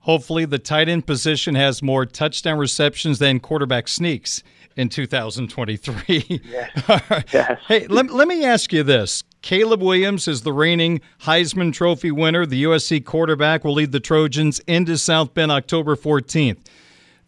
Hopefully, 0.00 0.46
the 0.46 0.58
tight 0.58 0.88
end 0.88 1.06
position 1.06 1.54
has 1.56 1.82
more 1.82 2.06
touchdown 2.06 2.58
receptions 2.58 3.18
than 3.18 3.38
quarterback 3.38 3.86
sneaks 3.86 4.42
in 4.76 4.88
2023. 4.88 6.40
Yes. 6.50 7.24
yes. 7.32 7.60
Hey, 7.68 7.86
let, 7.86 8.10
let 8.10 8.26
me 8.26 8.44
ask 8.44 8.72
you 8.72 8.82
this. 8.82 9.24
Caleb 9.42 9.82
Williams 9.82 10.26
is 10.26 10.42
the 10.42 10.52
reigning 10.52 11.00
Heisman 11.22 11.72
Trophy 11.72 12.10
winner. 12.10 12.46
The 12.46 12.64
USC 12.64 13.04
quarterback 13.04 13.64
will 13.64 13.74
lead 13.74 13.92
the 13.92 14.00
Trojans 14.00 14.60
into 14.60 14.96
South 14.96 15.34
Bend 15.34 15.50
October 15.50 15.96
14th 15.96 16.58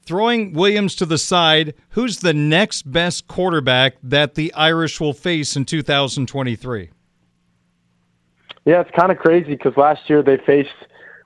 throwing 0.05 0.53
Williams 0.53 0.95
to 0.97 1.07
the 1.07 1.19
side, 1.19 1.75
who's 1.91 2.21
the 2.21 2.35
next 2.35 2.91
best 2.91 3.27
quarterback 3.29 3.97
that 4.03 4.35
the 4.35 4.53
Irish 4.55 5.01
will 5.01 5.13
face 5.13 5.57
in 5.57 5.65
2023? 5.65 6.91
Yeah, 8.65 8.81
it's 8.81 8.91
kind 8.93 9.11
of 9.11 9.19
crazy 9.19 9.53
because 9.53 9.77
last 9.77 10.09
year 10.09 10.23
they 10.23 10.37
faced 10.37 10.71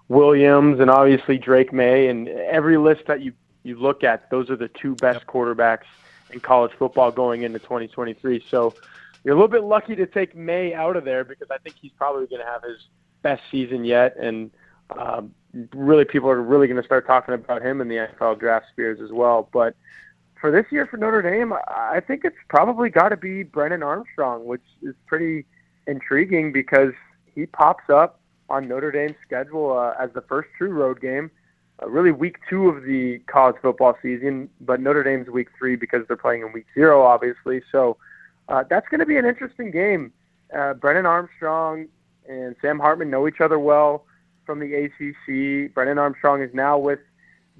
Williams 0.08 0.80
and 0.80 0.90
obviously 0.90 1.38
Drake 1.38 1.72
Maye, 1.72 2.08
and 2.08 2.28
every 2.28 2.78
list 2.78 3.06
that 3.06 3.20
you 3.20 3.32
you 3.62 3.76
look 3.76 4.04
at, 4.04 4.30
those 4.30 4.48
are 4.48 4.56
the 4.56 4.68
two 4.68 4.94
best 4.94 5.18
yep. 5.18 5.26
quarterbacks 5.26 5.86
in 6.30 6.38
college 6.38 6.70
football 6.78 7.10
going 7.10 7.42
into 7.42 7.58
2023. 7.58 8.44
So 8.48 8.72
you're 9.24 9.34
a 9.34 9.36
little 9.36 9.48
bit 9.48 9.64
lucky 9.64 9.96
to 9.96 10.06
take 10.06 10.36
Maye 10.36 10.72
out 10.72 10.96
of 10.96 11.04
there 11.04 11.24
because 11.24 11.48
I 11.50 11.58
think 11.58 11.74
he's 11.80 11.90
probably 11.90 12.26
going 12.28 12.42
to 12.42 12.46
have 12.46 12.62
his 12.62 12.78
best 13.22 13.42
season 13.50 13.84
yet, 13.84 14.16
and 14.16 14.52
um, 14.96 15.34
really 15.74 16.04
people 16.04 16.28
are 16.30 16.40
really 16.40 16.66
going 16.66 16.80
to 16.80 16.86
start 16.86 17.06
talking 17.06 17.34
about 17.34 17.62
him 17.62 17.80
in 17.80 17.88
the 17.88 17.96
NFL 17.96 18.38
draft 18.38 18.66
spheres 18.72 19.00
as 19.00 19.10
well. 19.10 19.48
But 19.52 19.74
for 20.40 20.50
this 20.50 20.66
year 20.70 20.86
for 20.86 20.96
Notre 20.96 21.22
Dame, 21.22 21.52
I 21.68 22.00
think 22.06 22.24
it's 22.24 22.36
probably 22.48 22.90
got 22.90 23.10
to 23.10 23.16
be 23.16 23.42
Brennan 23.42 23.82
Armstrong, 23.82 24.44
which 24.44 24.62
is 24.82 24.94
pretty 25.06 25.46
intriguing 25.86 26.52
because 26.52 26.92
he 27.34 27.46
pops 27.46 27.88
up 27.88 28.20
on 28.48 28.68
Notre 28.68 28.92
Dame's 28.92 29.16
schedule 29.26 29.76
uh, 29.76 29.94
as 29.98 30.10
the 30.12 30.22
first 30.22 30.48
true 30.56 30.70
road 30.70 31.00
game. 31.00 31.30
Uh, 31.82 31.88
really, 31.88 32.12
week 32.12 32.38
two 32.48 32.68
of 32.68 32.84
the 32.84 33.18
college 33.26 33.56
football 33.60 33.96
season, 34.02 34.48
but 34.60 34.80
Notre 34.80 35.02
Dame's 35.02 35.28
week 35.28 35.48
three 35.58 35.76
because 35.76 36.06
they're 36.06 36.16
playing 36.16 36.42
in 36.42 36.52
week 36.52 36.66
zero, 36.74 37.02
obviously. 37.02 37.62
So 37.70 37.96
uh, 38.48 38.64
that's 38.68 38.88
going 38.88 39.00
to 39.00 39.06
be 39.06 39.16
an 39.16 39.24
interesting 39.24 39.70
game. 39.70 40.12
Uh, 40.56 40.74
Brennan 40.74 41.06
Armstrong 41.06 41.88
and 42.28 42.56
Sam 42.62 42.78
Hartman 42.78 43.10
know 43.10 43.28
each 43.28 43.40
other 43.40 43.58
well 43.58 44.04
from 44.46 44.60
the 44.60 44.74
ACC. 44.74 45.74
Brennan 45.74 45.98
Armstrong 45.98 46.40
is 46.40 46.54
now 46.54 46.78
with 46.78 47.00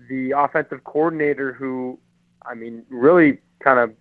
the 0.09 0.30
offensive 0.32 0.84
coordinator 0.84 1.53
who, 1.53 1.99
I 2.45 2.55
mean, 2.55 2.84
really 2.89 3.39
kind 3.61 3.78
of 3.78 3.93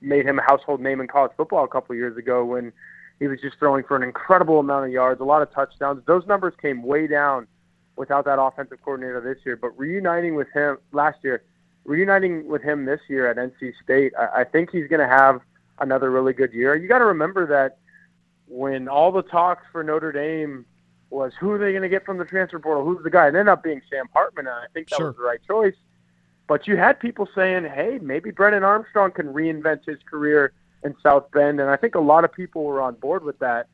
made 0.00 0.26
him 0.26 0.38
a 0.38 0.42
household 0.42 0.80
name 0.80 1.00
in 1.00 1.06
college 1.06 1.32
football 1.36 1.64
a 1.64 1.68
couple 1.68 1.92
of 1.92 1.98
years 1.98 2.16
ago 2.16 2.44
when 2.44 2.72
he 3.20 3.28
was 3.28 3.40
just 3.40 3.58
throwing 3.58 3.84
for 3.84 3.96
an 3.96 4.02
incredible 4.02 4.58
amount 4.58 4.84
of 4.84 4.90
yards, 4.90 5.20
a 5.20 5.24
lot 5.24 5.42
of 5.42 5.52
touchdowns. 5.52 6.02
Those 6.06 6.26
numbers 6.26 6.54
came 6.60 6.82
way 6.82 7.06
down 7.06 7.46
without 7.96 8.24
that 8.24 8.40
offensive 8.40 8.78
coordinator 8.82 9.20
this 9.20 9.44
year. 9.46 9.56
But 9.56 9.78
reuniting 9.78 10.34
with 10.34 10.48
him 10.52 10.78
last 10.92 11.18
year, 11.22 11.44
reuniting 11.84 12.48
with 12.48 12.62
him 12.62 12.84
this 12.84 13.00
year 13.08 13.30
at 13.30 13.36
NC 13.36 13.74
State, 13.82 14.12
I, 14.18 14.40
I 14.40 14.44
think 14.44 14.70
he's 14.70 14.88
going 14.88 15.00
to 15.00 15.06
have 15.06 15.40
another 15.78 16.10
really 16.10 16.32
good 16.32 16.52
year. 16.52 16.74
You 16.74 16.88
got 16.88 16.98
to 16.98 17.04
remember 17.04 17.46
that 17.46 17.78
when 18.48 18.88
all 18.88 19.12
the 19.12 19.22
talks 19.22 19.64
for 19.70 19.82
Notre 19.82 20.12
Dame 20.12 20.64
was 21.12 21.32
who 21.38 21.50
are 21.50 21.58
they 21.58 21.70
going 21.70 21.82
to 21.82 21.88
get 21.88 22.04
from 22.04 22.18
the 22.18 22.24
transfer 22.24 22.58
portal? 22.58 22.84
Who's 22.84 23.02
the 23.02 23.10
guy? 23.10 23.26
It 23.26 23.28
ended 23.28 23.48
up 23.48 23.62
being 23.62 23.82
Sam 23.90 24.06
Hartman, 24.12 24.46
and 24.46 24.54
I 24.54 24.66
think 24.72 24.88
that 24.90 24.96
sure. 24.96 25.08
was 25.08 25.16
the 25.16 25.22
right 25.22 25.40
choice. 25.46 25.74
But 26.48 26.66
you 26.66 26.76
had 26.76 26.98
people 26.98 27.28
saying, 27.34 27.64
hey, 27.64 27.98
maybe 28.02 28.30
Brennan 28.30 28.64
Armstrong 28.64 29.12
can 29.12 29.26
reinvent 29.28 29.84
his 29.86 29.98
career 30.10 30.52
in 30.84 30.94
South 31.02 31.30
Bend, 31.30 31.60
and 31.60 31.70
I 31.70 31.76
think 31.76 31.94
a 31.94 32.00
lot 32.00 32.24
of 32.24 32.32
people 32.32 32.64
were 32.64 32.80
on 32.80 32.94
board 32.94 33.24
with 33.24 33.38
that. 33.38 33.68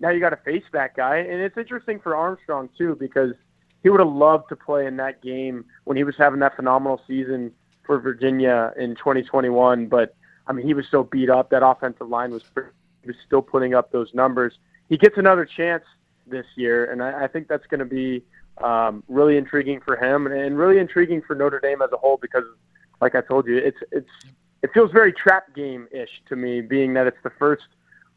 Now 0.00 0.10
you 0.10 0.20
got 0.20 0.30
to 0.30 0.36
face 0.36 0.64
that 0.72 0.96
guy, 0.96 1.18
and 1.18 1.40
it's 1.40 1.56
interesting 1.56 2.00
for 2.00 2.16
Armstrong 2.16 2.68
too 2.76 2.96
because 2.98 3.34
he 3.82 3.88
would 3.88 4.00
have 4.00 4.08
loved 4.08 4.48
to 4.48 4.56
play 4.56 4.86
in 4.86 4.96
that 4.96 5.22
game 5.22 5.64
when 5.84 5.96
he 5.96 6.04
was 6.04 6.16
having 6.16 6.40
that 6.40 6.56
phenomenal 6.56 7.00
season 7.06 7.52
for 7.84 7.98
Virginia 7.98 8.72
in 8.76 8.94
2021. 8.94 9.86
But 9.86 10.14
I 10.46 10.52
mean, 10.52 10.66
he 10.66 10.74
was 10.74 10.86
so 10.90 11.04
beat 11.04 11.30
up. 11.30 11.50
That 11.50 11.66
offensive 11.66 12.08
line 12.08 12.32
was 12.32 12.42
pretty, 12.42 12.70
he 13.02 13.08
was 13.08 13.16
still 13.26 13.42
putting 13.42 13.74
up 13.74 13.90
those 13.92 14.12
numbers. 14.14 14.54
He 14.88 14.96
gets 14.96 15.18
another 15.18 15.44
chance 15.44 15.84
this 16.26 16.46
year, 16.56 16.90
and 16.90 17.02
I, 17.02 17.24
I 17.24 17.26
think 17.28 17.48
that's 17.48 17.66
going 17.66 17.80
to 17.80 17.84
be 17.84 18.24
um, 18.62 19.02
really 19.08 19.36
intriguing 19.36 19.80
for 19.80 19.96
him 19.96 20.26
and, 20.26 20.34
and 20.34 20.56
really 20.56 20.78
intriguing 20.78 21.22
for 21.22 21.34
Notre 21.34 21.60
Dame 21.60 21.82
as 21.82 21.90
a 21.92 21.96
whole 21.96 22.18
because, 22.20 22.44
like 23.00 23.14
I 23.14 23.20
told 23.20 23.46
you, 23.46 23.56
it's 23.56 23.78
it's 23.90 24.10
it 24.62 24.70
feels 24.72 24.92
very 24.92 25.12
trap 25.12 25.54
game 25.54 25.88
ish 25.90 26.22
to 26.28 26.36
me, 26.36 26.60
being 26.60 26.94
that 26.94 27.06
it's 27.06 27.22
the 27.22 27.32
first 27.38 27.66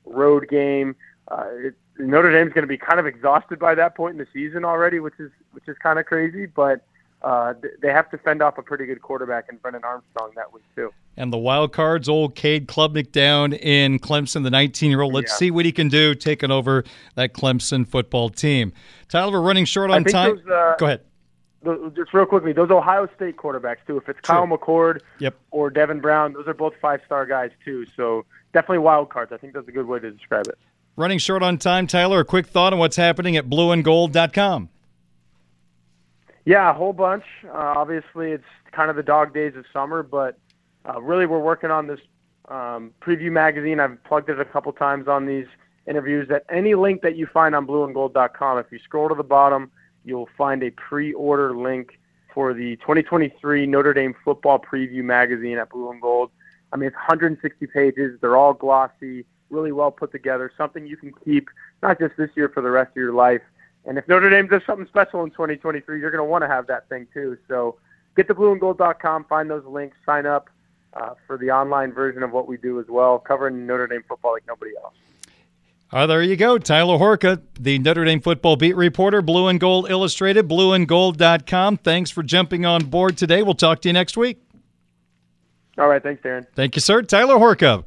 road 0.05 0.47
game. 0.49 0.95
Uh, 1.27 1.45
it, 1.55 1.75
Notre 1.97 2.31
Dame's 2.31 2.53
going 2.53 2.63
to 2.63 2.67
be 2.67 2.77
kind 2.77 2.99
of 2.99 3.07
exhausted 3.07 3.57
by 3.57 3.73
that 3.75 3.95
point 3.95 4.13
in 4.13 4.17
the 4.17 4.27
season 4.33 4.65
already, 4.65 4.99
which 4.99 5.19
is 5.19 5.31
which 5.51 5.67
is 5.67 5.77
kind 5.77 5.97
of 5.97 6.05
crazy. 6.05 6.45
But 6.45 6.85
uh, 7.21 7.53
they 7.81 7.89
have 7.89 8.09
to 8.11 8.17
fend 8.19 8.41
off 8.41 8.57
a 8.57 8.61
pretty 8.61 8.85
good 8.85 9.01
quarterback 9.01 9.45
in 9.49 9.57
Brennan 9.57 9.83
Armstrong 9.83 10.31
that 10.35 10.53
week 10.53 10.63
too. 10.75 10.93
And 11.17 11.33
the 11.33 11.37
wild 11.37 11.73
cards, 11.73 12.07
old 12.07 12.35
Cade 12.35 12.67
Klubnik 12.67 13.11
down 13.11 13.53
in 13.53 13.99
Clemson, 13.99 14.43
the 14.43 14.49
19-year-old. 14.49 15.13
Let's 15.13 15.31
yeah. 15.31 15.37
see 15.37 15.51
what 15.51 15.65
he 15.65 15.71
can 15.71 15.87
do 15.87 16.13
taking 16.13 16.51
over 16.51 16.83
that 17.15 17.33
Clemson 17.33 17.87
football 17.87 18.29
team. 18.29 18.73
Tyler, 19.07 19.31
we're 19.31 19.41
running 19.41 19.65
short 19.65 19.91
on 19.91 20.03
time. 20.03 20.35
Those, 20.35 20.47
uh, 20.47 20.75
Go 20.77 20.85
ahead. 20.85 21.01
Just 21.95 22.13
real 22.13 22.27
quickly, 22.27 22.53
those 22.53 22.69
Ohio 22.69 23.07
State 23.15 23.37
quarterbacks 23.37 23.77
too. 23.87 23.97
If 23.97 24.07
it's 24.07 24.19
Kyle 24.19 24.45
McCord 24.45 24.99
yep. 25.17 25.35
or 25.49 25.71
Devin 25.71 25.99
Brown, 25.99 26.33
those 26.33 26.47
are 26.47 26.53
both 26.53 26.73
five-star 26.79 27.25
guys 27.25 27.49
too. 27.63 27.87
So 27.97 28.23
definitely 28.53 28.79
wild 28.79 29.09
cards. 29.09 29.31
I 29.31 29.37
think 29.37 29.53
that's 29.53 29.67
a 29.67 29.71
good 29.71 29.87
way 29.87 29.97
to 29.99 30.11
describe 30.11 30.45
it. 30.47 30.59
Running 30.95 31.17
short 31.17 31.41
on 31.41 31.57
time, 31.57 31.87
Tyler. 31.87 32.19
A 32.19 32.25
quick 32.25 32.45
thought 32.45 32.71
on 32.71 32.77
what's 32.77 32.97
happening 32.97 33.35
at 33.35 33.49
BlueAndGold.com. 33.49 34.69
Yeah, 36.45 36.69
a 36.69 36.73
whole 36.73 36.93
bunch. 36.93 37.23
Uh, 37.43 37.73
obviously, 37.75 38.31
it's 38.31 38.43
kind 38.71 38.89
of 38.89 38.95
the 38.95 39.03
dog 39.03 39.33
days 39.33 39.55
of 39.55 39.65
summer, 39.73 40.03
but 40.03 40.37
uh, 40.87 41.01
really 41.01 41.25
we're 41.25 41.39
working 41.39 41.71
on 41.71 41.87
this 41.87 41.99
um, 42.49 42.93
preview 43.01 43.31
magazine. 43.31 43.79
I've 43.79 44.01
plugged 44.03 44.29
it 44.29 44.39
a 44.39 44.45
couple 44.45 44.71
times 44.71 45.07
on 45.07 45.25
these 45.25 45.47
interviews. 45.87 46.29
At 46.29 46.45
any 46.49 46.75
link 46.75 47.01
that 47.01 47.15
you 47.15 47.25
find 47.25 47.55
on 47.55 47.65
blueandgold.com, 47.65 48.59
if 48.59 48.67
you 48.71 48.79
scroll 48.79 49.09
to 49.09 49.15
the 49.15 49.23
bottom, 49.23 49.71
you'll 50.03 50.29
find 50.37 50.61
a 50.61 50.69
pre-order 50.71 51.55
link 51.55 51.99
for 52.31 52.53
the 52.53 52.75
2023 52.77 53.65
Notre 53.65 53.93
Dame 53.93 54.13
football 54.23 54.59
preview 54.59 55.03
magazine 55.03 55.57
at 55.57 55.69
Blue 55.71 55.89
and 55.89 56.01
Gold. 56.01 56.29
I 56.71 56.77
mean, 56.77 56.87
it's 56.87 56.95
160 56.95 57.65
pages. 57.67 58.19
They're 58.21 58.37
all 58.37 58.53
glossy, 58.53 59.25
really 59.49 59.71
well 59.71 59.89
put 59.89 60.11
together. 60.11 60.51
Something 60.57 60.85
you 60.85 60.97
can 60.97 61.13
keep 61.23 61.49
not 61.81 61.99
just 61.99 62.17
this 62.17 62.29
year 62.35 62.49
for 62.49 62.61
the 62.61 62.69
rest 62.69 62.91
of 62.91 62.97
your 62.97 63.13
life. 63.13 63.41
And 63.85 63.97
if 63.97 64.07
Notre 64.07 64.29
Dame 64.29 64.47
does 64.47 64.61
something 64.65 64.87
special 64.87 65.23
in 65.23 65.31
2023, 65.31 65.99
you're 65.99 66.11
going 66.11 66.19
to 66.19 66.29
want 66.29 66.43
to 66.43 66.47
have 66.47 66.67
that 66.67 66.89
thing 66.89 67.07
too. 67.13 67.37
So 67.47 67.77
get 68.15 68.27
to 68.27 68.35
blueandgold.com, 68.35 69.25
find 69.25 69.49
those 69.49 69.65
links, 69.65 69.97
sign 70.05 70.25
up 70.25 70.49
uh, 70.93 71.13
for 71.27 71.37
the 71.37 71.51
online 71.51 71.91
version 71.91 72.23
of 72.23 72.31
what 72.31 72.47
we 72.47 72.57
do 72.57 72.79
as 72.79 72.87
well, 72.87 73.19
covering 73.19 73.67
Notre 73.67 73.87
Dame 73.87 74.03
football 74.07 74.33
like 74.33 74.47
nobody 74.47 74.71
else. 74.81 74.93
Oh, 75.93 76.07
there 76.07 76.23
you 76.23 76.35
go. 76.35 76.57
Tyler 76.57 76.97
Horka, 76.97 77.41
the 77.59 77.77
Notre 77.79 78.05
Dame 78.05 78.19
football 78.19 78.55
beat 78.55 78.75
reporter, 78.75 79.21
Blue 79.21 79.47
and 79.47 79.59
Gold 79.59 79.89
Illustrated, 79.89 80.47
blueandgold.com. 80.47 81.77
Thanks 81.77 82.09
for 82.09 82.23
jumping 82.23 82.65
on 82.65 82.85
board 82.85 83.17
today. 83.17 83.43
We'll 83.43 83.53
talk 83.53 83.81
to 83.81 83.89
you 83.89 83.93
next 83.93 84.17
week. 84.17 84.41
All 85.77 85.87
right. 85.87 86.01
Thanks, 86.01 86.23
Darren. 86.23 86.47
Thank 86.55 86.75
you, 86.75 86.81
sir. 86.81 87.01
Tyler 87.01 87.35
Horka. 87.35 87.83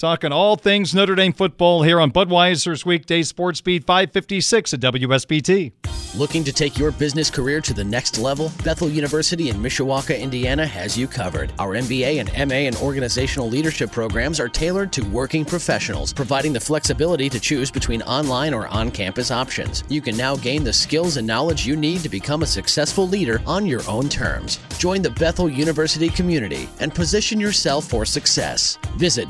Talking 0.00 0.32
all 0.32 0.56
things 0.56 0.94
Notre 0.94 1.14
Dame 1.14 1.34
football 1.34 1.82
here 1.82 2.00
on 2.00 2.10
Budweiser's 2.10 2.86
Weekday 2.86 3.22
Sports 3.22 3.60
Beat 3.60 3.84
556 3.84 4.72
at 4.72 4.80
WSBT. 4.80 5.72
Looking 6.16 6.42
to 6.42 6.52
take 6.52 6.76
your 6.76 6.90
business 6.90 7.30
career 7.30 7.60
to 7.60 7.72
the 7.72 7.84
next 7.84 8.18
level? 8.18 8.50
Bethel 8.64 8.88
University 8.88 9.48
in 9.48 9.56
Mishawaka, 9.56 10.18
Indiana 10.18 10.66
has 10.66 10.98
you 10.98 11.06
covered. 11.06 11.52
Our 11.60 11.74
MBA 11.74 12.18
and 12.18 12.48
MA 12.48 12.66
in 12.66 12.74
organizational 12.78 13.48
leadership 13.48 13.92
programs 13.92 14.40
are 14.40 14.48
tailored 14.48 14.92
to 14.94 15.02
working 15.02 15.44
professionals, 15.44 16.12
providing 16.12 16.52
the 16.52 16.58
flexibility 16.58 17.28
to 17.28 17.38
choose 17.38 17.70
between 17.70 18.02
online 18.02 18.52
or 18.52 18.66
on 18.68 18.90
campus 18.90 19.30
options. 19.30 19.84
You 19.88 20.00
can 20.00 20.16
now 20.16 20.34
gain 20.34 20.64
the 20.64 20.72
skills 20.72 21.16
and 21.16 21.24
knowledge 21.24 21.64
you 21.64 21.76
need 21.76 22.00
to 22.00 22.08
become 22.08 22.42
a 22.42 22.46
successful 22.46 23.06
leader 23.06 23.40
on 23.46 23.64
your 23.64 23.88
own 23.88 24.08
terms. 24.08 24.58
Join 24.78 25.02
the 25.02 25.10
Bethel 25.10 25.48
University 25.48 26.08
community 26.08 26.68
and 26.80 26.92
position 26.92 27.38
yourself 27.38 27.84
for 27.84 28.04
success. 28.04 28.78
Visit 28.96 29.28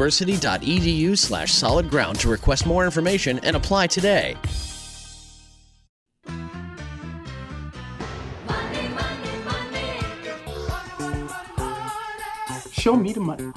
betheluniversity.edu 0.00 1.16
slash 1.16 1.52
solid 1.52 1.90
ground 1.90 2.18
to 2.20 2.28
request 2.28 2.66
more 2.66 2.84
information 2.84 3.38
and 3.40 3.56
apply 3.56 3.86
today. 3.86 4.36
Show 12.72 12.96
me 12.96 13.12
the 13.12 13.20
money. 13.20 13.52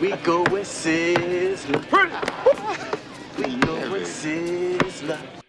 we 0.00 0.12
go 0.22 0.42
with 0.42 0.68
Sizzler. 0.68 1.82
We 3.36 3.56
go 3.56 3.90
with 3.90 4.06
Sizzler. 4.06 5.45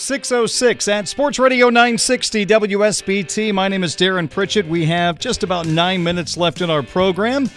606 0.00 0.88
at 0.88 1.08
Sports 1.08 1.38
Radio 1.38 1.66
960 1.66 2.46
WSBT. 2.46 3.52
My 3.52 3.68
name 3.68 3.84
is 3.84 3.94
Darren 3.94 4.30
Pritchett. 4.30 4.66
We 4.66 4.86
have 4.86 5.18
just 5.18 5.42
about 5.42 5.66
nine 5.66 6.02
minutes 6.02 6.38
left 6.38 6.62
in 6.62 6.70
our 6.70 6.82
program 6.82 7.50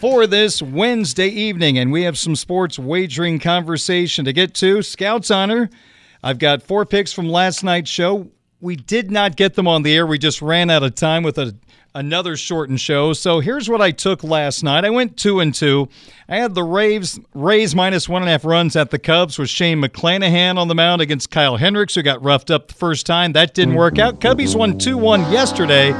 for 0.00 0.26
this 0.26 0.62
Wednesday 0.62 1.28
evening, 1.28 1.76
and 1.76 1.92
we 1.92 2.04
have 2.04 2.16
some 2.16 2.34
sports 2.34 2.78
wagering 2.78 3.38
conversation 3.38 4.24
to 4.24 4.32
get 4.32 4.54
to. 4.54 4.80
Scouts 4.80 5.30
Honor. 5.30 5.68
I've 6.22 6.38
got 6.38 6.62
four 6.62 6.86
picks 6.86 7.12
from 7.12 7.28
last 7.28 7.62
night's 7.62 7.90
show 7.90 8.30
we 8.60 8.76
did 8.76 9.10
not 9.10 9.36
get 9.36 9.54
them 9.54 9.68
on 9.68 9.82
the 9.82 9.94
air. 9.94 10.06
We 10.06 10.18
just 10.18 10.40
ran 10.42 10.70
out 10.70 10.82
of 10.82 10.94
time 10.94 11.22
with 11.22 11.38
a 11.38 11.54
another 11.96 12.36
shortened 12.36 12.80
show. 12.80 13.14
So 13.14 13.40
here's 13.40 13.68
what 13.68 13.80
I 13.80 13.90
took 13.90 14.22
last 14.22 14.62
night. 14.62 14.84
I 14.84 14.90
went 14.90 15.16
two 15.16 15.40
and 15.40 15.54
two. 15.54 15.88
I 16.28 16.36
had 16.36 16.54
the 16.54 16.62
Rays 16.62 17.18
Rays 17.34 17.74
minus 17.74 18.08
one 18.08 18.22
and 18.22 18.28
a 18.28 18.32
half 18.32 18.44
runs 18.44 18.76
at 18.76 18.90
the 18.90 18.98
Cubs 18.98 19.38
with 19.38 19.48
Shane 19.48 19.80
McClanahan 19.80 20.58
on 20.58 20.68
the 20.68 20.74
mound 20.74 21.00
against 21.00 21.30
Kyle 21.30 21.56
Hendricks, 21.56 21.94
who 21.94 22.02
got 22.02 22.22
roughed 22.22 22.50
up 22.50 22.68
the 22.68 22.74
first 22.74 23.06
time. 23.06 23.32
That 23.32 23.54
didn't 23.54 23.74
work 23.74 23.98
out. 23.98 24.20
Cubbies 24.20 24.54
won 24.54 24.78
two 24.78 24.98
one 24.98 25.20
yesterday. 25.32 25.92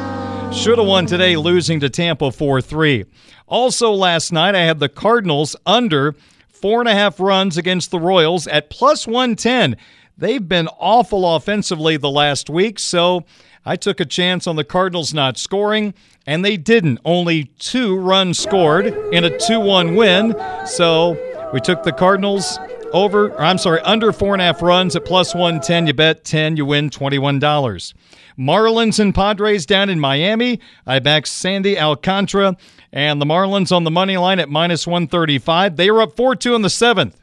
Should 0.53 0.79
have 0.79 0.87
won 0.87 1.07
today, 1.07 1.37
losing 1.37 1.81
to 1.81 1.91
Tampa 1.91 2.31
4 2.31 2.61
3. 2.61 3.05
Also, 3.49 3.91
last 3.91 4.33
night, 4.33 4.55
I 4.55 4.61
had 4.61 4.79
the 4.79 4.89
Cardinals 4.89 5.57
under 5.67 6.15
four 6.49 6.81
and 6.81 6.89
a 6.89 6.95
half 6.95 7.19
runs 7.19 7.57
against 7.57 7.91
the 7.91 7.99
Royals 7.99 8.47
at 8.47 8.71
plus 8.71 9.07
110. 9.07 9.77
They've 10.17 10.47
been 10.47 10.69
awful 10.79 11.37
offensively 11.37 11.97
the 11.97 12.11
last 12.11 12.49
week, 12.49 12.79
so 12.79 13.25
I 13.67 13.75
took 13.75 13.99
a 13.99 14.05
chance 14.05 14.47
on 14.47 14.55
the 14.55 14.63
Cardinals 14.63 15.13
not 15.13 15.37
scoring, 15.37 15.93
and 16.25 16.45
they 16.45 16.57
didn't. 16.57 17.01
Only 17.05 17.47
two 17.59 17.99
runs 17.99 18.39
scored 18.39 18.87
in 19.13 19.25
a 19.25 19.39
2 19.39 19.59
1 19.59 19.97
win. 19.97 20.37
So 20.67 21.19
we 21.53 21.61
took 21.61 21.83
the 21.83 21.93
Cardinals 21.93 22.61
over, 22.93 23.31
or 23.31 23.43
I'm 23.43 23.59
sorry, 23.59 23.81
under 23.81 24.13
four 24.13 24.35
and 24.35 24.41
a 24.41 24.45
half 24.45 24.63
runs 24.63 24.95
at 24.95 25.05
plus 25.05 25.35
110. 25.35 25.89
You 25.89 25.95
bet 25.95 26.25
10, 26.25 26.57
you 26.57 26.65
win 26.65 26.91
$21. 26.91 27.95
Marlins 28.39 29.01
and 29.01 29.13
Padres 29.13 29.67
down 29.67 29.91
in 29.91 29.99
Miami. 29.99 30.61
I 30.87 31.01
backed 31.01 31.27
Sandy 31.27 31.77
Alcantara 31.77 32.57
and 32.93 33.21
the 33.21 33.27
Marlins 33.27 33.75
on 33.75 33.83
the 33.83 33.91
money 33.91 34.17
line 34.17 34.39
at 34.39 34.49
minus 34.49 34.87
135. 34.87 35.77
They 35.77 35.91
were 35.91 36.03
up 36.03 36.17
4 36.17 36.37
2 36.37 36.55
in 36.55 36.63
the 36.63 36.71
seventh. 36.71 37.21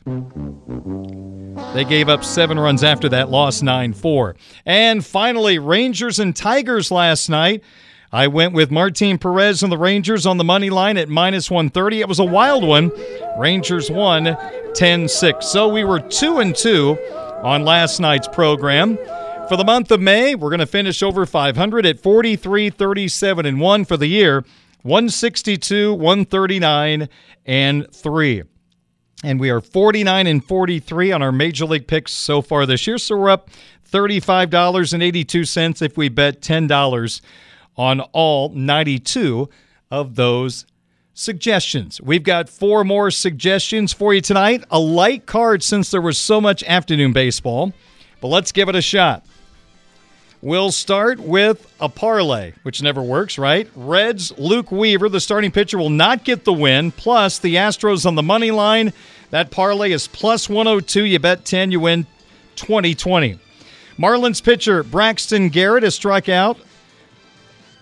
They 1.74 1.86
gave 1.86 2.08
up 2.08 2.24
seven 2.24 2.60
runs 2.60 2.84
after 2.84 3.10
that, 3.10 3.32
lost 3.32 3.64
9 3.64 3.94
4. 3.94 4.36
And 4.64 5.04
finally, 5.04 5.58
Rangers 5.58 6.20
and 6.20 6.36
Tigers 6.36 6.92
last 6.92 7.30
night. 7.30 7.64
I 8.12 8.28
went 8.28 8.54
with 8.54 8.70
Martin 8.70 9.18
Perez 9.18 9.64
and 9.64 9.72
the 9.72 9.78
Rangers 9.78 10.28
on 10.28 10.38
the 10.38 10.44
money 10.44 10.70
line 10.70 10.98
at 10.98 11.10
minus 11.10 11.50
130. 11.50 12.02
It 12.02 12.08
was 12.08 12.20
a 12.20 12.24
wild 12.24 12.64
one. 12.64 12.92
Rangers 13.40 13.90
won 13.90 14.38
10 14.76 15.08
6. 15.08 15.48
So 15.48 15.68
we 15.68 15.84
were 15.84 16.00
2 16.00 16.38
and 16.38 16.56
2 16.56 16.96
on 17.42 17.66
last 17.66 18.00
night's 18.00 18.28
program. 18.28 18.98
For 19.50 19.58
the 19.58 19.66
month 19.66 19.90
of 19.90 20.00
May, 20.00 20.36
we're 20.36 20.52
going 20.52 20.60
to 20.60 20.68
finish 20.68 21.02
over 21.02 21.26
500 21.26 21.88
at 21.88 22.00
43 22.00 22.70
37 22.70 23.48
and 23.48 23.60
1 23.60 23.86
for 23.86 23.98
the 23.98 24.08
year, 24.08 24.46
162, 24.84 25.96
139, 25.96 27.10
and 27.48 27.92
3 27.92 28.44
and 29.24 29.40
we 29.40 29.50
are 29.50 29.62
49 29.62 30.28
and 30.28 30.44
43 30.44 31.12
on 31.12 31.24
our 31.24 31.32
major 31.32 31.66
league 31.66 31.88
picks 31.88 32.12
so 32.12 32.42
far 32.42 32.66
this 32.66 32.86
year. 32.86 32.98
So 32.98 33.18
we're 33.18 33.30
up 33.30 33.50
$35.82 33.90 35.82
if 35.82 35.98
we 35.98 36.10
bet 36.10 36.42
$10 36.42 37.22
on 37.78 38.02
all 38.02 38.50
92 38.50 39.50
of 39.90 40.16
those 40.16 40.66
suggestions. 41.14 42.02
We've 42.02 42.24
got 42.24 42.50
four 42.50 42.84
more 42.84 43.12
suggestions 43.12 43.94
for 43.94 44.14
you 44.14 44.22
tonight. 44.22 44.64
A 44.70 44.80
light 44.80 45.26
card 45.26 45.64
since 45.64 45.92
there 45.92 46.02
was 46.02 46.18
so 46.18 46.42
much 46.42 46.64
afternoon 46.64 47.14
baseball, 47.14 47.72
but 48.20 48.28
let's 48.28 48.52
give 48.52 48.68
it 48.68 48.76
a 48.76 48.82
shot. 48.82 49.26
We'll 50.44 50.74
start 50.74 51.22
with 51.22 51.74
a 51.80 51.88
parlay, 51.88 52.52
which 52.64 52.82
never 52.82 53.02
works, 53.02 53.38
right? 53.38 53.70
Reds, 53.78 54.38
Luke 54.38 54.74
Weaver, 54.74 55.08
the 55.08 55.22
starting 55.22 55.52
pitcher, 55.52 55.78
will 55.78 55.90
not 55.90 56.26
get 56.26 56.44
the 56.44 56.52
win. 56.52 56.92
Plus, 56.92 57.40
the 57.40 57.56
Astros 57.56 58.06
on 58.06 58.16
the 58.16 58.24
money 58.24 58.52
line. 58.52 58.92
That 59.30 59.52
parlay 59.52 59.94
is 59.94 60.10
plus 60.10 60.50
102. 60.50 61.06
You 61.06 61.18
bet 61.20 61.46
10, 61.46 61.72
you 61.72 61.80
win 61.80 62.08
2020. 62.58 63.40
Marlins 63.98 64.44
pitcher 64.44 64.84
Braxton 64.84 65.48
Garrett 65.48 65.84
has 65.84 65.96
struck 65.96 66.28
out 66.28 66.58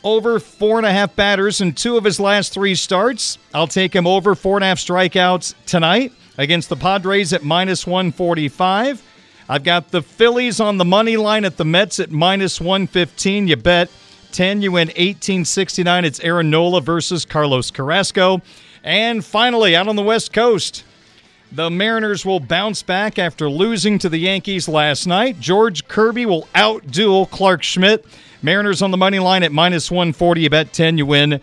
over 0.03 0.39
four 0.39 0.77
and 0.77 0.85
a 0.85 0.91
half 0.91 1.15
batters 1.15 1.61
in 1.61 1.73
two 1.73 1.97
of 1.97 2.03
his 2.03 2.19
last 2.19 2.53
three 2.53 2.75
starts. 2.75 3.39
I'll 3.55 3.65
take 3.65 3.95
him 3.95 4.05
over 4.05 4.35
four 4.35 4.57
and 4.57 4.63
a 4.63 4.67
half 4.67 4.77
strikeouts 4.77 5.55
tonight 5.65 6.13
against 6.37 6.69
the 6.69 6.75
Padres 6.75 7.33
at 7.33 7.43
minus 7.43 7.87
145. 7.87 9.01
I've 9.51 9.65
got 9.65 9.91
the 9.91 10.01
Phillies 10.01 10.61
on 10.61 10.77
the 10.77 10.85
money 10.85 11.17
line 11.17 11.43
at 11.43 11.57
the 11.57 11.65
Mets 11.65 11.99
at 11.99 12.09
minus 12.09 12.61
115. 12.61 13.49
You 13.49 13.57
bet 13.57 13.89
10, 14.31 14.61
you 14.61 14.71
win 14.71 14.87
1869. 14.87 16.05
It's 16.05 16.21
Aaron 16.21 16.49
Nola 16.49 16.79
versus 16.79 17.25
Carlos 17.25 17.69
Carrasco. 17.69 18.41
And 18.81 19.25
finally, 19.25 19.75
out 19.75 19.89
on 19.89 19.97
the 19.97 20.03
West 20.03 20.31
Coast, 20.31 20.85
the 21.51 21.69
Mariners 21.69 22.25
will 22.25 22.39
bounce 22.39 22.81
back 22.81 23.19
after 23.19 23.49
losing 23.49 23.99
to 23.99 24.07
the 24.07 24.19
Yankees 24.19 24.69
last 24.69 25.05
night. 25.05 25.37
George 25.41 25.85
Kirby 25.89 26.25
will 26.25 26.47
outduel 26.55 27.29
Clarke 27.29 27.63
Schmidt. 27.63 28.05
Mariners 28.41 28.81
on 28.81 28.91
the 28.91 28.97
money 28.97 29.19
line 29.19 29.43
at 29.43 29.51
minus 29.51 29.91
140. 29.91 30.43
You 30.43 30.49
bet 30.49 30.71
10, 30.71 30.97
you 30.97 31.05
win 31.05 31.41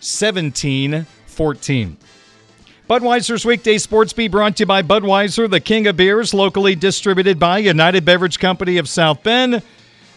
17 0.00 1.04
14. 1.26 1.96
Budweiser's 2.90 3.44
weekday 3.44 3.78
sports 3.78 4.12
beat 4.12 4.32
brought 4.32 4.56
to 4.56 4.62
you 4.62 4.66
by 4.66 4.82
Budweiser, 4.82 5.48
the 5.48 5.60
king 5.60 5.86
of 5.86 5.96
beers, 5.96 6.34
locally 6.34 6.74
distributed 6.74 7.38
by 7.38 7.58
United 7.58 8.04
Beverage 8.04 8.40
Company 8.40 8.78
of 8.78 8.88
South 8.88 9.22
Bend. 9.22 9.62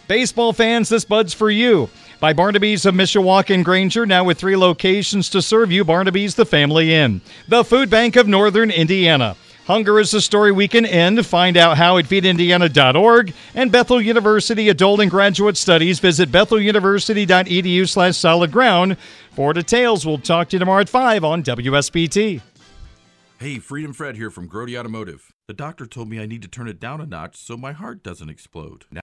Baseball 0.08 0.52
fans, 0.52 0.88
this 0.88 1.04
Bud's 1.04 1.32
for 1.32 1.52
you. 1.52 1.88
By 2.18 2.32
Barnaby's 2.32 2.84
of 2.84 2.96
Mishawaka 2.96 3.54
and 3.54 3.64
Granger, 3.64 4.06
now 4.06 4.24
with 4.24 4.38
three 4.38 4.56
locations 4.56 5.30
to 5.30 5.40
serve 5.40 5.70
you. 5.70 5.84
Barnaby's 5.84 6.34
the 6.34 6.44
Family 6.44 6.92
Inn, 6.92 7.20
the 7.46 7.62
Food 7.62 7.90
Bank 7.90 8.16
of 8.16 8.26
Northern 8.26 8.72
Indiana. 8.72 9.36
Hunger 9.66 10.00
is 10.00 10.12
a 10.12 10.20
story 10.20 10.50
we 10.50 10.66
can 10.66 10.84
end. 10.84 11.24
Find 11.24 11.56
out 11.56 11.76
how 11.76 11.98
at 11.98 12.06
feedindiana.org 12.06 13.34
and 13.54 13.70
Bethel 13.70 14.00
University 14.00 14.68
Adult 14.68 14.98
and 14.98 15.12
Graduate 15.12 15.56
Studies. 15.56 16.00
Visit 16.00 16.32
betheluniversity.edu 16.32 17.88
slash 17.88 18.16
solid 18.16 18.50
ground 18.50 18.96
for 19.30 19.52
details. 19.52 20.04
We'll 20.04 20.18
talk 20.18 20.48
to 20.48 20.56
you 20.56 20.58
tomorrow 20.58 20.80
at 20.80 20.88
5 20.88 21.22
on 21.22 21.44
WSBT. 21.44 22.42
Hey, 23.44 23.58
Freedom 23.58 23.92
Fred 23.92 24.16
here 24.16 24.30
from 24.30 24.48
Grody 24.48 24.74
Automotive. 24.74 25.30
The 25.48 25.52
doctor 25.52 25.84
told 25.84 26.08
me 26.08 26.18
I 26.18 26.24
need 26.24 26.40
to 26.40 26.48
turn 26.48 26.66
it 26.66 26.80
down 26.80 27.02
a 27.02 27.04
notch 27.04 27.36
so 27.36 27.58
my 27.58 27.72
heart 27.72 28.02
doesn't 28.02 28.30
explode. 28.30 28.86
Now- 28.90 29.02